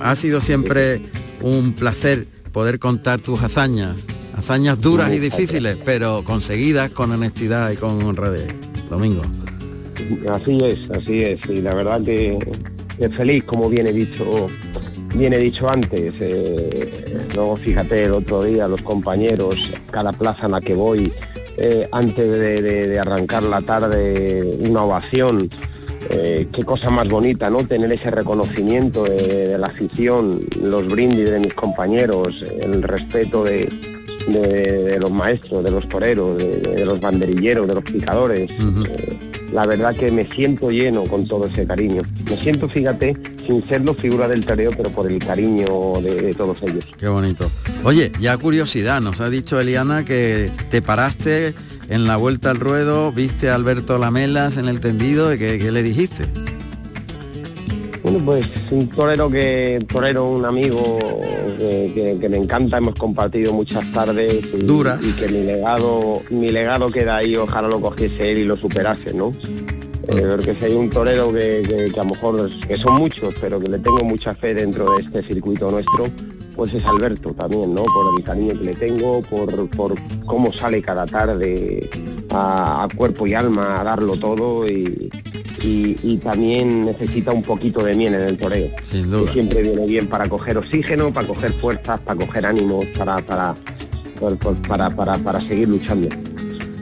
Ha 0.00 0.16
sido 0.16 0.40
siempre 0.40 1.02
un 1.42 1.74
placer 1.74 2.26
poder 2.52 2.78
contar 2.78 3.20
tus 3.20 3.42
hazañas 3.42 4.06
Hazañas 4.36 4.80
duras 4.80 5.12
y 5.14 5.18
difíciles, 5.18 5.78
pero 5.82 6.22
conseguidas 6.22 6.90
con 6.90 7.10
honestidad 7.10 7.70
y 7.70 7.76
con 7.76 8.02
honradez. 8.02 8.54
Domingo. 8.90 9.22
Así 10.30 10.62
es, 10.62 10.90
así 10.90 11.24
es. 11.24 11.40
Y 11.48 11.62
la 11.62 11.74
verdad 11.74 12.02
que 12.02 12.38
es 12.98 13.16
feliz, 13.16 13.44
como 13.44 13.68
viene 13.70 13.92
dicho, 13.92 14.46
viene 15.14 15.38
dicho 15.38 15.68
antes. 15.68 16.12
Eh, 16.20 17.26
luego 17.34 17.56
fíjate 17.56 18.04
el 18.04 18.12
otro 18.12 18.44
día, 18.44 18.68
los 18.68 18.82
compañeros, 18.82 19.72
cada 19.90 20.12
plaza 20.12 20.46
en 20.46 20.52
la 20.52 20.60
que 20.60 20.74
voy, 20.74 21.12
eh, 21.56 21.88
antes 21.90 22.16
de, 22.38 22.98
arrancar 22.98 23.42
la 23.42 23.62
tarde, 23.62 24.58
una 24.68 24.82
ovación. 24.82 25.48
Eh, 26.10 26.46
qué 26.52 26.62
cosa 26.62 26.88
más 26.90 27.08
bonita, 27.08 27.50
¿no? 27.50 27.66
Tener 27.66 27.90
ese 27.90 28.12
reconocimiento 28.12 29.04
de, 29.04 29.58
la 29.58 29.68
afición, 29.68 30.46
los 30.62 30.86
brindis 30.86 31.30
de 31.30 31.40
mis 31.40 31.54
compañeros, 31.54 32.44
el 32.60 32.82
respeto 32.84 33.42
de, 33.42 33.68
de, 34.26 34.98
los 34.98 35.10
maestros, 35.10 35.62
de 35.62 35.70
los 35.70 35.88
toreros, 35.88 36.38
de, 36.38 36.84
los 36.84 37.00
banderilleros, 37.00 37.66
de 37.66 37.74
los 37.74 37.84
picadores. 37.84 38.50
Eh, 38.50 39.18
la 39.52 39.66
verdad 39.66 39.94
que 39.94 40.10
me 40.10 40.26
siento 40.32 40.70
lleno 40.70 41.04
con 41.04 41.26
todo 41.26 41.46
ese 41.46 41.66
cariño. 41.66 42.02
Me 42.28 42.40
siento, 42.40 42.68
fíjate, 42.68 43.16
sin 43.46 43.66
serlo 43.68 43.94
figura 43.94 44.28
del 44.28 44.44
toreo, 44.44 44.70
pero 44.76 44.90
por 44.90 45.10
el 45.10 45.18
cariño 45.18 45.66
de, 46.02 46.34
todos 46.34 46.58
ellos. 46.62 46.86
Qué 46.98 47.08
bonito. 47.08 47.50
Oye, 47.84 48.12
ya 48.20 48.36
curiosidad, 48.36 49.00
nos 49.00 49.20
ha 49.20 49.30
dicho 49.30 49.60
Eliana 49.60 50.04
que 50.04 50.50
te 50.70 50.82
paraste 50.82 51.54
en 51.88 52.06
la 52.06 52.16
vuelta 52.16 52.50
al 52.50 52.58
ruedo, 52.58 53.12
viste 53.12 53.48
a 53.48 53.54
Alberto 53.54 53.98
Lamelas 53.98 54.56
en 54.56 54.66
el 54.66 54.80
tendido, 54.80 55.32
y 55.32 55.38
qué 55.38 55.70
le 55.70 55.82
dijiste? 55.82 56.24
Bueno, 58.06 58.24
pues 58.24 58.46
un 58.70 58.86
torero 58.88 59.28
que, 59.28 59.84
torero, 59.92 60.26
un 60.30 60.44
amigo 60.44 60.80
que, 61.58 62.26
me 62.30 62.36
encanta, 62.36 62.78
hemos 62.78 62.94
compartido 62.94 63.52
muchas 63.52 63.90
tardes 63.90 64.44
y, 64.54 64.62
duras 64.62 65.00
y 65.04 65.12
que 65.14 65.26
mi 65.28 65.42
legado, 65.42 66.22
mi 66.30 66.52
legado 66.52 66.88
queda 66.90 67.16
ahí, 67.16 67.34
ojalá 67.36 67.66
lo 67.66 67.80
cogiese 67.80 68.30
él 68.30 68.38
y 68.38 68.44
lo 68.44 68.56
superase, 68.56 69.12
¿no? 69.12 69.32
Eh, 70.08 70.24
porque 70.36 70.54
si 70.54 70.66
hay 70.66 70.74
un 70.74 70.88
torero 70.88 71.32
que, 71.32 71.62
que- 71.66 71.90
que 71.92 72.00
a 72.00 72.04
lo 72.04 72.10
mejor, 72.10 72.48
que 72.68 72.76
son 72.76 72.94
muchos, 72.94 73.34
pero 73.40 73.58
que 73.58 73.68
le 73.68 73.78
tengo 73.80 73.98
mucha 74.04 74.34
fe 74.36 74.54
dentro 74.54 74.94
de 74.94 75.02
este 75.02 75.24
circuito 75.26 75.68
nuestro, 75.68 76.06
pues 76.54 76.72
es 76.74 76.84
Alberto 76.84 77.30
también, 77.34 77.74
¿no? 77.74 77.82
Por 77.86 78.18
el 78.18 78.24
cariño 78.24 78.52
que 78.56 78.64
le 78.66 78.74
tengo, 78.76 79.20
por, 79.22 79.68
por 79.70 79.94
cómo 80.26 80.52
sale 80.52 80.80
cada 80.80 81.06
tarde 81.06 81.90
a, 82.30 82.84
a 82.84 82.88
cuerpo 82.96 83.26
y 83.26 83.34
alma 83.34 83.80
a 83.80 83.84
darlo 83.84 84.16
todo 84.16 84.64
y, 84.68 85.10
y- 85.62 85.96
y 86.02 86.16
también 86.18 86.84
necesita 86.86 87.32
un 87.32 87.42
poquito 87.42 87.82
de 87.84 87.94
miel 87.94 88.14
en 88.14 88.22
el 88.22 88.36
toreo. 88.36 88.68
Sin 88.84 89.10
Que 89.10 89.32
siempre 89.32 89.62
viene 89.62 89.86
bien 89.86 90.06
para 90.08 90.28
coger 90.28 90.58
oxígeno, 90.58 91.12
para 91.12 91.26
coger 91.26 91.52
fuerzas, 91.52 92.00
para 92.00 92.18
coger 92.26 92.46
ánimos, 92.46 92.84
para, 92.98 93.18
para, 93.22 93.54
para, 94.68 94.90
para, 94.90 95.18
para 95.18 95.40
seguir 95.48 95.68
luchando. 95.68 96.08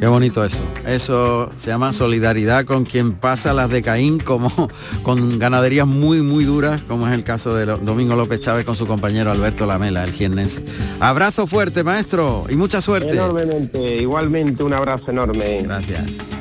Qué 0.01 0.09
bonito 0.09 0.45
eso. 0.45 0.63
Eso 0.87 1.51
se 1.57 1.71
llama 1.71 1.93
solidaridad 1.95 2.65
con 2.67 2.85
quien 2.85 3.13
pasa 3.13 3.55
las 3.55 3.71
de 3.71 3.81
Caín 3.81 4.19
como 4.19 4.51
con 5.03 5.39
ganaderías 5.39 5.87
muy 5.87 6.21
muy 6.21 6.45
duras, 6.45 6.83
como 6.83 7.07
es 7.07 7.15
el 7.15 7.25
caso 7.25 7.55
de 7.55 7.65
Domingo 7.65 8.15
López 8.15 8.41
Chávez 8.41 8.67
con 8.67 8.75
su 8.75 8.87
compañero 8.87 9.31
Alberto 9.31 9.67
Lamela, 9.67 10.05
el 10.05 10.11
jiennense. 10.11 10.63
Abrazo 11.01 11.47
fuerte, 11.47 11.85
maestro, 11.85 12.45
y 12.51 12.57
mucha 12.57 12.83
suerte. 12.83 13.13
Enormemente, 13.15 13.97
igualmente 14.03 14.63
un 14.63 14.75
abrazo 14.75 15.11
enorme. 15.11 15.63
Gracias. 15.63 16.34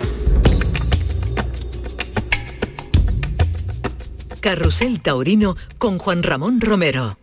Carrusel 4.43 4.99
Taurino 4.99 5.55
con 5.77 5.97
Juan 5.97 6.21
Ramón 6.21 6.59
Romero. 6.59 7.17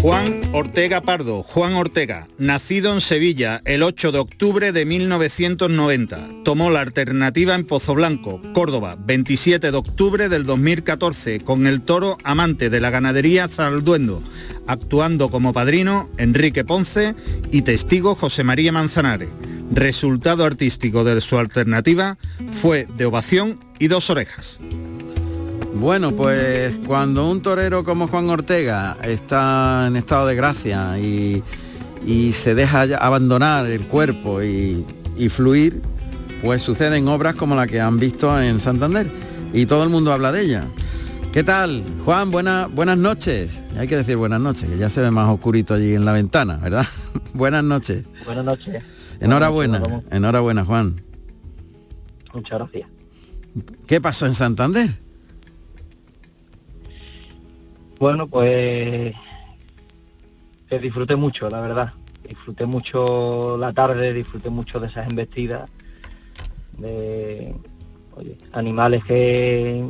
Juan 0.00 0.40
Ortega 0.52 1.00
Pardo, 1.00 1.42
Juan 1.42 1.74
Ortega, 1.74 2.28
nacido 2.38 2.92
en 2.92 3.00
Sevilla 3.00 3.60
el 3.64 3.82
8 3.82 4.12
de 4.12 4.18
octubre 4.20 4.70
de 4.70 4.86
1990. 4.86 6.28
Tomó 6.44 6.70
la 6.70 6.80
alternativa 6.80 7.56
en 7.56 7.66
Pozoblanco, 7.66 8.40
Córdoba, 8.54 8.96
27 8.96 9.72
de 9.72 9.76
octubre 9.76 10.28
del 10.28 10.44
2014, 10.44 11.40
con 11.40 11.66
el 11.66 11.82
toro 11.82 12.18
amante 12.22 12.70
de 12.70 12.78
la 12.78 12.90
ganadería 12.90 13.48
Zalduendo, 13.48 14.22
actuando 14.68 15.28
como 15.28 15.52
padrino 15.52 16.08
Enrique 16.18 16.64
Ponce 16.64 17.16
y 17.50 17.62
testigo 17.62 18.14
José 18.14 18.44
María 18.44 18.70
Manzanares. 18.70 19.28
Resultado 19.70 20.44
artístico 20.44 21.04
de 21.04 21.20
su 21.20 21.38
alternativa 21.38 22.16
fue 22.52 22.86
de 22.96 23.04
ovación 23.06 23.60
y 23.78 23.88
dos 23.88 24.08
orejas. 24.10 24.58
Bueno, 25.74 26.12
pues 26.16 26.80
cuando 26.86 27.30
un 27.30 27.40
torero 27.42 27.84
como 27.84 28.08
Juan 28.08 28.28
Ortega 28.30 28.96
está 29.02 29.84
en 29.86 29.96
estado 29.96 30.26
de 30.26 30.34
gracia 30.34 30.98
y, 30.98 31.42
y 32.06 32.32
se 32.32 32.54
deja 32.54 32.86
ya 32.86 32.96
abandonar 32.98 33.66
el 33.66 33.82
cuerpo 33.86 34.42
y, 34.42 34.84
y 35.16 35.28
fluir, 35.28 35.82
pues 36.42 36.62
suceden 36.62 37.06
obras 37.06 37.34
como 37.36 37.54
la 37.54 37.66
que 37.66 37.80
han 37.80 37.98
visto 37.98 38.40
en 38.40 38.58
Santander 38.60 39.06
y 39.52 39.66
todo 39.66 39.84
el 39.84 39.90
mundo 39.90 40.12
habla 40.12 40.32
de 40.32 40.42
ella. 40.42 40.64
¿Qué 41.32 41.44
tal? 41.44 41.84
Juan, 42.04 42.30
buena- 42.30 42.66
buenas 42.66 42.96
noches. 42.98 43.50
Hay 43.76 43.86
que 43.86 43.96
decir 43.96 44.16
buenas 44.16 44.40
noches, 44.40 44.68
que 44.68 44.78
ya 44.78 44.88
se 44.90 45.02
ve 45.02 45.10
más 45.10 45.28
oscurito 45.28 45.74
allí 45.74 45.94
en 45.94 46.04
la 46.04 46.12
ventana, 46.12 46.56
¿verdad? 46.56 46.86
buenas 47.34 47.62
noches. 47.62 48.04
Buenas 48.24 48.44
noches. 48.46 48.82
Enhorabuena, 49.20 50.02
enhorabuena 50.10 50.64
Juan. 50.64 51.02
Muchas 52.32 52.58
gracias. 52.58 52.88
¿Qué 53.86 54.00
pasó 54.00 54.26
en 54.26 54.34
Santander? 54.34 54.90
Bueno, 57.98 58.28
pues 58.28 59.14
que 60.68 60.78
disfruté 60.78 61.16
mucho, 61.16 61.50
la 61.50 61.60
verdad. 61.60 61.92
Disfruté 62.28 62.66
mucho 62.66 63.56
la 63.58 63.72
tarde, 63.72 64.12
disfruté 64.12 64.50
mucho 64.50 64.78
de 64.78 64.88
esas 64.88 65.08
embestidas, 65.08 65.68
de 66.76 67.54
oye, 68.14 68.36
animales 68.52 69.02
que 69.04 69.82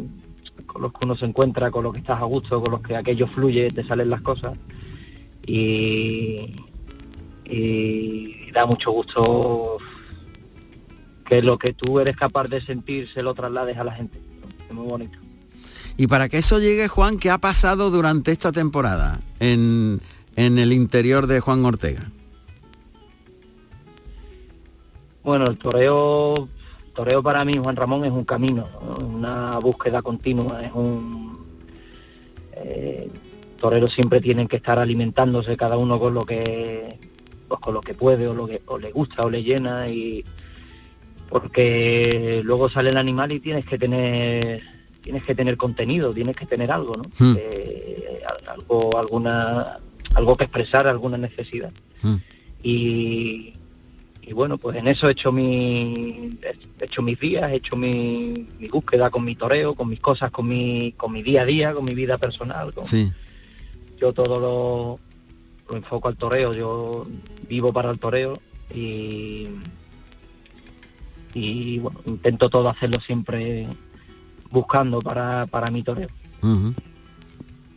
con 0.67 0.83
los 0.83 0.93
que 0.93 1.05
uno 1.05 1.17
se 1.17 1.25
encuentra, 1.25 1.71
con 1.71 1.83
los 1.83 1.93
que 1.93 2.01
estás 2.01 2.21
a 2.21 2.25
gusto, 2.25 2.61
con 2.61 2.71
los 2.71 2.81
que 2.81 2.95
aquello 2.97 3.27
fluye, 3.27 3.73
te 3.73 3.85
salen 3.85 4.11
las 4.11 4.21
cosas. 4.21 4.57
Y, 5.45 6.55
y 7.45 8.38
da 8.53 8.67
mucho 8.67 8.91
gusto 8.91 9.79
que 11.27 11.43
lo 11.43 11.59
que 11.59 11.73
tú 11.73 12.01
eres 12.01 12.17
capaz 12.17 12.49
de 12.49 12.61
sentir 12.61 13.09
se 13.13 13.23
lo 13.23 13.35
traslades 13.35 13.77
a 13.77 13.85
la 13.85 13.93
gente. 13.93 14.21
Es 14.67 14.75
muy 14.75 14.87
bonito. 14.87 15.19
Y 15.97 16.07
para 16.07 16.29
que 16.29 16.39
eso 16.39 16.59
llegue, 16.59 16.89
Juan, 16.89 17.19
¿qué 17.19 17.31
ha 17.31 17.39
pasado 17.39 17.91
durante 17.91 18.31
esta 18.31 18.53
temporada 18.53 19.21
en, 19.41 20.01
en 20.37 20.59
el 20.59 20.73
interior 20.73 21.27
de 21.27 21.41
Juan 21.41 21.65
Ortega? 21.65 22.11
Bueno, 25.25 25.49
el 25.49 25.59
toreo, 25.59 26.49
toreo 26.95 27.23
para 27.23 27.45
mí, 27.45 27.59
Juan 27.59 27.77
Ramón, 27.77 28.05
es 28.05 28.13
un 28.13 28.25
camino, 28.25 28.67
¿no? 28.81 29.05
una 29.05 29.59
búsqueda 29.59 30.01
continua, 30.01 30.65
es 30.65 30.73
un 30.73 31.29
eh, 32.65 33.11
toreros 33.61 33.93
siempre 33.93 34.21
tienen 34.21 34.49
que 34.49 34.57
estar 34.57 34.79
alimentándose 34.79 35.57
cada 35.57 35.77
uno 35.77 35.99
con 35.99 36.15
lo 36.15 36.25
que 36.25 36.99
pues, 37.49 37.61
con 37.61 37.75
lo 37.75 37.81
que 37.81 37.95
puede 37.95 38.27
o 38.29 38.35
lo 38.35 38.47
que 38.47 38.61
o 38.67 38.79
le 38.79 38.93
gusta 38.93 39.25
o 39.25 39.31
le 39.31 39.43
llena 39.43 39.89
y 39.89 40.25
porque 41.29 42.41
luego 42.45 42.69
sale 42.71 42.91
el 42.91 42.97
animal 42.97 43.33
y 43.33 43.41
tienes 43.41 43.65
que 43.67 43.79
tener 43.79 44.63
tienes 45.03 45.23
que 45.25 45.35
tener 45.35 45.57
contenido, 45.57 46.13
tienes 46.13 46.37
que 46.37 46.45
tener 46.45 46.71
algo, 46.71 46.97
¿no? 46.97 47.05
Hmm. 47.19 47.35
Eh, 47.39 48.21
al- 48.27 48.49
algo, 48.49 48.99
alguna 48.99 49.79
algo 50.15 50.37
que 50.37 50.45
expresar, 50.45 50.87
alguna 50.87 51.17
necesidad. 51.17 51.73
Hmm. 52.03 52.17
Y, 52.63 53.55
y 54.23 54.33
bueno, 54.35 54.59
pues 54.59 54.77
en 54.77 54.89
eso 54.89 55.09
he 55.09 55.13
hecho 55.13 55.33
mi 55.33 56.39
he 56.81 56.85
hecho 56.85 57.01
mis 57.03 57.19
días, 57.19 57.51
he 57.51 57.57
hecho 57.57 57.77
mi, 57.77 58.47
mi 58.59 58.69
búsqueda 58.69 59.09
con 59.11 59.25
mi 59.25 59.35
toreo, 59.35 59.75
con 59.75 59.89
mis 59.89 60.01
cosas, 60.01 60.31
con 60.31 60.49
mi 60.49 60.93
con 60.93 61.13
mi 61.13 61.23
día 61.23 61.43
a 61.43 61.47
día, 61.47 61.73
con 61.73 61.85
mi 61.85 61.95
vida 61.95 62.19
personal, 62.19 62.75
con, 62.75 62.85
Sí. 62.85 63.11
yo 63.99 64.13
todo 64.13 64.39
lo, 64.39 65.01
lo 65.69 65.77
enfoco 65.77 66.09
al 66.09 66.17
toreo, 66.17 66.55
yo 66.55 67.07
vivo 67.49 67.73
para 67.73 67.91
el 67.91 67.99
toreo 67.99 68.41
y, 68.75 69.49
y 71.35 71.79
bueno, 71.79 72.01
intento 72.07 72.49
todo 72.49 72.69
hacerlo 72.69 73.01
siempre 73.01 73.67
buscando 74.51 75.01
para, 75.01 75.47
para 75.47 75.71
mi 75.71 75.83
toreo. 75.83 76.09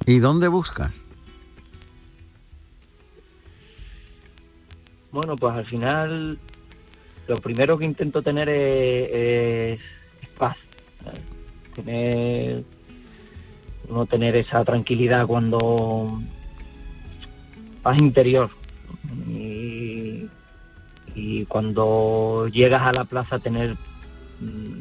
¿Y 0.06 0.20
dónde 0.20 0.48
buscas? 0.48 1.06
Bueno, 5.12 5.36
pues 5.38 5.54
al 5.54 5.66
final 5.66 6.40
lo 7.28 7.42
primero 7.42 7.78
que 7.78 7.86
intento 7.86 8.22
tener 8.22 8.48
es, 8.50 9.10
es- 9.12 9.82
es 10.22 10.30
paz. 10.38 10.56
¿sabes? 11.04 11.22
Tener, 11.76 12.64
no 13.90 14.06
tener 14.06 14.36
esa 14.38 14.64
tranquilidad 14.64 15.28
cuando 15.28 16.22
paz 17.82 17.98
interior. 17.98 18.50
Y, 21.14 21.46
cuando 21.48 22.48
llegas 22.48 22.84
a 22.84 22.94
la 22.94 23.04
plaza 23.04 23.40
tener 23.40 23.76
mm, 24.40 24.80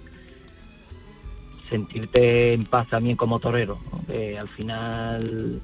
sentirte 1.68 2.52
en 2.52 2.64
paz 2.64 2.88
también 2.88 3.16
como 3.16 3.40
torero. 3.40 3.78
Que 4.06 4.38
al 4.38 4.48
final 4.48 5.60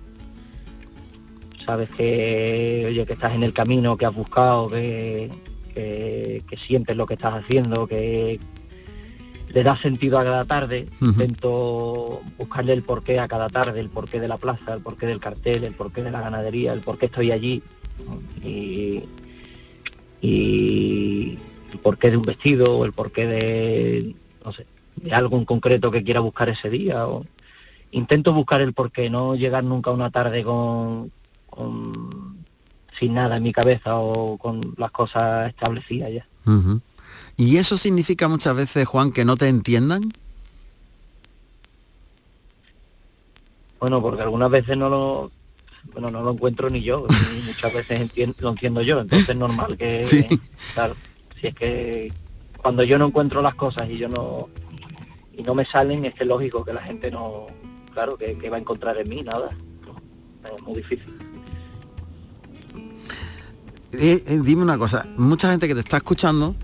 sabes 1.64 1.88
que 1.90 3.04
que 3.06 3.12
estás 3.12 3.34
en 3.34 3.42
el 3.42 3.52
camino 3.52 3.96
que 3.96 4.06
has 4.06 4.14
buscado 4.14 4.68
que, 4.68 5.30
que 5.74 6.56
sientes 6.66 6.96
lo 6.96 7.06
que 7.06 7.14
estás 7.14 7.34
haciendo 7.34 7.86
que 7.86 8.40
le 9.48 9.62
das 9.62 9.80
sentido 9.80 10.18
a 10.18 10.24
cada 10.24 10.44
tarde 10.44 10.88
intento 11.20 12.20
buscarle 12.36 12.72
el 12.72 12.82
porqué 12.82 13.18
a 13.20 13.28
cada 13.28 13.48
tarde 13.48 13.80
el 13.80 13.88
porqué 13.88 14.20
de 14.20 14.28
la 14.28 14.36
plaza 14.38 14.74
el 14.74 14.80
porqué 14.82 15.06
del 15.06 15.20
cartel 15.20 15.64
el 15.64 15.74
porqué 15.74 16.02
de 16.02 16.10
la 16.10 16.20
ganadería 16.20 16.72
el 16.72 16.80
porqué 16.80 17.06
estoy 17.06 17.30
allí 17.32 17.62
y, 18.44 19.02
y 20.20 21.38
el 21.72 21.78
porqué 21.78 22.10
de 22.10 22.16
un 22.16 22.24
vestido 22.24 22.78
o 22.78 22.84
el 22.84 22.92
porqué 22.92 23.26
de 23.26 24.14
no 24.44 24.52
sé 24.52 24.66
de 24.96 25.12
algo 25.12 25.36
en 25.36 25.44
concreto 25.44 25.90
que 25.90 26.02
quiera 26.02 26.20
buscar 26.20 26.48
ese 26.48 26.70
día 26.70 27.06
o 27.06 27.24
intento 27.92 28.32
buscar 28.32 28.60
el 28.60 28.72
porqué 28.72 29.10
no 29.10 29.36
llegar 29.36 29.62
nunca 29.64 29.90
a 29.90 29.94
una 29.94 30.10
tarde 30.10 30.42
con, 30.42 31.10
con- 31.48 32.44
sin 32.98 33.12
nada 33.14 33.36
en 33.36 33.42
mi 33.42 33.52
cabeza 33.52 33.98
o 33.98 34.38
con 34.38 34.74
las 34.78 34.90
cosas 34.90 35.50
establecidas 35.50 36.10
ya. 36.12 36.26
¿Y 37.36 37.58
eso 37.58 37.76
significa 37.76 38.28
muchas 38.28 38.56
veces, 38.56 38.88
Juan, 38.88 39.12
que 39.12 39.24
no 39.24 39.36
te 39.36 39.48
entiendan? 39.48 40.12
Bueno, 43.78 44.00
porque 44.00 44.22
algunas 44.22 44.50
veces 44.50 44.76
no 44.76 44.88
lo 44.88 45.30
bueno, 45.92 46.10
no 46.10 46.22
lo 46.22 46.32
encuentro 46.32 46.68
ni 46.68 46.82
yo, 46.82 47.06
y 47.40 47.46
muchas 47.46 47.72
veces 47.72 48.00
entien- 48.12 48.34
lo 48.38 48.50
entiendo 48.50 48.82
yo, 48.82 49.00
entonces 49.00 49.30
es 49.30 49.38
normal 49.38 49.76
que 49.78 50.02
Sí. 50.02 50.26
claro, 50.74 50.94
si 51.40 51.46
es 51.48 51.54
que 51.54 52.12
cuando 52.56 52.82
yo 52.82 52.98
no 52.98 53.06
encuentro 53.06 53.40
las 53.40 53.54
cosas 53.54 53.88
y 53.88 53.98
yo 53.98 54.08
no 54.08 54.48
y 55.36 55.42
no 55.42 55.54
me 55.54 55.64
salen, 55.66 56.04
es 56.06 56.14
que 56.14 56.24
es 56.24 56.28
lógico 56.28 56.64
que 56.64 56.72
la 56.72 56.80
gente 56.82 57.10
no, 57.10 57.46
claro, 57.92 58.16
que, 58.16 58.36
que 58.38 58.48
va 58.50 58.56
a 58.56 58.60
encontrar 58.60 58.96
en 58.98 59.08
mí 59.08 59.22
nada. 59.22 59.50
Es 60.56 60.62
muy 60.62 60.76
difícil. 60.76 61.14
eh, 63.92 64.22
eh, 64.26 64.40
dime 64.42 64.62
una 64.62 64.78
cosa, 64.78 65.06
mucha 65.18 65.50
gente 65.50 65.68
que 65.68 65.74
te 65.74 65.80
está 65.80 65.98
escuchando, 65.98 66.54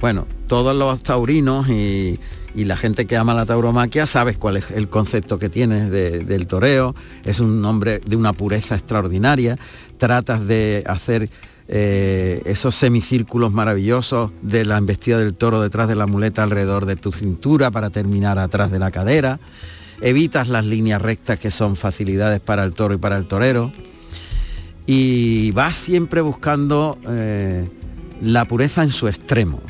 bueno, 0.00 0.26
todos 0.46 0.74
los 0.76 1.02
taurinos 1.02 1.68
y, 1.68 2.18
la 2.54 2.76
gente 2.76 3.06
que 3.06 3.16
ama 3.16 3.34
la 3.34 3.46
tauromaquia 3.46 4.04
sabes 4.06 4.36
cuál 4.36 4.56
es 4.56 4.72
el 4.72 4.88
concepto 4.88 5.38
que 5.38 5.48
tienes 5.48 5.90
de- 5.92 6.24
del 6.24 6.48
toreo, 6.48 6.92
es 7.24 7.38
un 7.38 7.64
hombre 7.64 8.00
de 8.04 8.16
una 8.16 8.32
pureza 8.32 8.74
extraordinaria, 8.74 9.56
tratas 9.96 10.44
de 10.48 10.82
hacer 10.88 11.30
eh, 11.68 12.42
esos 12.46 12.74
semicírculos 12.74 13.52
maravillosos 13.52 14.32
de 14.42 14.64
la 14.64 14.76
embestida 14.78 15.18
del 15.18 15.34
toro 15.34 15.60
detrás 15.62 15.86
de 15.86 15.94
la 15.94 16.06
muleta 16.08 16.42
alrededor 16.42 16.86
de 16.86 16.96
tu 16.96 17.12
cintura 17.12 17.70
para 17.70 17.90
terminar 17.90 18.38
atrás 18.40 18.72
de 18.72 18.80
la 18.80 18.90
cadera, 18.90 19.38
evitas 20.00 20.48
las 20.48 20.64
líneas 20.64 21.00
rectas 21.00 21.38
que 21.38 21.52
son 21.52 21.76
facilidades 21.76 22.40
para 22.40 22.64
el 22.64 22.72
toro 22.74 22.94
y 22.94 22.98
para 22.98 23.18
el 23.18 23.28
torero, 23.28 23.72
y 24.86 25.52
vas 25.52 25.76
siempre 25.76 26.22
buscando 26.22 26.98
eh, 27.06 27.68
la 28.22 28.46
pureza 28.46 28.82
en 28.82 28.90
su 28.90 29.06
extremo. 29.06 29.60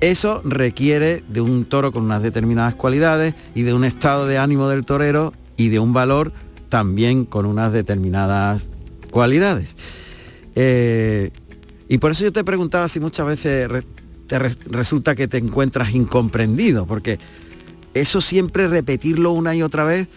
Eso 0.00 0.40
requiere 0.44 1.22
de 1.28 1.40
un 1.40 1.66
toro 1.66 1.92
con 1.92 2.04
unas 2.04 2.22
determinadas 2.22 2.74
cualidades 2.74 3.34
y 3.54 3.62
de 3.62 3.74
un 3.74 3.84
estado 3.84 4.26
de 4.26 4.38
ánimo 4.38 4.68
del 4.68 4.84
torero 4.84 5.34
y 5.56 5.68
de 5.68 5.78
un 5.78 5.92
valor 5.92 6.32
también 6.70 7.24
con 7.26 7.44
unas 7.44 7.72
determinadas 7.72 8.70
cualidades. 9.10 9.76
Eh, 10.54 11.30
y 11.88 11.98
por 11.98 12.12
eso 12.12 12.24
yo 12.24 12.32
te 12.32 12.44
preguntaba 12.44 12.88
si 12.88 12.98
muchas 13.00 13.26
veces 13.26 13.68
te 14.26 14.38
re- 14.38 14.56
resulta 14.66 15.14
que 15.14 15.28
te 15.28 15.38
encuentras 15.38 15.94
incomprendido, 15.94 16.86
porque 16.86 17.18
eso 17.92 18.20
siempre 18.20 18.68
repetirlo 18.68 19.32
una 19.32 19.54
y 19.54 19.62
otra 19.62 19.84
vez 19.84 20.08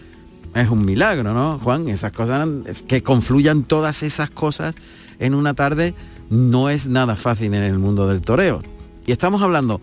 es 0.55 0.69
un 0.69 0.85
milagro, 0.85 1.33
¿no, 1.33 1.59
Juan? 1.59 1.89
Esas 1.89 2.13
cosas, 2.13 2.47
que 2.87 3.01
confluyan 3.03 3.63
todas 3.63 4.03
esas 4.03 4.29
cosas 4.29 4.75
en 5.19 5.33
una 5.33 5.55
tarde 5.55 5.95
no 6.29 6.69
es 6.69 6.87
nada 6.87 7.15
fácil 7.15 7.53
en 7.53 7.63
el 7.63 7.79
mundo 7.79 8.07
del 8.07 8.21
toreo. 8.21 8.61
Y 9.05 9.11
estamos 9.11 9.41
hablando 9.41 9.81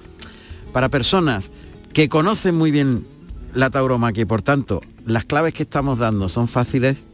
para 0.72 0.88
personas 0.88 1.50
que 1.92 2.08
conocen 2.08 2.56
muy 2.56 2.70
bien 2.70 3.06
la 3.54 3.70
tauromaquia 3.70 4.22
y 4.22 4.26
por 4.26 4.42
tanto 4.42 4.80
las 5.04 5.24
claves 5.24 5.52
que 5.52 5.64
estamos 5.64 5.98
dando 5.98 6.28
son 6.28 6.48
fáciles 6.48 7.06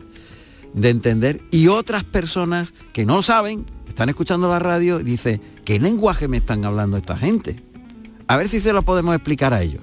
de 0.75 0.91
entender 0.91 1.41
y 1.51 1.69
otras 1.69 2.05
personas 2.05 2.75
que 2.93 3.07
no 3.07 3.23
saben, 3.23 3.67
están 3.89 4.09
escuchando 4.11 4.49
la 4.49 4.59
radio 4.59 5.01
y 5.01 5.05
dicen, 5.05 5.41
¿qué 5.65 5.79
lenguaje 5.79 6.29
me 6.29 6.37
están 6.37 6.65
hablando 6.65 6.99
esta 6.99 7.17
gente? 7.17 7.63
A 8.29 8.37
ver 8.37 8.49
si 8.49 8.61
se 8.61 8.73
lo 8.73 8.83
podemos 8.83 9.15
explicar 9.15 9.55
a 9.55 9.63
ellos. 9.63 9.83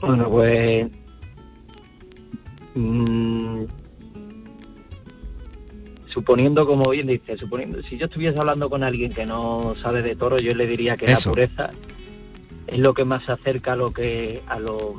Bueno, 0.00 0.30
pues... 0.30 0.88
mm, 2.74 3.64
suponiendo, 6.10 6.66
como 6.66 6.90
bien 6.90 7.06
dice, 7.06 7.38
suponiendo, 7.38 7.82
si 7.82 7.96
yo 7.96 8.06
estuviese 8.06 8.38
hablando 8.38 8.68
con 8.68 8.82
alguien 8.82 9.12
que 9.12 9.24
no 9.26 9.74
sabe 9.82 10.02
de 10.02 10.16
toro, 10.16 10.38
yo 10.38 10.54
le 10.54 10.66
diría 10.66 10.96
que 10.96 11.06
Eso. 11.06 11.30
la 11.30 11.32
pureza 11.34 11.70
es 12.66 12.78
lo 12.78 12.94
que 12.94 13.04
más 13.04 13.24
se 13.24 13.32
acerca 13.32 13.72
a 13.72 13.76
lo 13.76 13.92
que 13.92 14.42
a 14.46 14.58
lo 14.58 14.98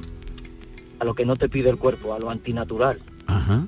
a 0.99 1.05
lo 1.05 1.13
que 1.15 1.25
no 1.25 1.35
te 1.35 1.49
pide 1.49 1.69
el 1.69 1.77
cuerpo, 1.77 2.13
a 2.13 2.19
lo 2.19 2.29
antinatural. 2.29 2.99
Ajá. 3.27 3.65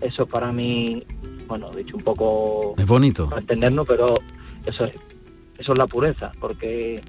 Eso 0.00 0.26
para 0.26 0.52
mí, 0.52 1.04
bueno, 1.46 1.70
dicho 1.70 1.96
un 1.96 2.02
poco 2.02 2.74
Es 2.78 2.86
bonito. 2.86 3.28
para 3.28 3.40
entendernos, 3.40 3.86
pero 3.86 4.18
eso 4.66 4.84
es, 4.84 4.92
eso 5.58 5.72
es 5.72 5.78
la 5.78 5.86
pureza, 5.86 6.32
porque 6.40 7.02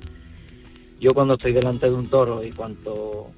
yo 1.00 1.14
cuando 1.14 1.34
estoy 1.36 1.52
delante 1.54 1.88
de 1.90 1.96
un 1.96 2.08
toro 2.08 2.44
y 2.44 2.52
cuanto 2.52 3.32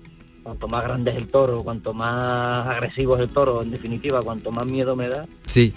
cuanto 0.43 0.67
más 0.67 0.83
grande 0.83 1.11
es 1.11 1.17
el 1.17 1.27
toro, 1.27 1.63
cuanto 1.63 1.93
más 1.93 2.67
agresivo 2.67 3.15
es 3.15 3.21
el 3.23 3.29
toro, 3.29 3.61
en 3.61 3.71
definitiva, 3.71 4.21
cuanto 4.23 4.51
más 4.51 4.65
miedo 4.65 4.95
me 4.95 5.07
da, 5.09 5.27
Sí, 5.45 5.73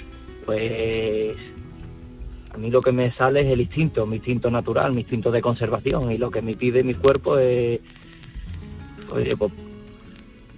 pues 0.46 1.36
a 2.52 2.56
mí 2.56 2.70
lo 2.70 2.80
que 2.82 2.92
me 2.92 3.12
sale 3.14 3.40
es 3.40 3.46
el 3.48 3.60
instinto, 3.60 4.06
mi 4.06 4.16
instinto 4.16 4.50
natural, 4.50 4.92
mi 4.92 5.00
instinto 5.00 5.30
de 5.30 5.42
conservación 5.42 6.12
y 6.12 6.18
lo 6.18 6.30
que 6.30 6.40
me 6.42 6.54
pide 6.56 6.82
mi 6.84 6.94
cuerpo 6.94 7.36
es 7.38 7.80
oye, 9.10 9.36
pues, 9.36 9.52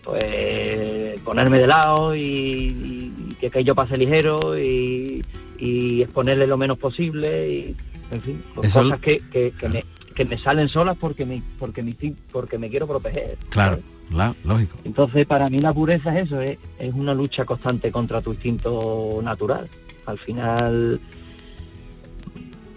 pues, 0.04 1.20
ponerme 1.20 1.59
de 1.59 1.66
lado 1.66 2.14
y, 2.14 2.20
y 2.20 3.36
que 3.40 3.48
aquello 3.48 3.74
pase 3.74 3.96
ligero 3.98 4.59
y, 4.59 5.24
y 5.59 6.02
exponerle 6.02 6.46
lo 6.46 6.57
menos 6.57 6.78
posible 6.78 7.48
y 7.48 7.76
en 8.11 8.22
fin, 8.22 8.42
pues 8.54 8.72
cosas 8.72 9.00
que, 9.00 9.20
que- 9.32 9.52
que 9.59 9.68
me, 9.68 9.84
que 10.14 10.24
me 10.24 10.38
salen 10.38 10.68
solas 10.68 10.96
porque 10.98 11.26
me, 11.26 11.42
porque 11.59 11.82
me, 11.82 11.94
porque 12.32 12.57
me 12.59 12.70
quiero 12.70 12.86
proteger. 12.86 13.36
claro, 13.48 13.80
la- 14.11 14.34
lógico. 14.44 14.76
Entonces, 14.84 15.26
para 15.26 15.48
mí 15.50 15.61
la 15.61 15.72
pureza 15.72 16.16
es 16.18 16.26
eso, 16.26 16.40
es, 16.40 16.59
es 16.78 16.94
una 16.94 17.14
lucha 17.14 17.44
constante 17.44 17.90
contra 17.92 18.20
tu 18.20 18.32
instinto 18.32 19.20
natural. 19.22 19.68
Al 20.07 20.18
final, 20.18 21.00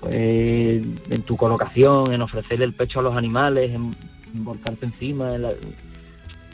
pues, 0.01 0.13
en 1.09 1.21
tu 1.25 1.35
colocación, 1.37 2.13
en 2.13 2.21
ofrecerle 2.21 2.65
el 2.65 2.73
pecho 2.73 2.99
a 2.99 3.03
los 3.03 3.15
animales, 3.15 3.71
en, 3.71 3.95
en 4.33 4.43
volcarte 4.45 4.85
encima, 4.85 5.35
en 5.35 5.41
la- 5.43 5.53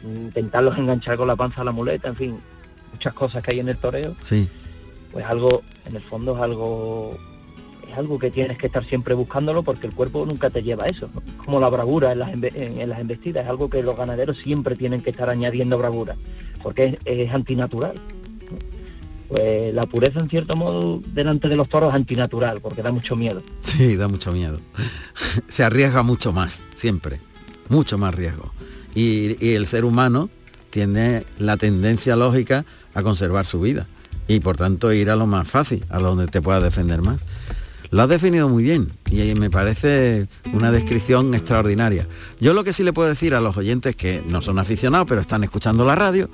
intentarlos 0.03 0.77
enganchar 0.77 1.17
con 1.17 1.27
la 1.27 1.35
panza 1.35 1.61
a 1.61 1.63
la 1.63 1.71
muleta, 1.71 2.07
en 2.09 2.15
fin, 2.15 2.37
muchas 2.91 3.13
cosas 3.13 3.41
que 3.43 3.51
hay 3.51 3.59
en 3.59 3.69
el 3.69 3.77
toreo, 3.77 4.15
Sí, 4.21 4.47
pues 5.11 5.25
algo, 5.25 5.61
en 5.85 5.95
el 5.95 6.01
fondo 6.03 6.35
es 6.35 6.41
algo 6.41 7.17
es 7.91 7.97
algo 7.97 8.19
que 8.19 8.31
tienes 8.31 8.57
que 8.57 8.67
estar 8.67 8.85
siempre 8.85 9.13
buscándolo 9.13 9.63
porque 9.63 9.87
el 9.87 9.93
cuerpo 9.93 10.25
nunca 10.25 10.49
te 10.49 10.63
lleva 10.63 10.85
a 10.85 10.89
eso. 10.89 11.09
¿no? 11.13 11.21
Como 11.43 11.59
la 11.59 11.69
bravura 11.69 12.11
en 12.11 12.19
las, 12.19 12.31
en, 12.33 12.89
las 12.89 12.99
embestidas, 12.99 13.43
es 13.43 13.49
algo 13.49 13.69
que 13.69 13.83
los 13.83 13.97
ganaderos 13.97 14.37
siempre 14.37 14.75
tienen 14.75 15.01
que 15.01 15.11
estar 15.11 15.29
añadiendo 15.29 15.77
bravura, 15.77 16.15
porque 16.63 16.99
es, 17.05 17.33
antinatural. 17.33 17.99
Pues 19.27 19.73
la 19.73 19.87
pureza 19.87 20.19
en 20.19 20.29
cierto 20.29 20.55
modo 20.55 21.01
delante 21.13 21.49
de 21.49 21.55
los 21.55 21.67
toros 21.67 21.89
es 21.89 21.95
antinatural, 21.95 22.61
porque 22.61 22.83
da 22.83 22.91
mucho 22.91 23.15
miedo. 23.15 23.41
sí, 23.61 23.95
da 23.95 24.07
mucho 24.07 24.31
miedo. 24.31 24.59
Se 25.47 25.63
arriesga 25.63 26.03
mucho 26.03 26.31
más, 26.31 26.63
siempre. 26.75 27.19
Mucho 27.69 27.97
más 27.97 28.13
riesgo. 28.13 28.53
Y, 28.93 29.43
y 29.43 29.55
el 29.55 29.65
ser 29.65 29.83
humano 29.83 30.29
tiene 30.69 31.25
la 31.39 31.57
tendencia 31.57 32.15
lógica 32.15 32.65
a 32.93 33.01
conservar 33.01 33.45
su 33.45 33.59
vida. 33.59 33.87
Y 34.27 34.39
por 34.39 34.57
tanto 34.57 34.91
ir 34.91 35.09
a 35.09 35.15
lo 35.15 35.27
más 35.27 35.47
fácil, 35.47 35.85
a 35.89 35.99
donde 35.99 36.27
te 36.27 36.41
puedas 36.41 36.63
defender 36.63 37.01
más. 37.01 37.21
Lo 37.95 38.03
has 38.03 38.09
definido 38.09 38.49
muy 38.49 38.61
bien 38.61 38.91
y 39.09 39.33
me 39.35 39.49
parece 39.49 40.27
una 40.51 40.69
descripción 40.69 41.33
extraordinaria. 41.33 42.05
Yo 42.41 42.53
lo 42.53 42.65
que 42.65 42.73
sí 42.73 42.83
le 42.83 42.91
puedo 42.91 43.07
decir 43.07 43.33
a 43.33 43.39
los 43.39 43.55
oyentes 43.55 43.95
que 43.95 44.21
no 44.27 44.41
son 44.41 44.59
aficionados 44.59 45.07
pero 45.07 45.21
están 45.21 45.45
escuchando 45.45 45.85
la 45.85 45.95
radio 45.95 46.29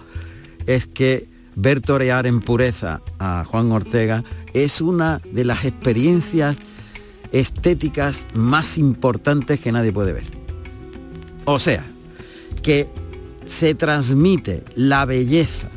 es 0.65 0.87
que 0.87 1.29
ver 1.55 1.79
torear 1.79 2.25
en 2.25 2.39
pureza 2.41 3.03
a 3.19 3.45
Juan 3.45 3.71
Ortega 3.71 4.23
es 4.55 4.81
una 4.81 5.21
de 5.31 5.45
las 5.45 5.63
experiencias 5.63 6.57
estéticas 7.31 8.27
más 8.33 8.79
importantes 8.79 9.59
que 9.59 9.71
nadie 9.71 9.93
puede 9.93 10.13
ver. 10.13 10.25
O 11.45 11.59
sea, 11.59 11.85
que 12.63 12.89
se 13.45 13.75
transmite 13.75 14.63
la 14.73 15.05
belleza 15.05 15.69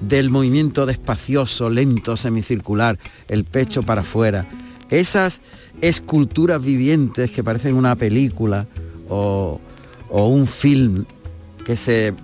del 0.00 0.30
movimiento 0.30 0.84
despacioso, 0.84 1.70
lento, 1.70 2.16
semicircular, 2.16 2.98
el 3.28 3.44
pecho 3.44 3.84
para 3.84 4.00
afuera, 4.00 4.48
esas 4.90 5.40
esculturas 5.80 6.62
vivientes 6.62 7.30
que 7.30 7.42
parecen 7.42 7.74
una 7.74 7.96
película 7.96 8.66
o, 9.08 9.60
un 10.10 10.46
film 10.46 11.04
que 11.64 11.76
se 11.76 12.14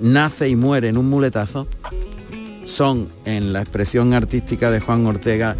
nace 0.00 0.48
y 0.48 0.56
muere 0.56 0.88
en 0.88 0.96
un 0.96 1.08
muletazo, 1.08 1.68
son 2.64 3.08
en 3.24 3.52
la 3.52 3.60
expresión 3.60 4.12
artística 4.12 4.70
de 4.70 4.80
Juan 4.80 5.06
Ortega 5.06 5.56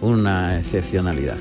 una 0.00 0.58
excepcionalidad. 0.58 1.38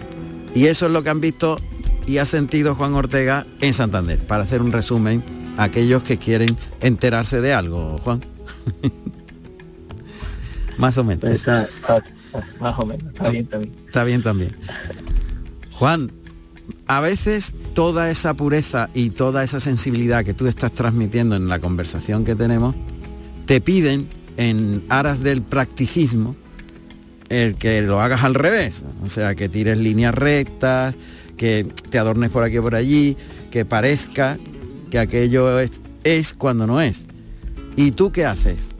Y 0.53 0.65
eso 0.65 0.85
es 0.85 0.91
lo 0.91 1.03
que 1.03 1.09
han 1.09 1.21
visto 1.21 1.57
y 2.05 2.17
ha 2.17 2.25
sentido 2.25 2.75
Juan 2.75 2.93
Ortega 2.93 3.45
en 3.61 3.73
Santander, 3.73 4.19
para 4.19 4.43
hacer 4.43 4.61
un 4.61 4.71
resumen 4.71 5.23
a 5.57 5.63
aquellos 5.63 6.03
que 6.03 6.17
quieren 6.17 6.57
enterarse 6.81 7.41
de 7.41 7.53
algo, 7.53 7.99
Juan. 7.99 8.21
Más 10.77 10.97
o 10.97 11.03
menos. 11.03 11.45
Más 12.59 12.77
o 12.79 12.86
menos, 12.86 13.13
está 13.13 13.29
bien 13.29 13.45
también. 13.47 13.73
Está 13.86 14.03
bien 14.03 14.21
también. 14.21 14.55
Juan, 15.73 16.11
a 16.88 16.99
veces 16.99 17.55
toda 17.73 18.09
esa 18.09 18.34
pureza 18.34 18.89
y 18.93 19.11
toda 19.11 19.43
esa 19.43 19.59
sensibilidad 19.59 20.23
que 20.23 20.34
tú 20.34 20.47
estás 20.47 20.71
transmitiendo 20.73 21.36
en 21.36 21.47
la 21.47 21.59
conversación 21.59 22.25
que 22.25 22.36
tenemos, 22.36 22.75
te 23.45 23.61
piden 23.61 24.07
en 24.38 24.84
aras 24.89 25.21
del 25.23 25.41
practicismo 25.41 26.36
el 27.29 27.55
que 27.55 27.82
lo 27.82 28.01
hagas 28.01 28.23
al 28.23 28.36
revés. 28.36 28.84
O 29.03 29.09
sea, 29.09 29.36
que 29.36 29.47
tires 29.49 29.77
líneas 29.77 30.13
rectas, 30.13 30.95
que 31.38 31.65
te 31.89 31.97
adornes 31.97 32.29
por 32.29 32.43
aquí 32.43 32.57
o 32.57 32.61
por 32.61 32.75
allí, 32.75 33.15
que 33.49 33.65
parezca 33.65 34.38
que 34.89 34.99
aquello 34.99 35.59
es, 35.59 35.71
es 36.03 36.34
cuando 36.34 36.67
no 36.67 36.82
es. 36.82 37.05
¿Y 37.77 37.91
tú 37.91 38.11
qué 38.11 38.25
haces? 38.25 38.75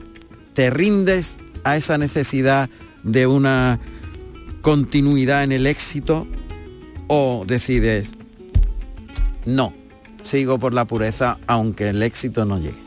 ¿Te 0.52 0.70
rindes 0.70 1.38
a 1.64 1.76
esa 1.76 1.96
necesidad 1.96 2.68
de 3.02 3.26
una 3.26 3.80
continuidad 4.60 5.44
en 5.44 5.52
el 5.52 5.66
éxito 5.66 6.26
o 7.08 7.44
decides, 7.46 8.14
no, 9.44 9.74
sigo 10.22 10.58
por 10.58 10.72
la 10.72 10.84
pureza 10.84 11.38
aunque 11.46 11.88
el 11.88 12.02
éxito 12.02 12.44
no 12.44 12.58
llegue? 12.58 12.82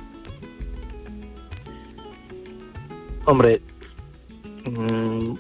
Hombre, 3.26 3.62
mm, 4.66 5.34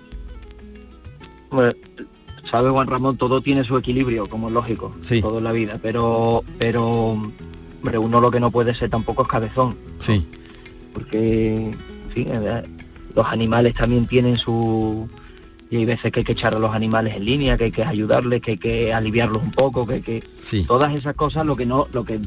bueno, 1.52 1.74
sabe 2.50 2.70
Juan 2.70 2.88
Ramón, 2.88 3.18
todo 3.18 3.42
tiene 3.42 3.64
su 3.64 3.78
equilibrio, 3.78 4.28
como 4.28 4.48
es 4.48 4.54
lógico, 4.54 4.96
todo 5.22 5.38
en 5.38 5.44
la 5.44 5.52
vida, 5.52 5.80
pero, 5.82 6.44
pero, 6.58 6.86
hombre, 6.86 7.98
uno 7.98 8.22
lo 8.22 8.32
que 8.32 8.40
no 8.40 8.52
puede 8.52 8.76
ser 8.76 8.90
tampoco 8.90 9.24
es 9.24 9.28
cabezón. 9.28 9.78
Sí. 10.00 10.28
Porque, 10.94 11.68
en 11.68 12.12
fin, 12.14 12.30
eh, 12.32 12.64
los 13.16 13.26
animales 13.28 13.74
también 13.74 14.06
tienen 14.08 14.38
su... 14.38 15.10
Y 15.70 15.78
hay 15.78 15.86
veces 15.86 16.12
que 16.12 16.20
hay 16.20 16.24
que 16.24 16.34
echar 16.34 16.54
a 16.54 16.60
los 16.60 16.76
animales 16.76 17.16
en 17.16 17.26
línea, 17.26 17.58
que 17.58 17.66
hay 17.66 17.72
que 17.72 17.84
ayudarles, 17.84 18.42
que 18.42 18.52
hay 18.52 18.58
que 18.58 18.94
aliviarlos 18.94 19.42
un 19.42 19.52
poco, 19.52 19.88
que 19.88 19.94
hay 19.96 20.02
que... 20.02 20.24
Todas 20.68 20.94
esas 20.94 21.16
cosas 21.16 21.46
lo 21.46 21.56
que 21.56 21.66
no... 21.66 21.88
Lo 21.92 22.06
que, 22.06 22.20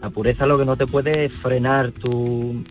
la 0.00 0.10
pureza 0.10 0.46
lo 0.46 0.58
que 0.58 0.64
no 0.64 0.76
te 0.76 0.86
puede 0.86 1.28
frenar 1.28 1.90
tu 1.90 2.62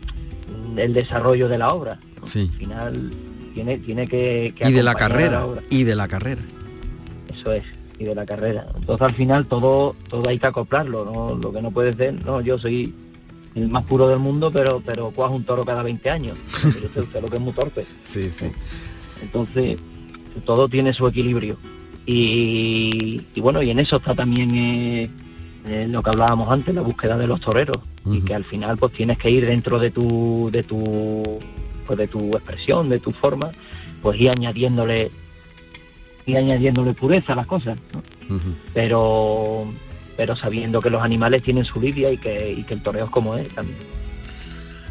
el 0.78 0.93
desarrollo 0.93 1.49
de 1.49 1.58
la 1.58 1.74
obra. 1.74 1.99
Sí. 2.24 2.49
Al 2.53 2.58
final 2.58 3.12
tiene, 3.58 3.78
tiene 3.80 4.08
que, 4.08 4.53
y 4.60 4.72
de 4.72 4.84
la 4.84 4.93
carrera 4.93 5.43
y 5.72 5.84
de 5.84 5.95
la 5.95 6.08
carrera 6.08 6.41
eso 7.28 7.51
es 7.51 7.64
y 7.97 8.03
de 8.03 8.14
la 8.14 8.24
carrera 8.24 8.68
entonces 8.76 9.08
al 9.08 9.16
final 9.16 9.47
todo 9.47 9.95
todo 10.10 10.30
hay 10.30 10.38
que 10.38 10.45
acoplarlo 10.45 11.05
¿no? 11.05 11.36
lo 11.36 11.51
que 11.51 11.64
no 11.64 11.72
puede 11.72 11.95
ser 11.95 12.24
no 12.24 12.39
yo 12.41 12.60
soy 12.60 12.93
el 13.58 13.68
más 13.70 13.84
puro 13.86 14.08
del 14.08 14.20
mundo 14.20 14.51
pero 14.51 14.82
pero 14.86 15.12
cuajo 15.12 15.36
un 15.36 15.43
toro 15.43 15.66
cada 15.66 15.84
20 15.84 16.10
años. 16.10 16.38
Usted 16.64 17.22
lo 17.22 17.30
que 17.30 17.38
es 17.38 17.41
muy 17.41 17.53
torpe. 17.53 17.86
Sí 18.03 18.30
sí. 18.30 18.51
Entonces 19.22 19.78
todo 20.45 20.70
tiene 20.70 20.93
su 20.93 21.08
equilibrio. 21.08 21.58
Y, 22.05 23.22
bueno 23.38 23.62
y 23.62 23.70
en 23.70 23.80
eso 23.80 23.97
está 23.97 24.16
también 24.16 24.55
eh, 24.55 25.10
eh, 25.68 25.88
lo 25.89 26.01
que 26.01 26.10
hablábamos 26.10 26.49
antes 26.49 26.74
la 26.74 26.82
búsqueda 26.82 27.18
de 27.18 27.28
los 27.28 27.41
toreros. 27.41 27.78
Y 28.05 28.22
que 28.22 28.34
al 28.34 28.45
final 28.45 28.78
pues 28.78 28.93
tienes 28.93 29.18
que 29.18 29.30
ir 29.30 29.45
dentro 29.45 29.80
de 29.80 29.91
tu 29.91 30.49
de 30.51 30.64
tu 30.64 31.39
pues, 31.86 31.97
de 31.97 32.08
tu 32.08 32.32
expresión, 32.36 32.88
de 32.88 32.99
tu 32.99 33.12
forma, 33.12 33.51
pues 34.01 34.20
ir 34.20 34.30
añadiéndole 34.30 35.12
y 36.26 36.36
añadiéndole 36.36 36.93
pureza 36.93 37.34
a 37.34 37.38
las 37.38 37.47
cosas, 37.47 37.78
pero 38.74 39.66
pero 40.18 40.36
sabiendo 40.36 40.82
que 40.82 40.89
los 40.89 41.01
animales 41.01 41.43
tienen 41.43 41.63
su 41.63 41.80
lidia 41.80 42.11
y 42.11 42.18
que, 42.18 42.65
que 42.68 42.74
el 42.74 42.82
toreo 42.82 43.05
es 43.05 43.11
como 43.11 43.36
es 43.36 43.47
también. 43.53 43.78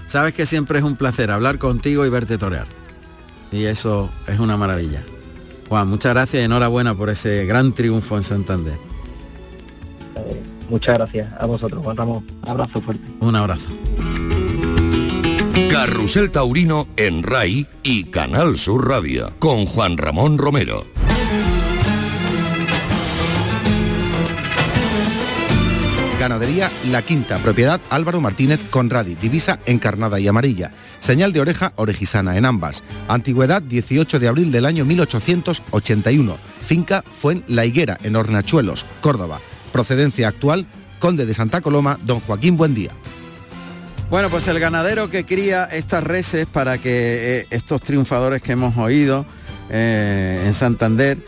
Sabes 0.07 0.33
que 0.33 0.47
siempre 0.47 0.79
es 0.79 0.85
un 0.85 0.97
placer 0.97 1.31
hablar 1.31 1.59
contigo 1.59 2.07
y 2.07 2.09
verte 2.09 2.39
torear. 2.39 2.66
Y 3.51 3.64
eso 3.64 4.09
es 4.29 4.39
una 4.39 4.57
maravilla. 4.57 5.03
Juan, 5.68 5.89
muchas 5.89 6.14
gracias 6.14 6.43
y 6.43 6.45
enhorabuena 6.45 6.95
por 6.95 7.11
ese 7.11 7.45
gran 7.45 7.72
triunfo 7.72 8.16
en 8.16 8.22
Santander. 8.22 8.79
Eh, 10.16 10.43
muchas 10.70 10.95
gracias 10.95 11.33
a 11.39 11.47
vosotros, 11.47 11.83
Juan 11.83 11.97
Ramón. 11.97 12.27
Abrazo 12.43 12.81
fuerte. 12.81 13.05
Un 13.20 13.35
abrazo. 13.35 13.70
Carrusel 15.70 16.31
Taurino 16.31 16.87
en 16.97 17.22
RAI 17.22 17.66
y 17.83 18.05
Canal 18.05 18.57
Sur 18.57 18.89
Radio 18.89 19.33
con 19.39 19.66
Juan 19.66 19.99
Ramón 19.99 20.39
Romero. 20.39 20.85
Ganadería 26.27 26.72
La 26.91 27.03
Quinta, 27.03 27.39
propiedad 27.39 27.81
Álvaro 27.89 28.20
Martínez 28.20 28.61
Conradi, 28.68 29.14
divisa 29.14 29.61
encarnada 29.64 30.18
y 30.18 30.27
amarilla, 30.27 30.72
señal 30.99 31.33
de 31.33 31.41
oreja 31.41 31.72
orejisana 31.77 32.37
en 32.37 32.45
ambas, 32.45 32.83
antigüedad 33.07 33.62
18 33.62 34.18
de 34.18 34.27
abril 34.27 34.51
del 34.51 34.66
año 34.66 34.85
1881, 34.85 36.37
finca 36.61 37.05
fue 37.09 37.35
en 37.35 37.45
La 37.47 37.64
Higuera, 37.64 37.97
en 38.03 38.16
Hornachuelos, 38.16 38.87
Córdoba, 39.01 39.39
procedencia 39.72 40.27
actual, 40.27 40.66
Conde 40.99 41.27
de 41.27 41.35
Santa 41.35 41.61
Coloma, 41.61 41.97
don 42.03 42.18
Joaquín 42.18 42.57
Buendía. 42.57 42.91
Bueno, 44.11 44.29
pues 44.29 44.49
el 44.49 44.59
ganadero 44.59 45.09
que 45.09 45.24
cría 45.24 45.66
estas 45.66 46.03
reses 46.03 46.47
para 46.47 46.79
que 46.79 47.39
eh, 47.39 47.47
estos 47.51 47.83
triunfadores 47.83 48.43
que 48.43 48.51
hemos 48.51 48.77
oído 48.77 49.27
eh, 49.70 50.43
en 50.45 50.55
Santander, 50.55 51.18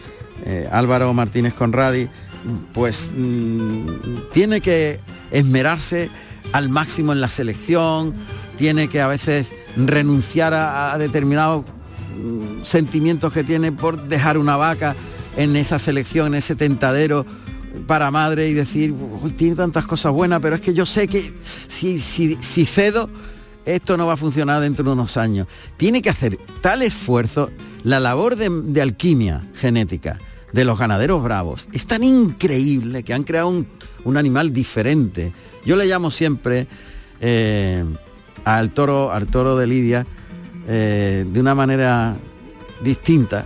eh, 0.44 0.68
Álvaro 0.72 1.14
Martínez 1.14 1.55
Conradi, 1.55 2.09
pues 2.72 3.12
mm, 3.14 3.86
tiene 4.32 4.61
que 4.61 5.01
esmerarse 5.30 6.11
al 6.53 6.68
máximo 6.68 7.12
en 7.12 7.20
la 7.20 7.28
selección, 7.28 8.14
tiene 8.57 8.88
que 8.88 9.01
a 9.01 9.07
veces 9.07 9.55
renunciar 9.76 10.55
a, 10.55 10.96
determinados 10.99 11.64
mm, 12.16 12.64
sentimientos 12.64 13.32
que 13.32 13.44
tiene 13.44 13.72
por 13.72 14.09
dejar 14.09 14.38
una 14.38 14.57
vaca 14.57 14.96
en 15.36 15.55
esa 15.57 15.78
selección, 15.78 16.28
en 16.28 16.34
ese 16.34 16.57
tentadero 16.57 17.24
para 17.86 18.11
madre 18.11 18.49
y 18.49 18.55
decir, 18.55 18.94
tiene 19.36 19.57
tantas 19.57 19.86
cosas 19.86 20.12
buenas, 20.12 20.40
pero 20.40 20.57
es 20.57 20.61
que 20.61 20.74
yo 20.74 20.86
sé 20.86 21.07
que 21.09 21.32
si, 21.42 21.99
si, 21.99 22.66
cedo, 22.66 23.09
esto 23.64 23.96
no 23.96 24.07
va 24.07 24.14
a 24.14 24.16
funcionar 24.16 24.61
dentro 24.61 24.84
de 24.84 24.92
unos 24.92 25.16
años. 25.16 25.46
Tiene 25.76 26.03
que 26.03 26.11
hacer 26.11 26.38
tal 26.61 26.82
esfuerzo, 26.82 27.51
la 27.84 28.01
labor 28.01 28.36
de, 28.36 28.82
alquimia 28.82 29.46
genética 29.55 30.18
de 30.53 30.64
los 30.64 30.78
ganaderos 30.78 31.22
bravos 31.22 31.68
es 31.72 31.86
tan 31.86 32.03
increíble 32.03 33.03
que 33.03 33.14
han 33.14 33.24
creado 33.24 33.49
un, 33.49 34.16
animal 34.16 34.53
diferente. 34.53 35.32
Yo 35.66 35.76
le 35.76 35.84
llamo 35.84 36.11
siempre 36.11 36.66
eh, 37.20 37.84
al 38.44 38.72
toro, 38.72 39.12
al 39.12 39.26
toro 39.26 39.57
de 39.57 39.66
Lidia, 39.66 40.07
eh, 40.66 41.26
de 41.28 41.40
una 41.40 41.55
manera 41.55 42.16
distinta, 42.80 43.44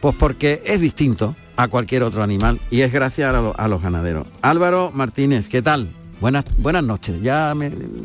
pues 0.00 0.14
porque 0.14 0.62
es 0.64 0.80
distinto, 0.80 1.36
a 1.60 1.68
cualquier 1.68 2.02
otro 2.04 2.22
animal 2.22 2.58
y 2.70 2.80
es 2.80 2.90
gracias 2.90 3.34
a, 3.34 3.68
los 3.68 3.82
ganaderos. 3.82 4.26
Álvaro 4.40 4.90
Martínez, 4.94 5.48
¿qué 5.50 5.60
tal? 5.60 5.90
Buenas, 6.18 6.44
buenas 6.56 6.82
noches. 6.82 7.20
Ya 7.20 7.54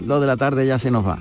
lo 0.06 0.20
de 0.20 0.28
la 0.28 0.36
tarde 0.36 0.68
ya 0.68 0.78
se 0.78 0.92
nos 0.92 1.08
va. 1.08 1.20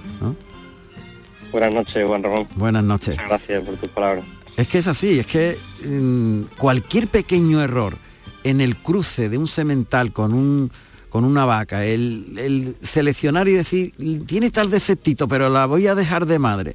Buenas 1.52 1.72
noches, 1.72 2.04
Juan 2.04 2.24
Ramón. 2.24 2.48
Buenas 2.56 2.82
noches. 2.82 3.16
Gracias 3.28 3.62
por 3.62 3.76
tus 3.76 3.90
palabras. 3.90 4.24
Es 4.56 4.68
que 4.68 4.78
es 4.78 4.86
así, 4.86 5.18
es 5.18 5.26
que 5.26 5.56
mm, 5.84 6.56
cualquier 6.56 7.08
pequeño 7.08 7.60
error 7.60 7.96
en 8.44 8.60
el 8.60 8.76
cruce 8.76 9.28
de 9.28 9.38
un 9.38 9.48
semental 9.48 10.12
con 10.12 10.32
un 10.32 10.70
con 11.14 11.24
una 11.24 11.44
vaca, 11.44 11.84
el, 11.84 12.74
seleccionar 12.80 13.46
y 13.46 13.52
decir, 13.52 13.92
tiene 14.26 14.50
tal 14.50 14.68
defectito, 14.68 15.28
pero 15.28 15.48
la 15.48 15.64
voy 15.66 15.86
a 15.86 15.94
dejar 15.94 16.26
de 16.26 16.40
madre, 16.40 16.74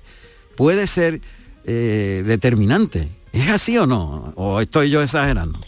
puede 0.55 0.87
ser 0.87 1.19
eh, 1.65 2.23
determinante. 2.25 3.09
¿Es 3.33 3.49
así 3.49 3.77
o 3.77 3.85
no? 3.85 4.31
¿O 4.37 4.61
estoy 4.61 4.89
yo 4.91 5.01
exagerando? 5.03 5.59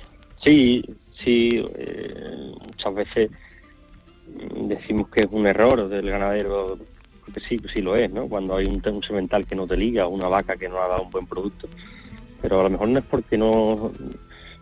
Sí, 0.42 0.86
sí, 1.22 1.62
eh, 1.76 2.54
muchas 2.66 2.96
veces 2.96 3.32
decimos 4.70 5.10
que 5.10 5.24
es 5.24 5.28
un 5.30 5.48
error 5.48 5.90
del 5.90 6.10
ganadero, 6.10 6.80
porque 7.26 7.42
sí, 7.42 7.60
sí 7.74 7.82
lo 7.82 7.98
es, 7.98 8.10
¿no? 8.10 8.28
Cuando 8.28 8.56
hay 8.56 8.68
un, 8.68 8.82
un 8.86 9.04
semental 9.04 9.46
que 9.46 9.56
no 9.58 9.68
te 9.68 9.76
liga, 9.76 10.08
una 10.08 10.30
vaca 10.30 10.56
que 10.56 10.70
no 10.70 10.78
ha 10.78 10.88
dado 10.88 11.04
un 11.04 11.12
buen 11.12 11.28
producto. 11.28 11.68
Pero 12.42 12.60
a 12.60 12.64
lo 12.64 12.70
mejor 12.70 12.90
no 12.90 13.00
es 13.00 13.06
porque 13.06 13.38
no, 13.38 13.50
o 13.50 13.94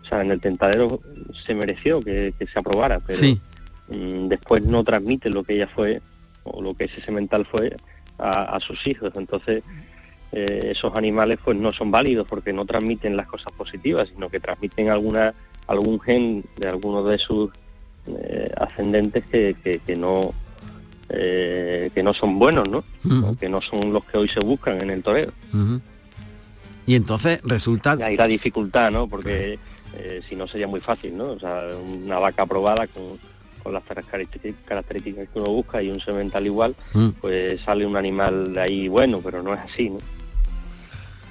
sea, 0.08 0.22
en 0.22 0.30
el 0.30 0.40
tentadero 0.40 1.00
se 1.46 1.54
mereció 1.54 2.02
que, 2.02 2.34
se 2.40 2.58
aprobara, 2.58 3.00
pero 3.00 3.18
mm, 3.88 4.28
después 4.28 4.62
no 4.62 4.84
transmite 4.84 5.30
lo 5.30 5.44
que 5.44 5.54
ella 5.54 5.68
fue 5.74 6.02
o 6.44 6.62
lo 6.62 6.74
que 6.74 6.84
ese 6.84 7.00
semental 7.00 7.46
fue 7.46 7.76
a, 8.18 8.56
a 8.56 8.60
sus 8.60 8.86
hijos. 8.86 9.12
Entonces, 9.14 9.62
eh, 10.32 10.68
esos 10.70 10.94
animales 10.94 11.40
pues 11.44 11.56
no 11.56 11.72
son 11.72 11.90
válidos 11.90 12.26
porque 12.28 12.52
no 12.52 12.64
transmiten 12.64 13.16
las 13.16 13.26
cosas 13.26 13.52
positivas, 13.52 14.08
sino 14.08 14.28
que 14.28 14.38
transmiten 14.38 14.88
alguna 14.88 15.34
algún 15.66 16.00
gen 16.00 16.44
de 16.56 16.68
algunos 16.68 17.08
de 17.08 17.18
sus 17.18 17.50
eh, 18.06 18.52
ascendentes 18.56 19.24
que, 19.26 19.56
que, 19.84 19.96
no 19.96 20.32
eh, 21.08 21.90
que 21.94 22.02
no 22.02 22.14
son 22.14 22.38
buenos, 22.38 22.68
¿no? 22.68 22.84
que 23.38 23.48
no 23.48 23.60
son 23.60 23.92
los 23.92 24.04
que 24.04 24.18
hoy 24.18 24.28
se 24.28 24.40
buscan 24.40 24.80
en 24.80 24.90
el 24.90 25.02
torero. 25.02 25.32
Y 26.90 26.96
entonces 26.96 27.40
resulta... 27.44 27.96
Ahí 28.02 28.16
la 28.16 28.26
dificultad, 28.26 28.90
¿no? 28.90 29.06
Porque 29.06 29.60
si 30.28 30.34
no 30.34 30.48
sería 30.48 30.66
muy 30.66 30.80
fácil, 30.80 31.16
¿no? 31.16 31.28
O 31.28 31.38
sea, 31.38 31.62
una 31.76 32.18
vaca 32.18 32.42
aprobada 32.42 32.88
con, 32.88 33.20
con 33.62 33.72
las 33.72 33.84
características 33.84 35.28
que 35.32 35.38
uno 35.38 35.50
busca 35.50 35.80
y 35.80 35.88
un 35.88 36.00
semental 36.00 36.44
igual, 36.46 36.74
mm. 36.92 37.10
pues 37.20 37.60
sale 37.60 37.86
un 37.86 37.96
animal 37.96 38.54
de 38.54 38.60
ahí 38.60 38.88
bueno, 38.88 39.20
pero 39.22 39.40
no 39.40 39.54
es 39.54 39.60
así, 39.60 39.90
¿no? 39.90 39.98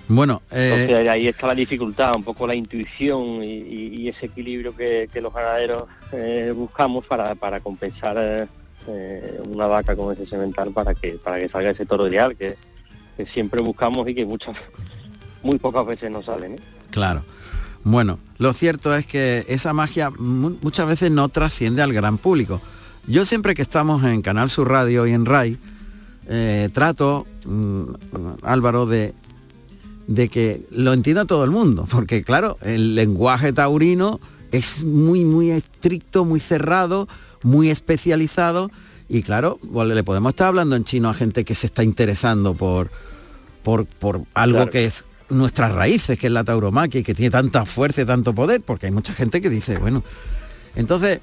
Bueno, 0.07 0.41
eh... 0.49 1.07
ahí 1.09 1.27
está 1.27 1.47
la 1.47 1.55
dificultad, 1.55 2.15
un 2.15 2.23
poco 2.23 2.47
la 2.47 2.55
intuición 2.55 3.43
y, 3.43 4.07
ese 4.07 4.27
equilibrio 4.27 4.73
que, 4.75 5.09
los 5.21 5.33
ganaderos 5.33 5.89
eh, 6.13 6.53
buscamos 6.55 7.05
para, 7.05 7.59
compensar 7.59 8.15
eh, 8.87 9.41
una 9.43 9.67
vaca 9.67 9.93
con 9.93 10.13
ese 10.13 10.25
semental 10.25 10.71
para 10.71 10.95
que 10.95 11.19
para 11.23 11.37
que 11.37 11.49
salga 11.49 11.71
ese 11.71 11.85
toro 11.85 12.07
ideal 12.07 12.35
que, 12.37 12.55
siempre 13.33 13.59
buscamos 13.59 14.07
y 14.07 14.15
que 14.15 14.25
muchas 14.25 14.55
muy 15.43 15.59
pocas 15.59 15.85
veces 15.85 16.11
no 16.11 16.23
salen. 16.23 16.53
¿eh? 16.53 16.59
Claro. 16.91 17.23
Bueno, 17.83 18.19
lo 18.37 18.53
cierto 18.53 18.93
es 18.95 19.07
que 19.07 19.45
esa 19.47 19.73
magia 19.73 20.11
muchas 20.11 20.87
veces 20.87 21.11
no 21.11 21.29
trasciende 21.29 21.81
al 21.81 21.93
gran 21.93 22.17
público. 22.17 22.61
Yo 23.07 23.25
siempre 23.25 23.55
que 23.55 23.61
estamos 23.61 24.03
en 24.03 24.21
Canal 24.21 24.49
Sur 24.49 24.69
Radio 24.69 25.07
y 25.07 25.13
en 25.13 25.25
RAI, 25.25 25.57
trato, 26.73 27.25
mm, 27.45 27.83
Álvaro, 28.43 28.85
de 28.85 29.15
de 30.09 30.27
que 30.27 30.65
lo 30.71 30.91
entienda 30.91 31.25
todo 31.25 31.43
el 31.43 31.51
mundo, 31.51 31.87
porque 31.89 32.23
claro, 32.23 32.57
el 32.61 32.95
lenguaje 32.95 33.53
taurino 33.53 34.19
es 34.51 34.83
muy, 34.83 35.23
muy 35.23 35.51
estricto, 35.51 36.25
muy 36.25 36.39
cerrado, 36.39 37.07
muy 37.43 37.69
especializado, 37.69 38.71
y 39.07 39.21
claro, 39.21 39.59
le 39.61 40.03
podemos 40.03 40.31
estar 40.31 40.47
hablando 40.47 40.75
en 40.75 40.83
chino 40.83 41.09
a 41.09 41.13
gente 41.13 41.45
que 41.45 41.53
se 41.53 41.67
está 41.67 41.83
interesando 41.83 42.55
por, 42.55 42.89
por, 43.61 43.85
por 43.85 44.23
algo 44.33 44.67
que 44.71 44.85
es 44.85 45.05
nuestras 45.29 45.71
raíces, 45.73 46.17
que 46.19 46.27
es 46.27 46.33
la 46.33 46.43
tauromaquia 46.43 47.01
y 47.01 47.03
que 47.03 47.13
tiene 47.13 47.29
tanta 47.31 47.65
fuerza 47.65 48.01
y 48.01 48.05
tanto 48.05 48.33
poder, 48.33 48.61
porque 48.61 48.87
hay 48.87 48.91
mucha 48.91 49.13
gente 49.13 49.41
que 49.41 49.49
dice, 49.49 49.77
bueno, 49.77 50.03
entonces, 50.75 51.19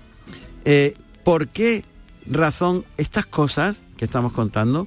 eh, 0.64 0.94
¿por 1.24 1.48
qué 1.48 1.84
razón 2.28 2.84
estas 2.96 3.26
cosas 3.26 3.82
que 3.96 4.04
estamos 4.04 4.32
contando, 4.32 4.84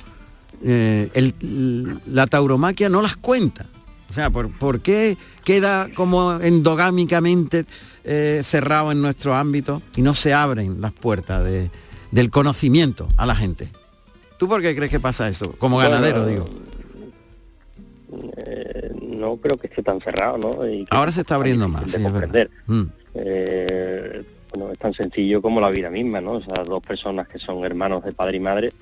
eh, 0.64 1.10
el- 1.14 2.00
la 2.08 2.28
tauromaquia 2.28 2.90
no 2.90 3.02
las 3.02 3.16
cuenta? 3.18 3.68
O 4.10 4.14
sea, 4.14 4.30
¿por, 4.32 4.50
por 4.58 4.82
qué 4.82 5.18
queda 5.46 5.90
como 5.94 6.34
endogámicamente 6.42 7.66
eh, 8.04 8.42
cerrado 8.44 8.92
en 8.92 9.02
nuestro 9.02 9.36
ámbito 9.36 9.84
y 9.96 10.02
no 10.02 10.16
se 10.16 10.34
abren 10.34 10.82
las 10.82 10.94
puertas 10.94 11.44
de- 11.44 11.70
del 12.12 12.32
conocimiento 12.32 13.08
a 13.18 13.26
la 13.26 13.36
gente? 13.36 13.70
¿Tú 14.40 14.48
por 14.48 14.62
qué 14.62 14.76
crees 14.76 14.90
que 14.92 15.00
pasa 15.00 15.28
eso? 15.30 15.52
Como 15.52 15.76
Bueno, 15.76 15.92
ganadero, 15.92 16.26
digo. 16.26 16.50
eh, 18.38 18.90
no 19.20 19.38
creo 19.38 19.58
que 19.58 19.68
esté 19.68 19.84
tan 19.84 20.00
cerrado, 20.02 20.38
¿no? 20.38 20.68
Y 20.68 20.88
Ahora 20.90 21.12
se 21.12 21.22
está 21.22 21.36
abriendo 21.36 21.68
más, 21.68 21.92
sí, 21.92 21.98
es 21.98 22.04
comprender. 22.04 22.50
Mm. 22.68 22.84
Eh, 23.16 24.24
bueno, 24.52 24.72
es 24.72 24.80
tan 24.80 24.94
sencillo 24.94 25.42
como 25.42 25.62
la 25.62 25.70
vida 25.70 25.90
misma, 25.90 26.22
¿no? 26.22 26.34
O 26.34 26.42
sea, 26.42 26.64
dos 26.64 26.82
personas 26.84 27.28
que 27.28 27.38
son 27.38 27.64
hermanos 27.64 28.04
de 28.04 28.14
padre 28.14 28.38
y 28.38 28.40
madre 28.40 28.74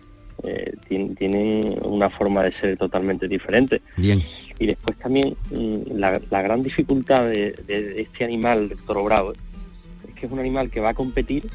eh, 0.43 0.73
tien- 0.87 1.17
tienen 1.17 1.77
una 1.83 2.09
forma 2.09 2.43
de 2.43 2.51
ser 2.53 2.77
totalmente 2.77 3.27
diferente. 3.27 3.81
Bien. 3.97 4.23
Y 4.59 4.65
después 4.67 4.97
también 4.99 5.35
mm, 5.51 5.97
la, 5.97 6.21
la 6.29 6.41
gran 6.41 6.63
dificultad 6.63 7.25
de, 7.25 7.51
de 7.67 8.01
este 8.01 8.23
animal, 8.23 8.69
del 8.69 8.77
toro 8.79 9.03
bravo, 9.03 9.33
es 9.33 10.13
que 10.15 10.25
es 10.27 10.31
un 10.31 10.39
animal 10.39 10.69
que 10.69 10.79
va 10.79 10.89
a 10.89 10.93
competir 10.93 11.49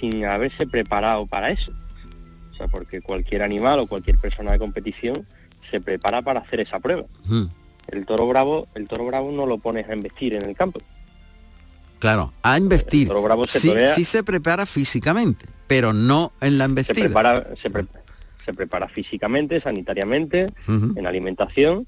sin 0.00 0.24
haberse 0.24 0.66
preparado 0.66 1.26
para 1.26 1.50
eso. 1.50 1.72
O 2.52 2.56
sea, 2.56 2.68
porque 2.68 3.00
cualquier 3.00 3.42
animal 3.42 3.80
o 3.80 3.86
cualquier 3.86 4.18
persona 4.18 4.52
de 4.52 4.58
competición 4.58 5.26
se 5.70 5.80
prepara 5.80 6.22
para 6.22 6.40
hacer 6.40 6.60
esa 6.60 6.78
prueba. 6.78 7.04
Mm. 7.26 7.44
El 7.88 8.06
toro 8.06 8.26
bravo, 8.26 8.68
el 8.74 8.88
toro 8.88 9.04
bravo 9.06 9.30
no 9.32 9.46
lo 9.46 9.58
pones 9.58 9.88
a 9.88 9.92
embestir 9.92 10.34
en 10.34 10.42
el 10.42 10.56
campo. 10.56 10.80
Claro, 11.98 12.32
a 12.42 12.58
investir. 12.58 13.08
toro 13.08 13.22
bravo 13.22 13.46
se 13.46 13.60
sí, 13.60 13.68
torea- 13.68 13.88
sí 13.94 14.04
se 14.04 14.22
prepara 14.22 14.66
físicamente, 14.66 15.46
pero 15.66 15.92
no 15.92 16.32
en 16.40 16.58
la 16.58 16.64
Se 16.64 16.68
embestida. 16.70 17.04
prepara, 17.06 17.46
se, 17.62 17.70
pre- 17.70 17.86
se 18.44 18.52
prepara 18.52 18.88
físicamente, 18.88 19.60
sanitariamente, 19.60 20.50
en 20.68 21.06
alimentación, 21.06 21.86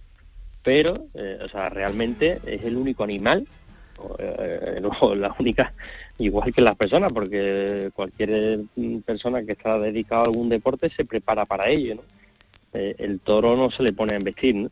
pero, 0.62 1.06
eh, 1.14 1.38
o 1.44 1.48
sea, 1.48 1.68
realmente 1.68 2.40
es 2.46 2.64
el 2.64 2.76
único 2.76 3.04
animal, 3.04 3.46
o, 3.98 4.16
eh, 4.18 4.80
la 5.16 5.34
única, 5.38 5.74
igual 6.18 6.52
que 6.52 6.62
las 6.62 6.76
personas, 6.76 7.12
porque 7.12 7.90
cualquier 7.94 8.60
mm, 8.74 8.98
persona 9.00 9.42
que 9.44 9.52
está 9.52 9.78
dedicada 9.78 10.22
a 10.22 10.24
algún 10.26 10.48
deporte 10.48 10.90
se 10.90 11.04
prepara 11.04 11.44
para 11.44 11.68
ello, 11.68 11.96
¿no? 11.96 12.02
Eh, 12.72 12.94
el 12.98 13.20
toro 13.20 13.56
no 13.56 13.70
se 13.70 13.82
le 13.82 13.92
pone 13.92 14.14
a 14.14 14.18
investir, 14.18 14.54
¿no? 14.54 14.70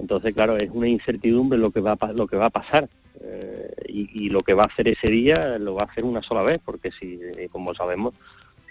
Entonces, 0.00 0.32
claro, 0.34 0.56
es 0.56 0.70
una 0.72 0.88
incertidumbre 0.88 1.58
lo 1.58 1.70
que 1.70 1.80
va 1.80 1.96
a, 2.00 2.12
lo 2.12 2.26
que 2.26 2.36
va 2.36 2.46
a 2.46 2.50
pasar. 2.50 2.88
eh, 3.22 3.74
y, 3.86 4.26
y 4.26 4.30
lo 4.30 4.42
que 4.42 4.54
va 4.54 4.64
a 4.64 4.66
hacer 4.66 4.88
ese 4.88 5.08
día 5.08 5.58
lo 5.58 5.74
va 5.74 5.82
a 5.82 5.86
hacer 5.86 6.04
una 6.04 6.22
sola 6.22 6.42
vez, 6.42 6.60
porque 6.64 6.90
si, 6.98 7.18
eh, 7.36 7.48
como 7.50 7.74
sabemos, 7.74 8.14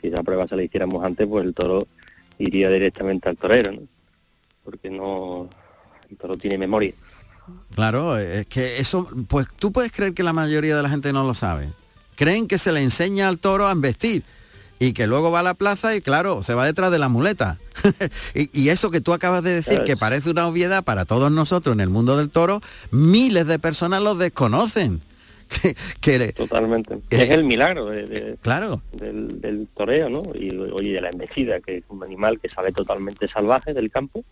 si 0.02 0.08
esa 0.08 0.24
prueba 0.24 0.48
se 0.48 0.56
la 0.56 0.64
hiciéramos 0.64 1.04
antes, 1.04 1.28
pues 1.28 1.46
el 1.46 1.54
toro 1.54 1.88
iría 2.38 2.70
directamente 2.70 3.30
al 3.30 3.38
torero, 3.38 3.72
¿no? 3.74 3.82
Porque 4.64 4.90
no, 4.90 5.50
el 6.10 6.18
toro 6.18 6.38
tiene 6.38 6.58
memoria. 6.58 6.94
Claro, 7.76 8.18
es 8.18 8.46
que 8.48 8.80
eso, 8.80 9.10
pues 9.28 9.48
tú 9.58 9.72
puedes 9.72 9.92
creer 9.92 10.14
que 10.14 10.24
la 10.24 10.34
mayoría 10.34 10.76
de 10.76 10.84
la 10.84 10.90
gente 10.90 11.12
no 11.12 11.26
lo 11.26 11.34
sabe. 11.36 11.70
Creen 12.16 12.48
que 12.48 12.58
se 12.58 12.72
le 12.72 12.82
enseña 12.82 13.28
al 13.28 13.40
toro 13.40 13.68
a 13.68 13.72
embestir 13.72 14.24
y 14.80 14.94
que 14.94 15.08
luego 15.08 15.30
va 15.32 15.42
a 15.42 15.44
la 15.44 15.54
plaza 15.56 15.96
y 15.96 16.02
claro, 16.02 16.42
se 16.42 16.54
va 16.54 16.66
detrás 16.66 16.92
de 16.92 17.00
la 17.00 17.10
muleta. 17.10 17.60
y, 18.34 18.50
y 18.60 18.70
eso 18.70 18.92
que 18.92 19.02
tú 19.02 19.14
acabas 19.14 19.44
de 19.44 19.54
decir, 19.54 19.84
que 19.84 19.98
parece 19.98 20.30
una 20.30 20.48
obviedad 20.48 20.84
para 20.84 21.06
todos 21.06 21.32
nosotros 21.32 21.74
en 21.74 21.82
el 21.82 21.90
mundo 21.90 22.18
del 22.18 22.30
toro, 22.30 22.62
miles 22.92 23.46
de 23.48 23.60
personas 23.60 24.02
lo 24.02 24.16
desconocen. 24.16 25.02
Que, 25.50 25.74
que- 26.00 26.32
Totalmente. 26.34 26.94
Eh, 27.10 27.24
es 27.24 27.30
el 27.32 27.44
milagro 27.44 27.88
de- 27.88 28.06
de- 28.06 28.38
claro, 28.40 28.84
del, 28.94 29.42
del 29.42 29.68
toreo, 29.76 30.08
¿no? 30.08 30.22
Y 30.36 30.52
oye, 30.56 30.94
de 30.94 31.02
la 31.02 31.10
embestida, 31.10 31.60
que 31.60 31.78
es 31.78 31.84
un 31.90 32.04
animal 32.04 32.40
que 32.40 32.50
sale 32.50 32.72
totalmente 32.72 33.28
salvaje 33.28 33.74
del 33.74 33.90
campo 33.90 34.24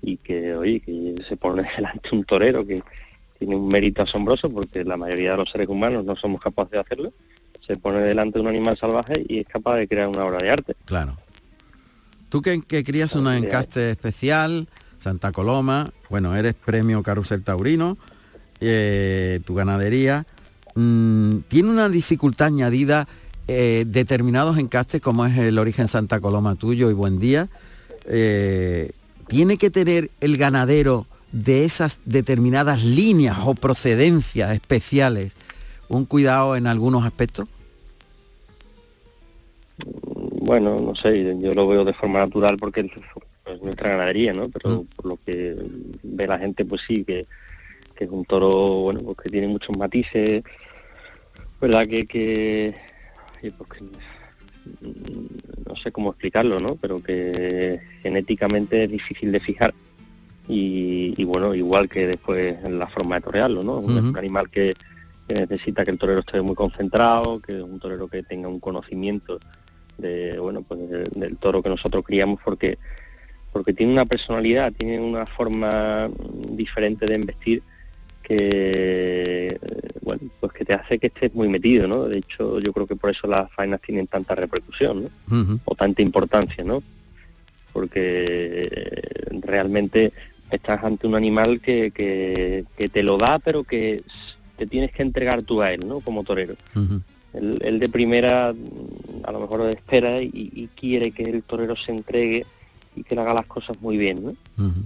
y 0.00 0.16
que, 0.16 0.54
oye, 0.56 0.80
que 0.80 1.16
se 1.28 1.36
pone 1.36 1.62
delante 1.76 2.08
un 2.12 2.24
torero 2.24 2.66
que 2.66 2.82
tiene 3.38 3.56
un 3.56 3.68
mérito 3.68 4.02
asombroso 4.02 4.48
porque 4.50 4.84
la 4.84 4.96
mayoría 4.96 5.32
de 5.32 5.36
los 5.36 5.50
seres 5.50 5.68
humanos 5.68 6.02
no 6.06 6.16
somos 6.16 6.40
capaces 6.40 6.72
de 6.72 6.78
hacerlo. 6.78 7.12
Se 7.66 7.76
pone 7.76 8.00
delante 8.00 8.38
de 8.38 8.42
un 8.42 8.48
animal 8.48 8.76
salvaje 8.76 9.24
y 9.28 9.38
es 9.38 9.46
capaz 9.46 9.76
de 9.76 9.88
crear 9.88 10.08
una 10.08 10.24
obra 10.24 10.38
de 10.38 10.50
arte. 10.50 10.74
claro. 10.84 11.16
Tú 12.28 12.40
que, 12.40 12.62
que 12.62 12.82
crías 12.82 13.14
una 13.14 13.36
encaste 13.36 13.90
especial, 13.90 14.66
Santa 14.96 15.32
Coloma, 15.32 15.92
bueno, 16.08 16.34
eres 16.34 16.54
premio 16.54 17.02
Carrusel 17.02 17.42
Taurino, 17.42 17.98
eh, 18.60 19.40
tu 19.44 19.54
ganadería, 19.54 20.24
mm, 20.74 21.40
tiene 21.48 21.68
una 21.68 21.90
dificultad 21.90 22.46
añadida 22.46 23.06
eh, 23.48 23.84
determinados 23.86 24.56
encastes, 24.56 25.00
como 25.00 25.26
es 25.26 25.36
el 25.36 25.58
origen 25.58 25.88
Santa 25.88 26.20
Coloma 26.20 26.54
tuyo 26.54 26.88
y 26.88 26.94
Buen 26.94 27.18
Día, 27.18 27.48
eh, 28.06 28.92
tiene 29.26 29.58
que 29.58 29.68
tener 29.68 30.10
el 30.20 30.36
ganadero 30.36 31.06
de 31.32 31.64
esas 31.64 32.00
determinadas 32.04 32.84
líneas 32.84 33.38
o 33.44 33.54
procedencias 33.54 34.54
especiales 34.54 35.32
un 35.96 36.06
cuidado 36.06 36.56
en 36.56 36.66
algunos 36.66 37.04
aspectos. 37.04 37.46
Bueno, 40.40 40.80
no 40.80 40.94
sé, 40.94 41.38
yo 41.40 41.54
lo 41.54 41.68
veo 41.68 41.84
de 41.84 41.92
forma 41.92 42.20
natural 42.20 42.58
porque 42.58 42.80
es 42.80 42.90
es 43.46 43.60
nuestra 43.60 43.90
ganadería, 43.90 44.32
¿no? 44.32 44.48
Pero 44.48 44.84
por 44.96 45.06
lo 45.06 45.18
que 45.24 45.56
ve 46.02 46.26
la 46.26 46.38
gente, 46.38 46.64
pues 46.64 46.82
sí, 46.86 47.04
que, 47.04 47.26
que 47.94 48.04
es 48.04 48.10
un 48.10 48.24
toro, 48.24 48.82
bueno, 48.82 49.02
pues 49.02 49.16
que 49.18 49.30
tiene 49.30 49.48
muchos 49.48 49.76
matices, 49.76 50.42
¿verdad? 51.60 51.86
Que, 51.88 52.06
que, 52.06 52.74
pues 53.40 53.70
que, 53.70 53.84
mm, 54.86 55.26
no 55.68 55.76
sé 55.76 55.90
cómo 55.90 56.10
explicarlo, 56.10 56.60
¿no? 56.60 56.76
Pero 56.76 57.02
que 57.02 57.80
genéticamente 58.02 58.84
es 58.84 58.90
difícil 58.90 59.32
de 59.32 59.40
fijar. 59.40 59.74
Y, 60.48 61.14
y 61.16 61.24
bueno, 61.24 61.54
igual 61.54 61.88
que 61.88 62.06
después 62.06 62.56
en 62.64 62.78
la 62.78 62.86
forma 62.86 63.16
de 63.16 63.22
torearlo, 63.22 63.62
¿no? 63.62 63.78
Ujú. 63.78 63.98
un 63.98 64.16
animal 64.16 64.50
que, 64.50 64.74
que 65.28 65.34
necesita 65.34 65.84
que 65.84 65.90
el 65.92 65.98
torero 65.98 66.20
esté 66.20 66.40
muy 66.42 66.54
concentrado, 66.54 67.40
que 67.40 67.56
es 67.56 67.62
un 67.62 67.78
torero 67.78 68.08
que 68.08 68.22
tenga 68.22 68.48
un 68.48 68.60
conocimiento 68.60 69.38
de 69.98 70.38
bueno 70.38 70.62
pues 70.62 70.80
de- 70.90 71.08
del 71.14 71.36
toro 71.36 71.62
que 71.62 71.68
nosotros 71.68 72.02
criamos 72.04 72.40
porque 72.44 72.78
porque 73.52 73.72
tiene 73.74 73.92
una 73.92 74.06
personalidad, 74.06 74.72
tiene 74.72 74.98
una 74.98 75.26
forma 75.26 76.10
diferente 76.50 77.06
de 77.06 77.14
investir 77.16 77.62
que 78.22 79.58
eh, 79.60 79.90
bueno 80.00 80.22
pues 80.40 80.52
que 80.52 80.64
te 80.64 80.72
hace 80.74 80.98
que 80.98 81.08
estés 81.08 81.34
muy 81.34 81.48
metido, 81.48 81.86
¿no? 81.86 82.04
De 82.04 82.18
hecho 82.18 82.58
yo 82.60 82.72
creo 82.72 82.86
que 82.86 82.96
por 82.96 83.10
eso 83.10 83.26
las 83.26 83.50
faenas 83.52 83.80
tienen 83.82 84.06
tanta 84.06 84.34
repercusión, 84.34 85.04
¿no? 85.04 85.10
O 85.66 85.74
tanta 85.74 86.02
importancia, 86.02 86.64
¿no? 86.64 86.82
Porque 87.72 88.68
realmente 89.40 90.12
estás 90.50 90.82
ante 90.84 91.06
un 91.06 91.14
animal 91.14 91.60
que, 91.60 91.90
que, 91.90 92.64
que 92.76 92.88
te 92.88 93.02
lo 93.02 93.16
da, 93.18 93.38
pero 93.38 93.64
que 93.64 94.02
te 94.62 94.68
tienes 94.68 94.92
que 94.92 95.02
entregar 95.02 95.42
tú 95.42 95.60
a 95.60 95.72
él, 95.72 95.88
¿no? 95.88 95.98
Como 96.00 96.22
torero. 96.22 96.54
Él, 97.34 97.58
él 97.62 97.80
de 97.80 97.88
primera 97.88 98.50
a 99.24 99.32
lo 99.32 99.40
mejor 99.40 99.62
espera 99.70 100.22
y, 100.22 100.30
y 100.32 100.68
quiere 100.68 101.10
que 101.10 101.24
el 101.24 101.42
torero 101.42 101.74
se 101.74 101.90
entregue 101.90 102.46
y 102.94 103.02
que 103.02 103.16
le 103.16 103.22
haga 103.22 103.34
las 103.34 103.46
cosas 103.46 103.76
muy 103.80 103.96
bien, 103.96 104.22
¿no? 104.24 104.64
Ujú. 104.64 104.84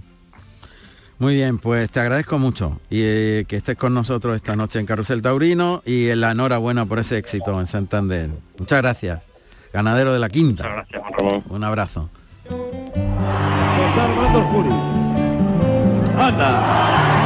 Muy 1.19 1.35
bien, 1.35 1.59
pues 1.59 1.91
te 1.91 1.99
agradezco 1.99 2.39
mucho 2.39 2.79
y 2.89 3.01
eh, 3.01 3.45
que 3.47 3.57
estés 3.57 3.75
con 3.75 3.93
nosotros 3.93 4.35
esta 4.35 4.55
noche 4.55 4.79
en 4.79 4.87
Carrusel 4.87 5.21
Taurino 5.21 5.83
y 5.85 6.09
en 6.09 6.21
la 6.21 6.31
enhorabuena 6.31 6.85
por 6.85 6.97
ese 6.99 7.17
éxito 7.17 7.59
en 7.59 7.67
Santander. 7.67 8.29
Muchas 8.57 8.81
gracias. 8.81 9.27
Ganadero 9.73 10.11
de 10.13 10.19
la 10.19 10.29
quinta. 10.29 10.63
gracias, 10.63 11.01
Ramón. 11.15 11.43
Un 11.49 11.63
abrazo. 11.63 12.09
Está 12.45 14.05
armando 14.05 14.39
el 14.39 14.45
Juli. 14.45 14.69
Anda. 16.19 17.16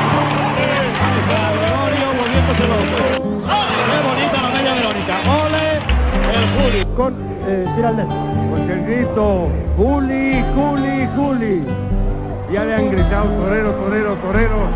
Gregorio 2.54 2.62
volviéndose 2.62 2.68
loco. 2.68 2.82
Qué 3.88 3.98
bonita 4.08 4.42
la 4.42 4.50
bella 4.50 4.74
Verónica. 4.74 5.20
Ole 5.46 5.64
el 6.34 6.46
Juli. 6.56 6.86
Con 6.96 7.14
eh, 7.48 7.66
tira 7.76 7.90
al 7.90 7.98
dedo. 7.98 8.10
Porque 8.50 8.74
el 8.74 8.86
grito 8.86 9.50
Juli, 9.78 10.44
Juli, 10.56 11.08
Juli. 11.16 11.64
Ya 12.52 12.66
le 12.66 12.76
han 12.76 12.92
gritado 12.92 13.26
torero, 13.30 13.72
torero, 13.72 14.16
torero. 14.16 14.68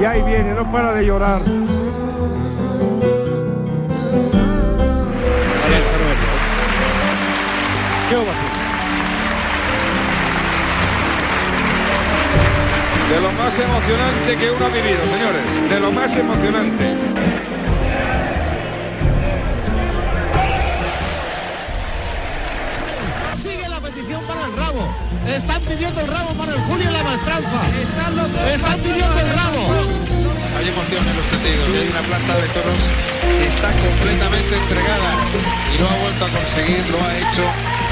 Y 0.00 0.04
ahí 0.04 0.22
viene, 0.22 0.54
no 0.54 0.70
para 0.72 0.92
de 0.94 1.04
llorar. 1.04 1.42
¿Qué 8.08 8.16
ovación? 8.16 8.49
De 13.10 13.20
lo 13.20 13.32
más 13.32 13.58
emocionante 13.58 14.36
que 14.38 14.50
uno 14.52 14.66
ha 14.66 14.68
vivido, 14.68 15.02
señores. 15.10 15.42
De 15.68 15.80
lo 15.80 15.90
más 15.90 16.16
emocionante. 16.16 16.84
Sigue 23.34 23.68
la 23.68 23.80
petición 23.80 24.22
para 24.30 24.46
el 24.46 24.56
rabo. 24.56 24.94
Están 25.26 25.60
pidiendo 25.62 26.00
el 26.00 26.06
rabo 26.06 26.30
para 26.34 26.52
el 26.54 26.60
Julio 26.60 26.86
en 26.86 26.92
la 26.92 27.02
maestranza. 27.02 27.60
Están 28.54 28.78
pidiendo 28.78 29.18
el 29.18 29.30
rabo. 29.34 29.60
Hay 30.56 30.68
emoción 30.68 31.02
en 31.02 31.16
los 31.16 31.26
testigos 31.26 31.66
y 31.66 31.76
hay 31.82 31.88
una 31.90 32.02
plaza 32.06 32.32
de 32.38 32.46
toros 32.54 32.80
que 33.26 33.46
está 33.46 33.72
completamente 33.74 34.54
entregada 34.54 35.10
y 35.74 35.78
lo 35.82 35.88
ha 35.90 35.96
vuelto 35.98 36.24
a 36.26 36.28
conseguir, 36.30 36.86
lo 36.94 36.98
ha 37.02 37.10
hecho 37.18 37.42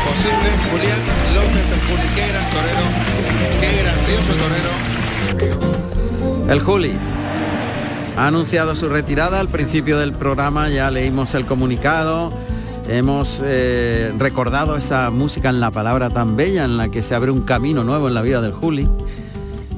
posible 0.07 0.47
Julián 0.71 1.03
López 1.35 1.64
del 1.75 1.81
Juli. 1.91 2.07
Qué 2.14 2.25
gran 2.29 2.47
torero, 2.55 2.87
qué 3.59 3.83
grandioso 3.83 4.33
torero. 4.39 4.97
El 6.49 6.61
Juli 6.61 6.93
ha 8.16 8.27
anunciado 8.27 8.75
su 8.75 8.89
retirada. 8.89 9.41
Al 9.41 9.49
principio 9.49 9.99
del 9.99 10.12
programa, 10.12 10.69
ya 10.69 10.91
leímos 10.91 11.35
el 11.35 11.45
comunicado, 11.45 12.33
hemos 12.89 13.43
eh, 13.45 14.12
recordado 14.19 14.77
esa 14.77 15.11
música 15.11 15.51
en 15.51 15.61
la 15.61 15.71
palabra 15.71 16.11
tan 16.11 16.37
bella 16.37 16.64
en 16.64 16.77
la 16.77 16.91
que 16.91 17.03
se 17.03 17.14
abre 17.14 17.31
un 17.31 17.43
camino 17.43 17.85
nuevo 17.85 18.09
en 18.09 18.14
la 18.14 18.23
vida 18.23 18.41
del 18.41 18.53
Juli. 18.53 18.89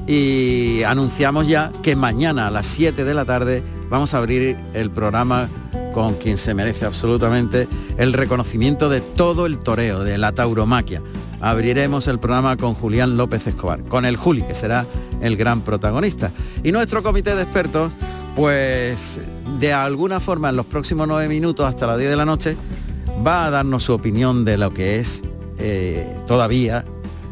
Y 0.07 0.83
anunciamos 0.83 1.47
ya 1.47 1.71
que 1.83 1.95
mañana 1.95 2.47
a 2.47 2.51
las 2.51 2.67
7 2.67 3.03
de 3.03 3.13
la 3.13 3.25
tarde 3.25 3.63
vamos 3.89 4.13
a 4.13 4.17
abrir 4.17 4.57
el 4.73 4.89
programa 4.89 5.49
con 5.93 6.15
quien 6.15 6.37
se 6.37 6.53
merece 6.53 6.85
absolutamente 6.85 7.67
el 7.97 8.13
reconocimiento 8.13 8.89
de 8.89 9.01
todo 9.01 9.45
el 9.45 9.59
toreo, 9.59 10.03
de 10.03 10.17
la 10.17 10.31
tauromaquia. 10.31 11.01
Abriremos 11.41 12.07
el 12.07 12.19
programa 12.19 12.55
con 12.55 12.73
Julián 12.75 13.17
López 13.17 13.47
Escobar, 13.47 13.83
con 13.83 14.05
el 14.05 14.15
Juli, 14.15 14.43
que 14.43 14.55
será 14.55 14.85
el 15.21 15.37
gran 15.37 15.61
protagonista. 15.61 16.31
Y 16.63 16.71
nuestro 16.71 17.01
comité 17.03 17.35
de 17.35 17.41
expertos, 17.41 17.93
pues 18.35 19.19
de 19.59 19.73
alguna 19.73 20.19
forma 20.19 20.49
en 20.49 20.55
los 20.55 20.65
próximos 20.65 21.07
nueve 21.07 21.27
minutos 21.27 21.65
hasta 21.65 21.87
las 21.87 21.97
10 21.97 22.11
de 22.11 22.15
la 22.15 22.25
noche, 22.25 22.55
va 23.25 23.47
a 23.47 23.49
darnos 23.49 23.83
su 23.83 23.93
opinión 23.93 24.45
de 24.45 24.57
lo 24.57 24.71
que 24.71 24.99
es 24.99 25.23
eh, 25.57 26.15
todavía 26.27 26.85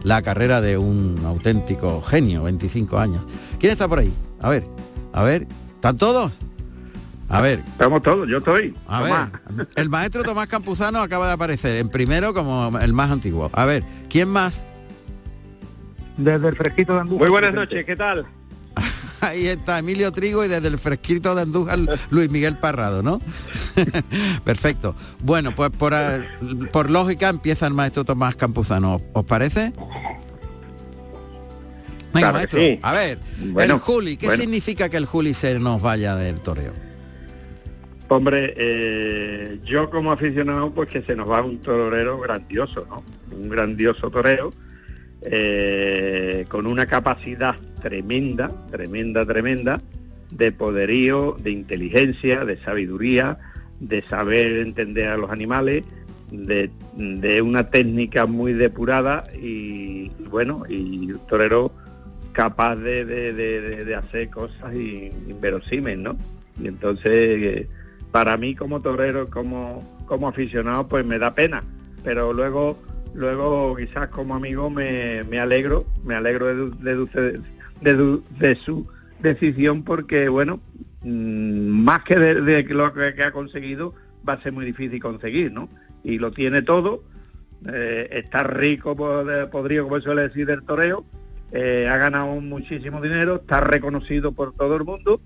la 0.04 0.22
carrera 0.22 0.62
de 0.62 0.78
un 0.78 1.20
auténtico 1.26 2.02
genio, 2.02 2.44
25 2.44 2.98
años. 2.98 3.24
¿Quién 3.60 3.72
está 3.72 3.88
por 3.88 4.00
ahí? 4.00 4.14
A 4.40 4.50
ver, 4.50 4.66
a 5.14 5.24
ver, 5.24 5.48
¿están 5.76 5.98
todos? 5.98 6.32
A 7.30 7.42
ver. 7.42 7.60
Estamos 7.60 8.02
todos, 8.02 8.28
yo 8.28 8.40
estoy. 8.40 8.76
A 8.88 9.02
ver, 9.04 9.68
el 9.76 9.90
maestro 9.90 10.24
Tomás 10.24 10.48
Campuzano 10.48 11.00
acaba 11.00 11.28
de 11.28 11.34
aparecer 11.34 11.78
en 11.78 11.88
primero 11.90 12.34
como 12.34 12.78
el 12.80 12.92
más 12.94 13.12
antiguo. 13.12 13.50
A 13.54 13.66
ver, 13.66 13.84
¿quién 14.10 14.30
más? 14.30 14.66
Desde 16.18 16.48
el 16.50 16.56
fresquito 16.56 16.96
de 16.96 17.02
Andújar. 17.02 17.20
Muy 17.22 17.30
buenas 17.30 17.54
noches, 17.54 17.86
¿qué 17.86 17.96
tal? 17.96 18.26
Ahí 19.22 19.46
está 19.48 19.80
Emilio 19.80 20.12
Trigo 20.12 20.44
y 20.44 20.48
desde 20.48 20.68
el 20.70 20.80
fresquito 20.80 21.36
de 21.36 21.44
Andújar 21.44 21.78
Luis 22.10 22.32
Miguel 22.32 22.58
Parrado, 22.58 23.04
¿no? 23.04 23.22
Perfecto. 24.44 24.96
Bueno, 25.22 25.54
pues 25.56 25.70
por, 25.70 25.94
por 26.72 26.90
lógica 26.90 27.30
empieza 27.30 27.68
el 27.68 27.74
maestro 27.74 28.04
Tomás 28.06 28.36
Campuzano. 28.36 29.02
¿Os 29.14 29.26
parece? 29.26 29.72
Venga, 32.12 32.32
Claro 32.32 32.34
maestro, 32.40 32.60
sí. 32.60 32.80
a 32.82 32.92
ver, 32.94 33.20
Bueno, 33.40 33.76
el 33.76 33.80
Juli, 33.82 34.18
¿qué 34.18 34.26
bueno. 34.26 34.42
significa 34.42 34.90
que 34.90 34.98
el 34.98 35.06
Juli 35.06 35.36
se 35.36 35.60
nos 35.60 35.80
vaya 35.80 36.16
del 36.16 36.40
toreo? 36.42 36.74
Hombre, 38.12 38.56
eh, 38.58 39.60
yo 39.64 39.92
como 39.92 40.12
aficionado, 40.12 40.72
pues 40.72 40.90
que 40.90 41.04
se 41.04 41.16
nos 41.16 41.30
va 41.30 41.44
un 41.44 41.60
torero 41.60 42.20
grandioso, 42.20 42.88
¿no? 42.90 43.04
Un 43.38 43.50
grandioso 43.50 44.10
torero, 44.10 44.52
eh, 45.22 46.46
con 46.50 46.66
una 46.66 46.88
capacidad 46.88 47.56
tremenda, 47.84 48.52
tremenda, 48.72 49.28
tremenda, 49.28 49.80
de 50.32 50.52
poderío, 50.52 51.38
de 51.40 51.52
inteligencia, 51.52 52.46
de 52.46 52.58
sabiduría, 52.64 53.38
de 53.80 54.02
saber 54.10 54.58
entender 54.58 55.10
a 55.10 55.18
los 55.18 55.30
animales, 55.30 55.84
de, 56.32 56.72
una 57.44 57.70
técnica 57.70 58.26
muy 58.26 58.54
depurada 58.54 59.24
y, 59.40 60.10
bueno, 60.32 60.64
y 60.68 61.14
torero 61.30 61.72
capaz 62.32 62.76
de, 62.76 63.96
hacer 63.96 64.32
cosas 64.32 64.74
in- 64.74 65.14
inverosímiles, 65.30 66.00
¿no? 66.00 66.18
Y 66.60 66.68
entonces, 66.68 67.06
eh, 67.06 67.68
para 68.12 68.38
mí 68.38 68.56
como 68.56 68.82
torero, 68.82 69.30
como, 69.30 69.84
como 70.06 70.28
aficionado, 70.28 70.88
pues 70.88 71.06
me 71.06 71.20
da 71.20 71.36
pena, 71.36 71.64
pero 72.04 72.34
luego, 72.34 72.80
luego 73.14 73.76
quizás 73.76 74.08
como 74.10 74.36
amigo 74.36 74.70
me, 74.70 75.24
me 75.26 75.40
alegro, 75.40 75.86
me 76.04 76.16
alegro 76.16 76.48
de, 76.48 77.40
de, 77.82 78.56
su 78.66 78.88
decisión 79.20 79.84
porque, 79.84 80.30
bueno, 80.30 80.60
mm, 81.04 81.70
más 81.84 82.04
que 82.04 82.16
de, 82.16 82.64
lo 82.64 82.94
que, 82.94 83.24
ha 83.24 83.32
conseguido, 83.32 83.94
va 84.28 84.34
a 84.34 84.42
ser 84.44 84.54
muy 84.54 84.66
difícil 84.66 85.02
conseguir, 85.02 85.52
¿no? 85.52 85.70
Y 86.04 86.18
lo 86.18 86.32
tiene 86.32 86.62
todo, 86.62 87.04
eh, 87.72 88.10
está 88.12 88.44
rico, 88.44 88.96
pod- 88.96 89.50
podrido, 89.50 89.84
como 89.84 90.00
suele 90.02 90.24
decir, 90.24 90.46
del 90.46 90.64
toreo, 90.64 91.06
eh, 91.52 91.88
ha 91.90 91.98
ganado 91.98 92.28
muchísimo 92.42 93.02
dinero, 93.02 93.38
está 93.38 93.60
reconocido 93.62 94.32
por 94.32 94.54
todo 94.54 94.76
el 94.76 94.84
mundo 94.84 95.20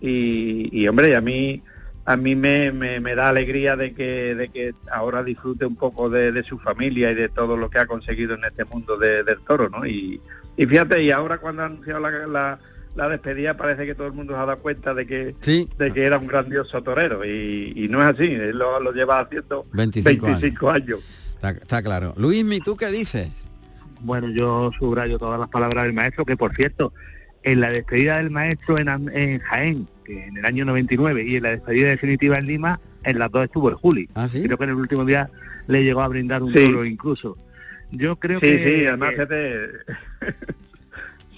y, 0.00 0.68
y, 0.72 0.88
hombre, 0.88 1.16
a 1.16 1.20
mí 1.20 1.62
a 2.10 2.16
mí 2.16 2.34
me, 2.34 2.72
me- 2.72 2.98
me 2.98 3.14
da 3.14 3.28
alegría 3.28 3.76
de 3.76 3.94
que, 3.94 4.34
de 4.34 4.48
que 4.48 4.74
ahora 4.90 5.22
disfrute 5.22 5.64
un 5.64 5.76
poco 5.76 6.10
de, 6.10 6.32
de 6.32 6.42
su 6.42 6.58
familia 6.58 7.12
y 7.12 7.14
de 7.14 7.28
todo 7.28 7.56
lo 7.56 7.70
que 7.70 7.78
ha 7.78 7.86
conseguido 7.86 8.34
en 8.34 8.44
este 8.44 8.64
mundo 8.64 8.96
de- 8.96 9.22
del 9.22 9.38
toro, 9.42 9.68
¿no? 9.68 9.86
Y, 9.86 10.20
y 10.56 10.66
fíjate, 10.66 11.02
y 11.04 11.12
ahora 11.12 11.38
cuando 11.38 11.62
ha 11.62 11.66
anunciado 11.66 12.00
la, 12.00 12.10
la- 12.26 12.58
la 12.96 13.08
despedida 13.08 13.56
parece 13.56 13.86
que 13.86 13.94
todo 13.94 14.08
el 14.08 14.12
mundo 14.12 14.32
se 14.34 14.40
ha 14.40 14.46
dado 14.46 14.58
cuenta 14.58 14.92
de 14.92 15.06
que, 15.06 15.36
de 15.78 15.92
que 15.92 16.02
era 16.04 16.18
un 16.18 16.26
grandioso 16.26 16.82
torero 16.82 17.24
y, 17.24 17.72
y 17.76 17.88
no 17.88 18.00
es 18.02 18.16
así, 18.16 18.24
él 18.34 18.58
lo, 18.58 18.80
lo 18.80 18.92
lleva 18.92 19.20
haciendo 19.20 19.64
25 19.72 20.26
años. 20.26 20.40
25 20.40 20.70
años. 20.70 21.00
Está, 21.36 21.50
está 21.50 21.80
claro. 21.84 22.12
Luis, 22.16 22.44
¿y 22.50 22.58
tú 22.60 22.76
qué 22.76 22.88
dices? 22.88 23.30
Bueno, 24.00 24.28
yo 24.30 24.72
subrayo 24.76 25.16
todas 25.20 25.38
las 25.38 25.48
palabras 25.48 25.84
del 25.84 25.92
maestro, 25.92 26.24
que 26.24 26.36
por 26.36 26.56
cierto, 26.56 26.92
en 27.42 27.60
la 27.60 27.70
despedida 27.70 28.18
del 28.18 28.30
maestro 28.30 28.78
en, 28.78 29.38
Jaén, 29.40 29.88
que 30.04 30.26
en 30.26 30.36
el 30.36 30.44
año 30.44 30.64
99, 30.64 31.22
y 31.24 31.36
en 31.36 31.42
la 31.42 31.50
despedida 31.50 31.88
definitiva 31.88 32.38
en 32.38 32.46
Lima, 32.46 32.80
en 33.04 33.18
las 33.18 33.30
dos 33.30 33.44
estuvo 33.44 33.68
el 33.68 33.76
Juli. 33.76 34.08
Creo 34.08 34.58
que 34.58 34.64
en 34.64 34.70
el 34.70 34.76
último 34.76 35.04
día 35.04 35.30
le 35.66 35.84
llegó 35.84 36.02
a 36.02 36.08
brindar 36.08 36.42
un 36.42 36.52
Sí. 36.52 36.70
toro 36.70 36.84
incluso. 36.84 37.38
Yo 37.92 38.16
creo 38.16 38.40
sí, 38.40 38.46
que... 38.46 38.78
sí, 38.80 38.86
además 38.86 39.14
que- 39.14 39.26
te... 39.26 39.68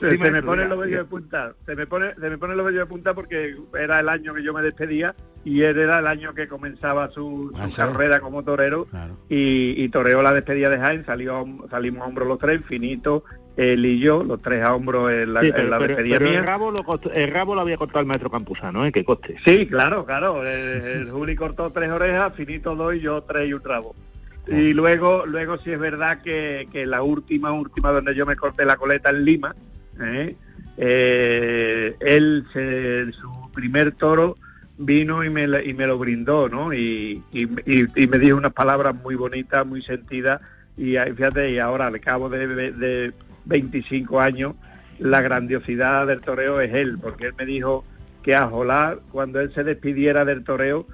Sí, 0.02 0.08
se, 0.08 0.18
se 0.18 0.30
me 0.32 0.42
pone 0.42 0.66
los 0.66 0.76
vellos 0.80 0.98
de 0.98 1.04
punta, 1.04 1.54
se 1.64 1.76
me 1.76 1.86
pone, 1.86 2.12
se 2.20 2.28
me 2.28 2.36
pone 2.36 2.56
los 2.56 2.66
vellos 2.66 2.80
de 2.80 2.86
punta 2.86 3.14
porque 3.14 3.54
era 3.78 4.00
el 4.00 4.08
año 4.08 4.34
que 4.34 4.42
yo 4.42 4.52
me 4.52 4.60
despedía 4.60 5.14
y 5.44 5.62
él 5.62 5.78
era 5.78 6.00
el 6.00 6.08
año 6.08 6.34
que 6.34 6.48
comenzaba 6.48 7.08
su, 7.12 7.52
carrera 7.76 8.18
como 8.18 8.42
torero 8.42 8.88
y, 9.28 9.74
y 9.76 9.88
toreó 9.90 10.20
la 10.20 10.32
despedida 10.34 10.70
de 10.70 10.78
Jaén, 10.78 11.06
salió, 11.06 11.46
salimos 11.70 12.02
a 12.02 12.06
hombros 12.06 12.26
los 12.26 12.40
tres, 12.40 12.62
Finito, 12.66 13.22
él 13.56 13.84
y 13.84 13.98
yo, 13.98 14.24
los 14.24 14.40
tres 14.40 14.62
a 14.62 14.74
hombros 14.74 15.10
en 15.12 15.34
la, 15.34 15.40
Sí, 15.42 15.48
en 15.48 15.52
pero, 15.54 15.68
la 15.68 15.78
pero- 15.78 15.88
despedida 15.88 16.18
pero 16.18 16.30
mía. 16.30 16.38
el, 16.40 16.44
rabo 16.46 16.70
lo 16.70 16.84
costó- 16.84 17.12
el 17.12 17.30
rabo 17.30 17.54
lo 17.54 17.60
había 17.60 17.76
cortado 17.76 18.00
el 18.00 18.06
maestro 18.06 18.30
Campuzano, 18.30 18.84
¿eh? 18.86 18.92
que 18.92 19.04
coste. 19.04 19.36
Sí, 19.44 19.66
claro, 19.66 20.04
claro. 20.06 20.46
El, 20.46 20.82
el 20.82 21.10
Juli 21.10 21.36
cortó 21.36 21.70
tres 21.70 21.90
orejas, 21.90 22.32
Finito 22.34 22.74
dos 22.76 22.94
y 22.94 23.00
yo 23.00 23.22
tres 23.22 23.48
y 23.48 23.52
un 23.52 23.62
rabo. 23.62 23.94
Y 24.48 24.72
luego, 24.72 25.24
luego 25.26 25.58
sí 25.58 25.70
es 25.70 25.78
verdad 25.78 26.20
que, 26.22 26.66
que 26.72 26.84
la 26.86 27.02
última, 27.02 27.52
última 27.52 27.92
donde 27.92 28.14
yo 28.14 28.26
me 28.26 28.34
corté 28.36 28.64
la 28.64 28.76
coleta 28.76 29.10
en 29.10 29.24
Lima, 29.24 29.54
¿eh? 30.00 30.34
Eh, 30.78 31.94
él, 32.00 32.44
se- 32.52 33.12
su 33.12 33.50
primer 33.54 33.92
toro 33.92 34.36
vino 34.78 35.22
y 35.22 35.30
me, 35.30 35.44
y 35.64 35.74
me 35.74 35.86
lo 35.86 35.98
brindó, 35.98 36.48
¿no? 36.48 36.72
Y, 36.72 37.22
y- 37.32 37.48
y- 37.66 38.06
me 38.08 38.18
dijo 38.18 38.36
unas 38.36 38.52
palabras 38.52 38.94
muy 38.94 39.14
bonitas, 39.14 39.64
muy 39.66 39.82
sentidas. 39.82 40.40
Y 40.76 40.96
fíjate, 40.96 41.52
y 41.52 41.58
ahora 41.58 41.86
al 41.86 42.00
cabo 42.00 42.28
de, 42.28 42.46
de- 42.48 42.72
de 42.72 43.12
25 43.44 44.20
años, 44.20 44.54
la 44.98 45.20
grandiosidad 45.20 46.06
del 46.06 46.20
toreo 46.20 46.60
es 46.60 46.74
él, 46.74 46.98
porque 46.98 47.26
él 47.26 47.34
me 47.38 47.46
dijo 47.46 47.84
que 48.22 48.34
a 48.34 48.46
Jolar, 48.46 49.00
cuando 49.10 49.40
él 49.40 49.52
se 49.54 49.64
despidiera 49.64 50.24
del 50.24 50.44
toreo, 50.44 50.86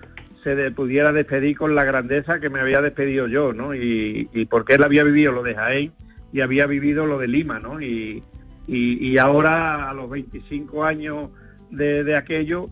se 0.45 0.71
pudiera 0.71 1.13
despedir 1.13 1.57
con 1.57 1.75
la 1.75 1.85
grandeza 1.85 2.41
que 2.41 2.49
me 2.49 2.61
había 2.61 2.81
despedido 2.81 3.27
yo, 3.27 3.53
¿no? 3.53 3.75
Y, 3.75 4.31
y 4.33 4.47
porque 4.47 4.75
él 4.75 4.83
había 4.83 5.05
vivido 5.05 5.33
lo 5.33 5.43
de 5.43 5.55
Jaén 5.55 5.93
y 6.33 6.41
había 6.41 6.67
vivido 6.67 7.07
lo 7.07 7.19
de 7.19 7.29
Lima, 7.29 7.59
¿no? 7.61 7.81
Y, 7.81 8.23
y, 8.67 9.07
y 9.07 9.19
ahora 9.19 9.91
a 9.91 9.95
los 9.95 10.09
25 10.09 10.85
años 10.85 11.31
de, 11.71 12.05
de 12.05 12.17
aquello, 12.17 12.71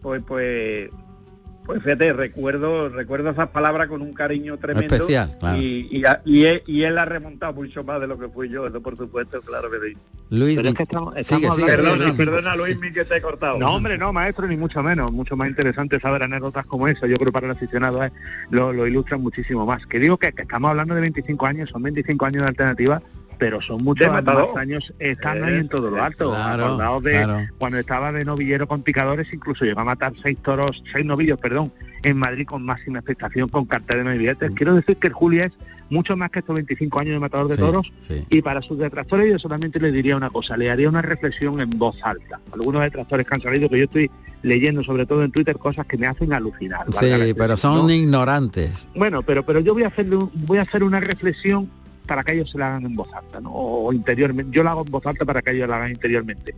pues 0.00 0.22
pues 0.26 0.90
pues 1.68 1.82
fíjate, 1.82 2.14
recuerdo 2.14 2.88
recuerdo 2.88 3.28
esas 3.28 3.48
palabras 3.48 3.88
con 3.88 4.00
un 4.00 4.14
cariño 4.14 4.56
tremendo 4.56 4.94
Especial, 4.94 5.36
claro. 5.38 5.58
y, 5.60 5.86
y, 5.90 6.04
a- 6.06 6.22
y 6.24 6.44
él, 6.46 6.62
y 6.66 6.82
él 6.84 6.96
ha 6.96 7.04
remontado 7.04 7.52
mucho 7.52 7.84
más 7.84 8.00
de 8.00 8.06
lo 8.06 8.18
que 8.18 8.26
fui 8.28 8.48
yo, 8.48 8.66
eso 8.66 8.80
por 8.80 8.96
supuesto, 8.96 9.42
claro 9.42 9.70
que 9.70 9.76
sí. 9.90 9.96
Luis, 10.30 10.56
Pero 10.56 10.70
es 10.70 10.74
que 10.76 10.82
estamos- 10.84 11.10
sigue, 11.14 11.20
estamos 11.20 11.56
sigue, 11.56 11.66
sigue, 11.68 11.76
Perdona, 11.76 12.04
Luis. 12.06 12.16
perdona 12.16 12.56
Luis, 12.56 12.78
que 12.94 13.04
te 13.04 13.16
he 13.16 13.20
cortado. 13.20 13.58
No, 13.58 13.74
hombre, 13.74 13.98
no, 13.98 14.12
maestro, 14.14 14.46
ni 14.46 14.56
mucho 14.56 14.82
menos. 14.82 15.12
Mucho 15.12 15.36
más 15.36 15.48
interesante 15.50 16.00
saber 16.00 16.22
anécdotas 16.22 16.64
como 16.66 16.88
esa. 16.88 17.06
Yo 17.06 17.16
creo 17.16 17.26
que 17.26 17.32
para 17.32 17.46
el 17.46 17.52
aficionado 17.52 18.02
eh, 18.02 18.10
lo, 18.50 18.72
lo 18.72 18.86
ilustran 18.86 19.20
muchísimo 19.20 19.64
más. 19.66 19.86
Que 19.86 19.98
digo 19.98 20.16
que, 20.16 20.32
que 20.32 20.42
estamos 20.42 20.70
hablando 20.70 20.94
de 20.94 21.00
25 21.02 21.46
años, 21.46 21.70
son 21.70 21.82
25 21.82 22.24
años 22.26 22.42
de 22.42 22.48
alternativa 22.48 23.02
pero 23.38 23.60
son 23.60 23.82
muchos 23.84 24.10
más 24.10 24.24
años, 24.56 24.92
están 24.98 25.44
ahí 25.44 25.54
en 25.54 25.68
todo 25.68 25.90
lo 25.90 26.02
alto. 26.02 26.30
Claro, 26.30 26.64
Acordaos 26.66 27.02
de 27.04 27.12
claro. 27.12 27.46
cuando 27.58 27.78
estaba 27.78 28.12
de 28.12 28.24
novillero 28.24 28.66
con 28.66 28.82
picadores, 28.82 29.32
incluso 29.32 29.64
llegó 29.64 29.80
a 29.80 29.84
matar 29.84 30.12
seis 30.22 30.36
toros, 30.42 30.82
seis 30.92 31.04
novillos, 31.06 31.38
perdón, 31.38 31.72
en 32.02 32.16
Madrid 32.16 32.46
con 32.46 32.64
máxima 32.64 32.98
expectación, 32.98 33.48
con 33.48 33.64
cartel 33.64 33.98
de 33.98 34.04
novillates. 34.04 34.50
Quiero 34.52 34.74
decir 34.74 34.96
que 34.96 35.06
el 35.08 35.12
Juli 35.12 35.40
es 35.40 35.52
mucho 35.90 36.16
más 36.16 36.30
que 36.30 36.40
estos 36.40 36.54
25 36.54 37.00
años 37.00 37.14
de 37.14 37.20
matador 37.20 37.48
de 37.48 37.54
Sí, 37.54 37.60
toros 37.60 37.92
sí. 38.06 38.24
y 38.28 38.42
para 38.42 38.60
sus 38.60 38.78
detractores 38.78 39.30
yo 39.30 39.38
solamente 39.38 39.80
les 39.80 39.92
diría 39.92 40.16
una 40.16 40.28
cosa, 40.30 40.56
le 40.56 40.70
haría 40.70 40.88
una 40.88 41.00
reflexión 41.00 41.60
en 41.60 41.70
voz 41.70 41.96
alta. 42.02 42.40
Algunos 42.52 42.82
detractores 42.82 43.26
que 43.26 43.34
han 43.34 43.40
salido, 43.40 43.68
que 43.70 43.78
yo 43.78 43.84
estoy 43.84 44.10
leyendo 44.42 44.84
sobre 44.84 45.06
todo 45.06 45.24
en 45.24 45.32
Twitter 45.32 45.56
cosas 45.56 45.86
que 45.86 45.96
me 45.96 46.06
hacen 46.06 46.32
alucinar. 46.32 46.86
Sí, 46.92 47.32
pero 47.36 47.56
son 47.56 47.86
¿no? 47.86 47.90
ignorantes. 47.92 48.88
Bueno, 48.94 49.22
pero 49.22 49.44
pero 49.46 49.60
yo 49.60 49.72
voy 49.74 49.84
a 49.84 49.88
hacerle 49.88 50.16
un- 50.16 50.30
voy 50.34 50.58
a 50.58 50.62
hacer 50.62 50.82
una 50.84 51.00
reflexión 51.00 51.70
para 52.08 52.24
que 52.24 52.32
ellos 52.32 52.50
se 52.50 52.58
la 52.58 52.68
hagan 52.68 52.86
en 52.86 52.96
voz 52.96 53.08
alta, 53.14 53.40
¿no? 53.40 53.52
O 53.52 53.92
interiormente. 53.92 54.50
Yo 54.52 54.64
la 54.64 54.72
hago 54.72 54.84
en 54.84 54.90
voz 54.90 55.06
alta 55.06 55.24
para 55.24 55.40
que 55.42 55.52
ellos 55.52 55.68
la 55.68 55.76
hagan 55.76 55.92
interiormente. 55.92 56.54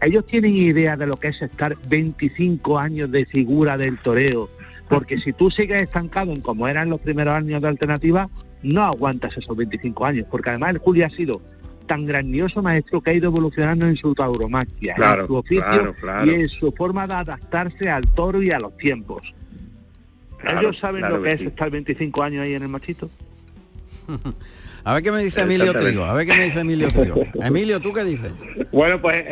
Ellos 0.00 0.26
tienen 0.26 0.56
idea 0.56 0.96
de 0.96 1.06
lo 1.06 1.16
que 1.18 1.28
es 1.28 1.40
estar 1.42 1.76
25 1.88 2.78
años 2.78 3.10
de 3.12 3.26
figura 3.26 3.76
del 3.76 3.98
toreo, 3.98 4.48
porque 4.88 5.20
si 5.20 5.32
tú 5.32 5.50
sigues 5.50 5.82
estancado 5.82 6.32
en 6.32 6.40
como 6.40 6.66
eran 6.66 6.88
los 6.90 7.00
primeros 7.00 7.34
años 7.34 7.60
de 7.62 7.68
alternativa, 7.68 8.28
no 8.62 8.82
aguantas 8.82 9.36
esos 9.36 9.56
25 9.56 10.04
años, 10.06 10.26
porque 10.30 10.50
además 10.50 10.70
el 10.70 10.78
Julio 10.78 11.06
ha 11.06 11.10
sido 11.10 11.40
tan 11.86 12.06
grandioso 12.06 12.62
maestro 12.62 13.00
que 13.00 13.10
ha 13.10 13.14
ido 13.14 13.28
evolucionando 13.28 13.86
en 13.86 13.96
su 13.96 14.14
tauromaquia, 14.14 14.94
Claro, 14.94 15.22
en 15.22 15.26
su 15.26 15.34
oficio 15.36 15.64
claro, 15.64 15.94
claro. 16.00 16.26
y 16.30 16.34
en 16.34 16.48
su 16.48 16.70
forma 16.72 17.06
de 17.06 17.14
adaptarse 17.14 17.88
al 17.90 18.06
toro 18.14 18.42
y 18.42 18.50
a 18.50 18.58
los 18.58 18.76
tiempos. 18.76 19.34
Claro, 20.38 20.60
¿Ellos 20.60 20.78
saben 20.78 21.00
claro 21.00 21.16
lo 21.16 21.22
que 21.22 21.28
que 21.30 21.34
es 21.34 21.40
sí. 21.40 21.46
estar 21.46 21.70
25 21.70 22.22
años 22.22 22.42
ahí 22.42 22.54
en 22.54 22.62
el 22.62 22.68
machito? 22.68 23.10
A 24.88 24.94
ver 24.94 25.02
qué 25.02 25.12
me 25.12 25.22
dice 25.22 25.42
Emilio. 25.42 25.74
Trigo. 25.74 26.02
A 26.02 26.14
ver 26.14 26.26
qué 26.26 26.32
me 26.32 26.44
dice 26.44 26.60
Emilio 26.60 26.88
Trigo. 26.88 27.22
Emilio, 27.44 27.78
¿tú 27.78 27.92
qué 27.92 28.04
dices? 28.04 28.32
Bueno, 28.72 28.98
pues 29.02 29.22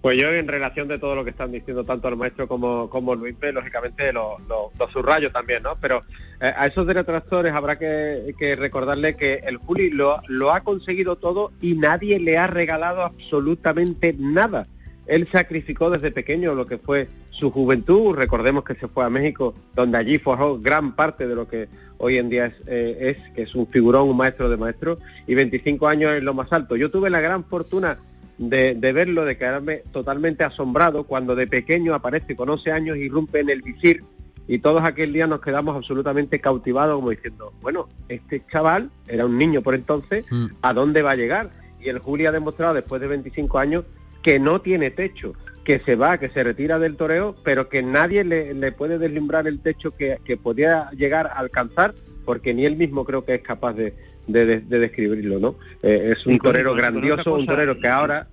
pues 0.00 0.16
yo 0.16 0.30
en 0.30 0.46
relación 0.46 0.86
de 0.86 1.00
todo 1.00 1.16
lo 1.16 1.24
que 1.24 1.30
están 1.30 1.50
diciendo 1.50 1.82
tanto 1.82 2.06
el 2.06 2.14
maestro 2.14 2.46
como, 2.46 2.88
como 2.88 3.16
Luis, 3.16 3.34
lógicamente 3.52 4.12
lo, 4.12 4.38
lo, 4.48 4.70
lo 4.78 4.88
subrayo 4.92 5.32
también, 5.32 5.64
¿no? 5.64 5.76
Pero 5.80 6.04
eh, 6.40 6.52
a 6.56 6.68
esos 6.68 6.86
detractores 6.86 7.52
habrá 7.52 7.76
que, 7.80 8.32
que 8.38 8.54
recordarle 8.54 9.16
que 9.16 9.40
el 9.44 9.56
Juli 9.56 9.90
lo, 9.90 10.22
lo 10.28 10.52
ha 10.52 10.60
conseguido 10.60 11.16
todo 11.16 11.50
y 11.60 11.74
nadie 11.74 12.20
le 12.20 12.38
ha 12.38 12.46
regalado 12.46 13.02
absolutamente 13.02 14.14
nada. 14.16 14.68
Él 15.06 15.28
sacrificó 15.30 15.90
desde 15.90 16.10
pequeño 16.10 16.54
lo 16.54 16.66
que 16.66 16.78
fue 16.78 17.08
su 17.30 17.50
juventud, 17.50 18.14
recordemos 18.16 18.64
que 18.64 18.74
se 18.74 18.88
fue 18.88 19.04
a 19.04 19.10
México, 19.10 19.54
donde 19.74 19.98
allí 19.98 20.18
forjó 20.18 20.58
gran 20.58 20.96
parte 20.96 21.26
de 21.28 21.34
lo 21.34 21.46
que 21.46 21.68
hoy 21.98 22.18
en 22.18 22.28
día 22.28 22.46
es, 22.46 22.54
eh, 22.66 23.16
es 23.16 23.34
que 23.34 23.42
es 23.42 23.54
un 23.54 23.66
figurón, 23.68 24.08
un 24.08 24.16
maestro 24.16 24.48
de 24.48 24.56
maestros, 24.56 24.98
y 25.26 25.34
25 25.34 25.88
años 25.88 26.12
es 26.12 26.22
lo 26.22 26.34
más 26.34 26.52
alto. 26.52 26.76
Yo 26.76 26.90
tuve 26.90 27.10
la 27.10 27.20
gran 27.20 27.44
fortuna 27.44 27.98
de, 28.38 28.74
de 28.74 28.92
verlo, 28.92 29.24
de 29.24 29.36
quedarme 29.36 29.82
totalmente 29.92 30.44
asombrado 30.44 31.04
cuando 31.04 31.34
de 31.34 31.46
pequeño 31.46 31.94
aparece 31.94 32.36
con 32.36 32.48
11 32.48 32.72
años, 32.72 32.96
irrumpe 32.96 33.40
en 33.40 33.50
el 33.50 33.62
visir 33.62 34.02
y 34.48 34.58
todos 34.58 34.82
aquel 34.82 35.12
día 35.12 35.26
nos 35.26 35.40
quedamos 35.40 35.74
absolutamente 35.74 36.40
cautivados 36.40 36.96
como 36.96 37.10
diciendo, 37.10 37.52
bueno, 37.62 37.88
este 38.08 38.44
chaval 38.50 38.90
era 39.08 39.26
un 39.26 39.38
niño 39.38 39.60
por 39.62 39.74
entonces, 39.74 40.24
¿a 40.62 40.72
dónde 40.72 41.02
va 41.02 41.12
a 41.12 41.16
llegar? 41.16 41.50
Y 41.80 41.88
el 41.88 41.98
Juli 41.98 42.26
ha 42.26 42.32
demostrado 42.32 42.74
después 42.74 43.00
de 43.00 43.08
25 43.08 43.58
años 43.58 43.84
que 44.26 44.40
no 44.40 44.60
tiene 44.60 44.90
techo, 44.90 45.34
que 45.62 45.78
se 45.78 45.94
va, 45.94 46.18
que 46.18 46.28
se 46.30 46.42
retira 46.42 46.80
del 46.80 46.96
toreo, 46.96 47.36
pero 47.44 47.68
que 47.68 47.80
nadie 47.80 48.24
le, 48.24 48.54
le 48.54 48.72
puede 48.72 48.98
deslumbrar 48.98 49.46
el 49.46 49.60
techo 49.60 49.92
que, 49.92 50.18
que 50.24 50.36
podía 50.36 50.90
llegar 50.90 51.28
a 51.28 51.34
alcanzar, 51.38 51.94
porque 52.24 52.52
ni 52.52 52.66
él 52.66 52.74
mismo 52.74 53.04
creo 53.04 53.24
que 53.24 53.36
es 53.36 53.40
capaz 53.42 53.74
de, 53.74 53.94
de, 54.26 54.44
de- 54.46 54.60
de 54.62 54.78
describirlo, 54.80 55.38
¿no? 55.38 55.54
Eh, 55.80 56.12
es 56.16 56.26
un 56.26 56.38
con- 56.38 56.48
torero 56.50 56.70
con- 56.70 56.80
con 56.80 56.92
grandioso, 56.92 57.34
un 57.36 57.46
torero 57.46 57.78
que 57.78 57.86
ahora... 57.86 58.26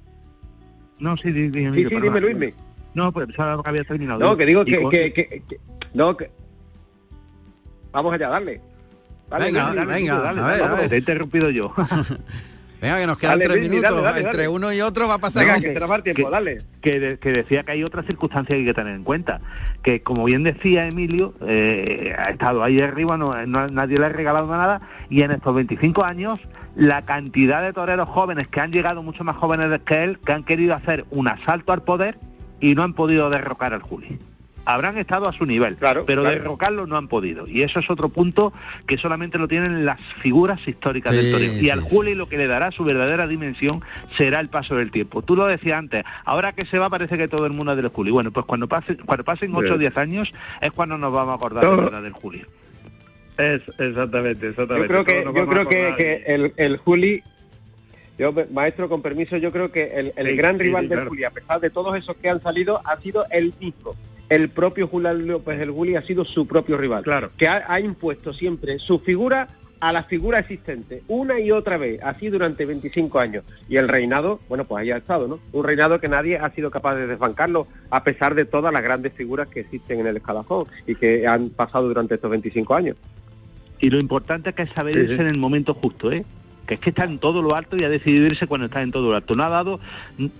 No, 0.97 1.15
sí, 1.15 1.31
perdona. 1.31 1.71
dime, 1.75 2.21
Luismi. 2.21 2.53
No, 2.95 3.11
pues 3.11 3.27
pensaba 3.27 3.61
que 3.61 3.69
había 3.69 3.83
terminado. 3.83 4.19
No, 4.19 4.35
que 4.35 4.47
digo 4.47 4.65
que, 4.65 4.81
con- 4.81 4.89
que- 4.89 5.13
que- 5.13 5.43
que- 5.47 5.59
no, 5.93 6.17
que... 6.17 6.31
Vamos 7.91 8.11
allá, 8.15 8.29
dale. 8.29 8.61
Dale, 9.29 9.45
Venga, 9.45 9.73
dale, 9.75 9.85
venga, 9.93 10.19
dale, 10.21 10.41
a 10.41 10.47
ver, 10.47 10.59
dale, 10.59 10.73
a 10.73 10.75
ver. 10.79 10.89
Te 10.89 10.95
he 10.95 10.97
interrumpido 10.97 11.51
yo. 11.51 11.71
Venga, 12.83 12.99
que 12.99 13.07
nos 13.07 13.17
quedan 13.17 13.39
Dale, 13.39 13.45
tres 13.53 13.69
minutos. 13.69 13.81
dale, 13.81 14.01
dale, 14.03 14.19
Entre 14.19 14.31
dale. 14.43 14.47
uno 14.49 14.73
y 14.73 14.81
otro 14.81 15.07
va 15.07 15.13
a 15.13 15.17
pasar. 15.17 15.45
Venga, 15.45 15.59
que 16.03 16.13
tiempo, 16.13 16.29
dale. 16.29 16.61
Decía 16.81 17.63
que 17.63 17.71
hay 17.71 17.83
otra 17.83 18.03
circunstancia 18.03 18.53
que 18.53 18.59
hay 18.59 18.65
que 18.65 18.73
tener 18.73 18.93
en 18.93 19.03
cuenta. 19.03 19.39
Que 19.81 20.03
como 20.03 20.25
bien 20.25 20.43
decía 20.43 20.85
Emilio, 20.87 21.33
eh, 21.47 22.13
ha 22.17 22.29
estado 22.29 22.61
ahí 22.61 22.81
arriba, 22.81 23.17
no, 23.17 23.45
no- 23.45 23.69
nadie 23.69 23.97
le 23.99 24.07
ha 24.07 24.09
regalado 24.09 24.47
nada, 24.47 24.81
y 25.09 25.21
en 25.21 25.31
estos 25.31 25.55
25 25.55 26.03
años 26.03 26.39
la 26.75 27.03
cantidad 27.03 27.61
de 27.61 27.71
toreros 27.71 28.09
jóvenes 28.09 28.47
que 28.49 28.59
han 28.59 28.71
llegado, 28.73 29.01
mucho 29.01 29.23
más 29.23 29.37
jóvenes 29.37 29.79
que 29.85 30.03
él, 30.03 30.19
que 30.19 30.33
han 30.33 30.43
querido 30.43 30.75
hacer 30.75 31.05
un 31.09 31.29
asalto 31.29 31.71
al 31.71 31.83
poder 31.83 32.17
y 32.59 32.75
no 32.75 32.83
han 32.83 32.93
podido 32.93 33.29
derrocar 33.29 33.73
al 33.73 33.81
Juli. 33.81 34.19
Habrán 34.65 34.97
estado 34.97 35.27
a 35.27 35.33
su 35.33 35.45
nivel, 35.45 35.75
pero 35.77 36.05
claro. 36.05 36.23
derrocarlo 36.23 36.87
no 36.87 36.95
han 36.95 37.09
podido. 37.09 37.47
Y 37.47 37.63
eso 37.63 37.79
es 37.79 37.89
otro 37.89 38.07
punto 38.09 38.53
que 38.87 38.97
solamente 38.97 39.37
lo 39.37 39.47
tienen 39.49 39.85
las 39.85 39.99
figuras 40.21 40.65
históricas 40.65 41.11
Sí, 41.11 41.17
del 41.17 41.31
toreo. 41.33 41.53
Y 41.61 41.69
al 41.69 41.81
sí, 41.81 41.87
Juli 41.89 42.15
lo 42.15 42.29
que 42.29 42.37
le 42.37 42.47
dará 42.47 42.71
su 42.71 42.83
verdadera 42.85 43.27
dimensión 43.27 43.81
será 44.15 44.39
el 44.39 44.47
paso 44.49 44.75
del 44.77 44.89
tiempo. 44.91 45.21
Tú 45.21 45.35
lo 45.35 45.45
decías 45.47 45.77
antes, 45.79 46.03
ahora 46.23 46.53
que 46.53 46.65
se 46.65 46.79
va 46.79 46.89
parece 46.89 47.17
que 47.17 47.27
todo 47.27 47.45
el 47.45 47.51
mundo 47.51 47.73
es 47.73 47.77
del 47.77 47.89
Juli. 47.89 48.11
Bueno, 48.11 48.31
pues 48.31 48.45
cuando 48.45 48.67
pasen, 48.69 48.97
cuando 49.05 49.23
pasen 49.25 49.53
8 49.53 49.69
o 49.69 49.73
Sí. 49.73 49.79
10 49.79 49.97
años 49.97 50.33
es 50.61 50.71
cuando 50.71 50.97
nos 50.97 51.11
vamos 51.11 51.33
a 51.33 51.35
acordar 51.35 51.63
Todo- 51.63 51.75
de 51.77 51.83
verdad 51.83 52.01
del 52.03 52.13
Juli. 52.13 52.45
Es, 53.37 53.61
exactamente, 53.79 54.47
exactamente. 54.49 54.93
Yo 54.93 55.03
creo 55.03 55.05
que, 55.05 55.23
yo 55.39 55.47
creo 55.47 55.67
que, 55.67 56.23
el, 56.27 56.53
el 56.55 56.77
Juli, 56.77 57.23
yo 58.17 58.33
maestro 58.51 58.87
con 58.87 59.01
permiso, 59.01 59.35
yo 59.37 59.51
creo 59.51 59.71
que 59.71 59.91
el, 59.99 60.13
el 60.15 60.27
Sí, 60.27 60.35
gran 60.37 60.55
sí, 60.57 60.63
rival 60.63 60.83
sí, 60.83 60.87
del 60.89 60.97
claro. 60.99 61.09
Juli, 61.09 61.23
a 61.23 61.31
pesar 61.31 61.59
de 61.59 61.69
todos 61.69 61.97
esos 61.97 62.15
que 62.17 62.29
han 62.29 62.41
salido, 62.41 62.79
ha 62.85 62.95
sido 63.01 63.25
el 63.31 63.53
mismo. 63.59 63.95
El 64.29 64.49
propio 64.49 64.87
Julián 64.87 65.27
López 65.27 65.59
el 65.59 65.71
Juli 65.71 65.95
ha 65.95 66.01
sido 66.01 66.25
su 66.25 66.47
propio 66.47 66.77
rival. 66.77 67.03
Claro. 67.03 67.29
Que 67.37 67.47
ha, 67.47 67.65
ha 67.67 67.79
impuesto 67.79 68.33
siempre 68.33 68.79
su 68.79 68.99
figura 68.99 69.49
a 69.83 69.91
la 69.91 70.03
figura 70.03 70.39
existente, 70.39 71.03
una 71.09 71.41
y 71.41 71.51
otra 71.51 71.75
vez, 71.77 72.01
así 72.03 72.29
durante 72.29 72.65
25 72.65 73.19
años. 73.19 73.43
Y 73.67 73.75
el 73.75 73.89
reinado, 73.89 74.39
bueno, 74.47 74.63
pues 74.63 74.81
ahí 74.81 74.91
ha 74.91 74.97
estado, 74.97 75.27
¿no? 75.27 75.41
Un 75.51 75.65
reinado 75.65 75.99
que 75.99 76.07
nadie 76.07 76.37
ha 76.37 76.49
sido 76.51 76.71
capaz 76.71 76.95
de 76.95 77.05
desbancarlo, 77.05 77.67
a 77.89 78.01
pesar 78.05 78.33
de 78.33 78.45
todas 78.45 78.71
las 78.71 78.81
grandes 78.81 79.11
figuras 79.11 79.49
que 79.49 79.59
existen 79.59 79.99
en 79.99 80.07
el 80.07 80.15
escalafón 80.15 80.67
y 80.87 80.95
que 80.95 81.27
han 81.27 81.49
pasado 81.49 81.89
durante 81.89 82.15
estos 82.15 82.31
25 82.31 82.73
años. 82.73 82.95
Y 83.79 83.89
lo 83.89 83.99
importante 83.99 84.51
es 84.51 84.55
que 84.55 84.67
saber 84.67 85.05
sí. 85.05 85.13
en 85.15 85.27
el 85.27 85.35
momento 85.35 85.73
justo, 85.73 86.13
¿eh? 86.13 86.23
Que 86.65 86.75
es 86.75 86.79
que 86.79 86.91
está 86.91 87.03
en 87.03 87.19
todo 87.19 87.41
lo 87.41 87.55
alto 87.55 87.75
y 87.75 87.83
ha 87.83 87.89
decidido 87.89 88.25
irse 88.27 88.47
cuando 88.47 88.65
está 88.67 88.81
en 88.81 88.91
todo 88.91 89.09
lo 89.09 89.15
alto. 89.17 89.35
No 89.35 89.43
ha 89.43 89.49
dado, 89.49 89.79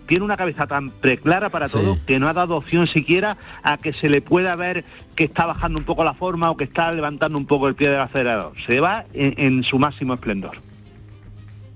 tiene 0.07 0.23
una 0.23 0.37
cabeza 0.37 0.67
tan 0.67 0.89
preclara 0.91 1.49
para 1.49 1.67
Sí. 1.67 1.77
todo 1.77 1.97
que 2.07 2.17
no 2.19 2.27
ha 2.29 2.33
dado 2.33 2.55
opción 2.55 2.87
siquiera 2.87 3.37
a 3.61 3.77
que 3.77 3.91
se 3.93 4.09
le 4.09 4.21
pueda 4.21 4.55
ver 4.55 4.85
que 5.15 5.25
está 5.25 5.45
bajando 5.45 5.77
un 5.79 5.85
poco 5.85 6.03
la 6.03 6.13
forma 6.13 6.49
o 6.49 6.55
que 6.57 6.63
está 6.63 6.91
levantando 6.93 7.37
un 7.37 7.45
poco 7.45 7.67
el 7.67 7.75
pie 7.75 7.89
del 7.89 7.99
acelerador. 7.99 8.53
Se 8.65 8.79
va 8.79 9.05
en, 9.13 9.33
en 9.37 9.63
su 9.63 9.77
máximo 9.79 10.13
esplendor. 10.13 10.55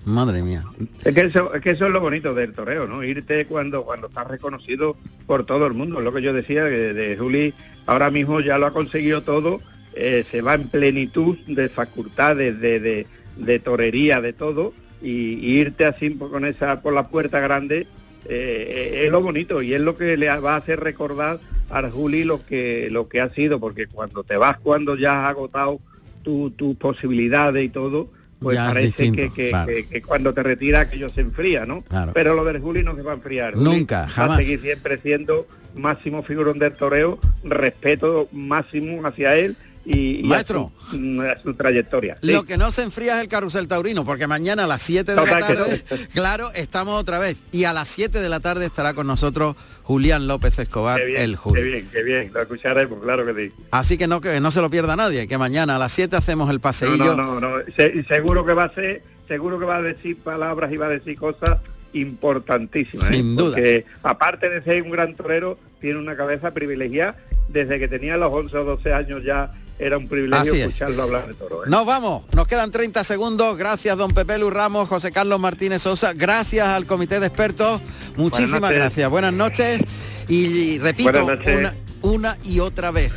Madre 0.05 0.41
mía. 0.41 0.63
Es 1.03 1.13
que, 1.13 1.21
eso, 1.21 1.53
es 1.53 1.61
que 1.61 1.71
eso 1.71 1.85
es 1.87 1.91
lo 1.91 1.99
bonito 1.99 2.33
del 2.33 2.53
toreo, 2.53 2.87
¿no? 2.87 3.03
Irte 3.03 3.45
cuando 3.45 3.83
cuando 3.83 4.07
estás 4.07 4.25
reconocido 4.27 4.95
por 5.25 5.45
todo 5.45 5.67
el 5.67 5.73
mundo. 5.73 5.97
Es 5.97 6.05
lo 6.05 6.13
que 6.13 6.21
yo 6.21 6.31
decía 6.31 6.63
de, 6.63 6.93
de 6.93 7.17
Juli, 7.17 7.53
ahora 7.85 8.09
mismo 8.09 8.39
ya 8.39 8.57
lo 8.57 8.67
ha 8.67 8.71
conseguido 8.71 9.21
todo, 9.23 9.59
eh, 9.93 10.23
se 10.31 10.41
va 10.41 10.53
en 10.53 10.69
plenitud 10.69 11.37
de 11.47 11.67
facultades, 11.67 12.57
de, 12.61 12.79
de, 12.79 13.07
de 13.37 13.59
torería, 13.59 14.21
de 14.21 14.33
todo, 14.33 14.73
y, 15.01 15.33
y 15.35 15.59
irte 15.59 15.85
así 15.85 16.11
con 16.15 16.45
esa 16.45 16.81
por 16.81 16.93
la 16.93 17.07
puerta 17.07 17.39
grande 17.39 17.85
eh, 18.29 19.03
es 19.05 19.11
lo 19.11 19.21
bonito 19.21 19.61
y 19.61 19.73
es 19.73 19.81
lo 19.81 19.95
que 19.97 20.17
le 20.17 20.27
va 20.39 20.55
a 20.55 20.57
hacer 20.57 20.79
recordar 20.79 21.39
al 21.69 21.91
Juli 21.91 22.23
lo 22.23 22.45
que 22.45 22.89
lo 22.91 23.07
que 23.07 23.21
ha 23.21 23.29
sido, 23.33 23.59
porque 23.59 23.87
cuando 23.87 24.23
te 24.23 24.37
vas 24.37 24.57
cuando 24.57 24.95
ya 24.97 25.23
has 25.25 25.29
agotado 25.31 25.79
tu- 26.23 26.49
tus 26.51 26.75
posibilidades 26.77 27.63
y 27.63 27.69
todo, 27.69 28.09
pues 28.39 28.55
Ya 28.57 28.67
parece 28.67 28.85
distinto, 29.03 29.17
que, 29.21 29.29
que- 29.29 29.49
claro. 29.49 29.67
que- 29.71 29.87
que 29.87 30.01
cuando 30.01 30.33
te 30.33 30.43
retira 30.43 30.81
aquello 30.81 31.09
se 31.09 31.21
enfría, 31.21 31.65
¿no? 31.65 31.81
Claro. 31.83 32.11
Pero 32.13 32.33
lo 32.35 32.43
del 32.43 32.59
Juli 32.59 32.83
no 32.83 32.95
se 32.95 33.01
va 33.01 33.11
a 33.13 33.15
enfriar. 33.15 33.53
Juli 33.53 33.63
Nunca, 33.65 34.01
Va 34.03 34.07
jamás. 34.09 34.37
a 34.37 34.41
seguir 34.41 34.59
siempre 34.61 34.97
siendo 34.97 35.47
máximo 35.75 36.23
figurón 36.23 36.57
del 36.59 36.73
toreo, 36.73 37.19
respeto 37.43 38.27
máximo 38.31 39.05
hacia 39.05 39.35
él 39.37 39.55
y, 39.89 40.19
y 40.21 40.25
a 40.25 40.27
Maestro. 40.27 40.71
su, 40.91 41.21
a 41.21 41.41
su 41.41 41.53
trayectoria. 41.53 42.17
Sí. 42.21 42.31
Lo 42.33 42.43
que 42.43 42.57
no 42.57 42.71
se 42.71 42.83
enfría 42.83 43.15
es 43.15 43.21
el 43.21 43.29
carrusel 43.29 43.67
taurino, 43.69 44.03
porque 44.03 44.27
mañana 44.27 44.65
a 44.65 44.67
las 44.67 44.81
7 44.81 45.11
de 45.11 45.15
la 45.15 45.23
Total 45.23 45.55
tarde, 45.55 45.83
claro, 46.13 46.51
estamos 46.53 46.99
otra 46.99 47.19
vez. 47.19 47.37
Y 47.53 47.63
a 47.63 47.71
las 47.73 47.87
7 47.87 48.19
de 48.19 48.27
la 48.29 48.39
tarde 48.41 48.65
estará 48.65 48.93
con 48.93 49.07
nosotros 49.07 49.55
Julián 49.83 50.27
López 50.27 50.59
Escobar, 50.59 50.99
Qué 50.99 51.05
bien, 51.05 51.21
el 51.21 51.35
Juli. 51.37 51.61
Qué 51.61 51.67
bien, 51.67 51.89
qué 51.91 52.03
bien, 52.03 52.31
lo 52.33 52.41
escucharemos, 52.41 53.01
claro 53.01 53.25
que 53.25 53.47
sí. 53.47 53.53
Así 53.71 53.97
que 53.97 54.07
no, 54.07 54.19
que 54.19 54.39
no 54.41 54.51
se 54.51 54.59
lo 54.61 54.69
pierda 54.69 54.95
nadie, 54.97 55.25
que 55.27 55.37
mañana 55.37 55.77
a 55.77 55.79
las 55.79 55.93
7 55.93 56.15
hacemos 56.17 56.49
el 56.49 56.59
paseillo. 56.59 57.15
no, 57.15 57.39
no, 57.39 57.39
no. 57.39 57.55
Se- 57.77 58.03
seguro 58.03 58.45
que 58.45 58.53
va 58.53 58.65
a 58.65 58.73
ser, 58.73 59.03
seguro 59.29 59.57
que 59.57 59.65
va 59.65 59.77
a 59.77 59.81
decir 59.81 60.17
palabras 60.17 60.71
y 60.73 60.77
va 60.77 60.87
a 60.87 60.89
decir 60.89 61.17
cosas 61.17 61.59
importantísimas. 61.93 63.09
¿eh? 63.09 63.13
Sin 63.15 63.35
duda. 63.35 63.51
Porque 63.51 63.85
aparte 64.03 64.49
de 64.49 64.61
ser 64.63 64.83
un 64.83 64.91
gran 64.91 65.15
torero, 65.15 65.57
tiene 65.79 65.99
una 65.99 66.15
cabeza 66.15 66.51
privilegiada 66.51 67.15
desde 67.49 67.79
que 67.79 67.87
tenía 67.87 68.17
los 68.17 68.31
11 68.33 68.57
o 68.57 68.63
12 68.65 68.93
años 68.93 69.23
ya 69.23 69.51
era 69.79 69.97
un 69.97 70.07
privilegio 70.07 70.53
es. 70.53 70.61
escucharlo 70.61 71.03
hablar 71.03 71.27
de 71.27 71.33
toro. 71.33 71.63
¿eh? 71.63 71.69
Nos 71.69 71.85
vamos, 71.85 72.23
nos 72.33 72.47
quedan 72.47 72.71
30 72.71 73.03
segundos. 73.03 73.57
Gracias, 73.57 73.97
don 73.97 74.11
Pepe 74.11 74.37
Lu 74.37 74.49
Ramos, 74.49 74.89
José 74.89 75.11
Carlos 75.11 75.39
Martínez 75.39 75.81
Sosa. 75.83 76.13
Gracias 76.13 76.67
al 76.67 76.85
comité 76.85 77.19
de 77.19 77.27
expertos. 77.27 77.81
Muchísimas 78.15 78.71
gracias. 78.71 79.09
Buenas 79.09 79.33
noches. 79.33 79.79
Y 80.27 80.79
repito 80.79 81.11
noches. 81.11 81.57
una, 81.57 81.75
una 82.01 82.37
y 82.43 82.59
otra 82.59 82.91
vez. 82.91 83.13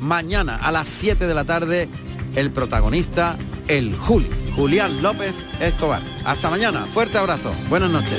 Mañana 0.00 0.56
a 0.56 0.72
las 0.72 0.88
7 0.88 1.26
de 1.26 1.34
la 1.34 1.44
tarde, 1.44 1.88
el 2.34 2.50
protagonista, 2.50 3.36
el 3.68 3.94
Juli, 3.94 4.28
Julián 4.56 5.02
López 5.02 5.34
Escobar. 5.60 6.02
Hasta 6.24 6.50
mañana. 6.50 6.86
Fuerte 6.86 7.18
abrazo. 7.18 7.52
Buenas 7.68 7.90
noches. 7.90 8.18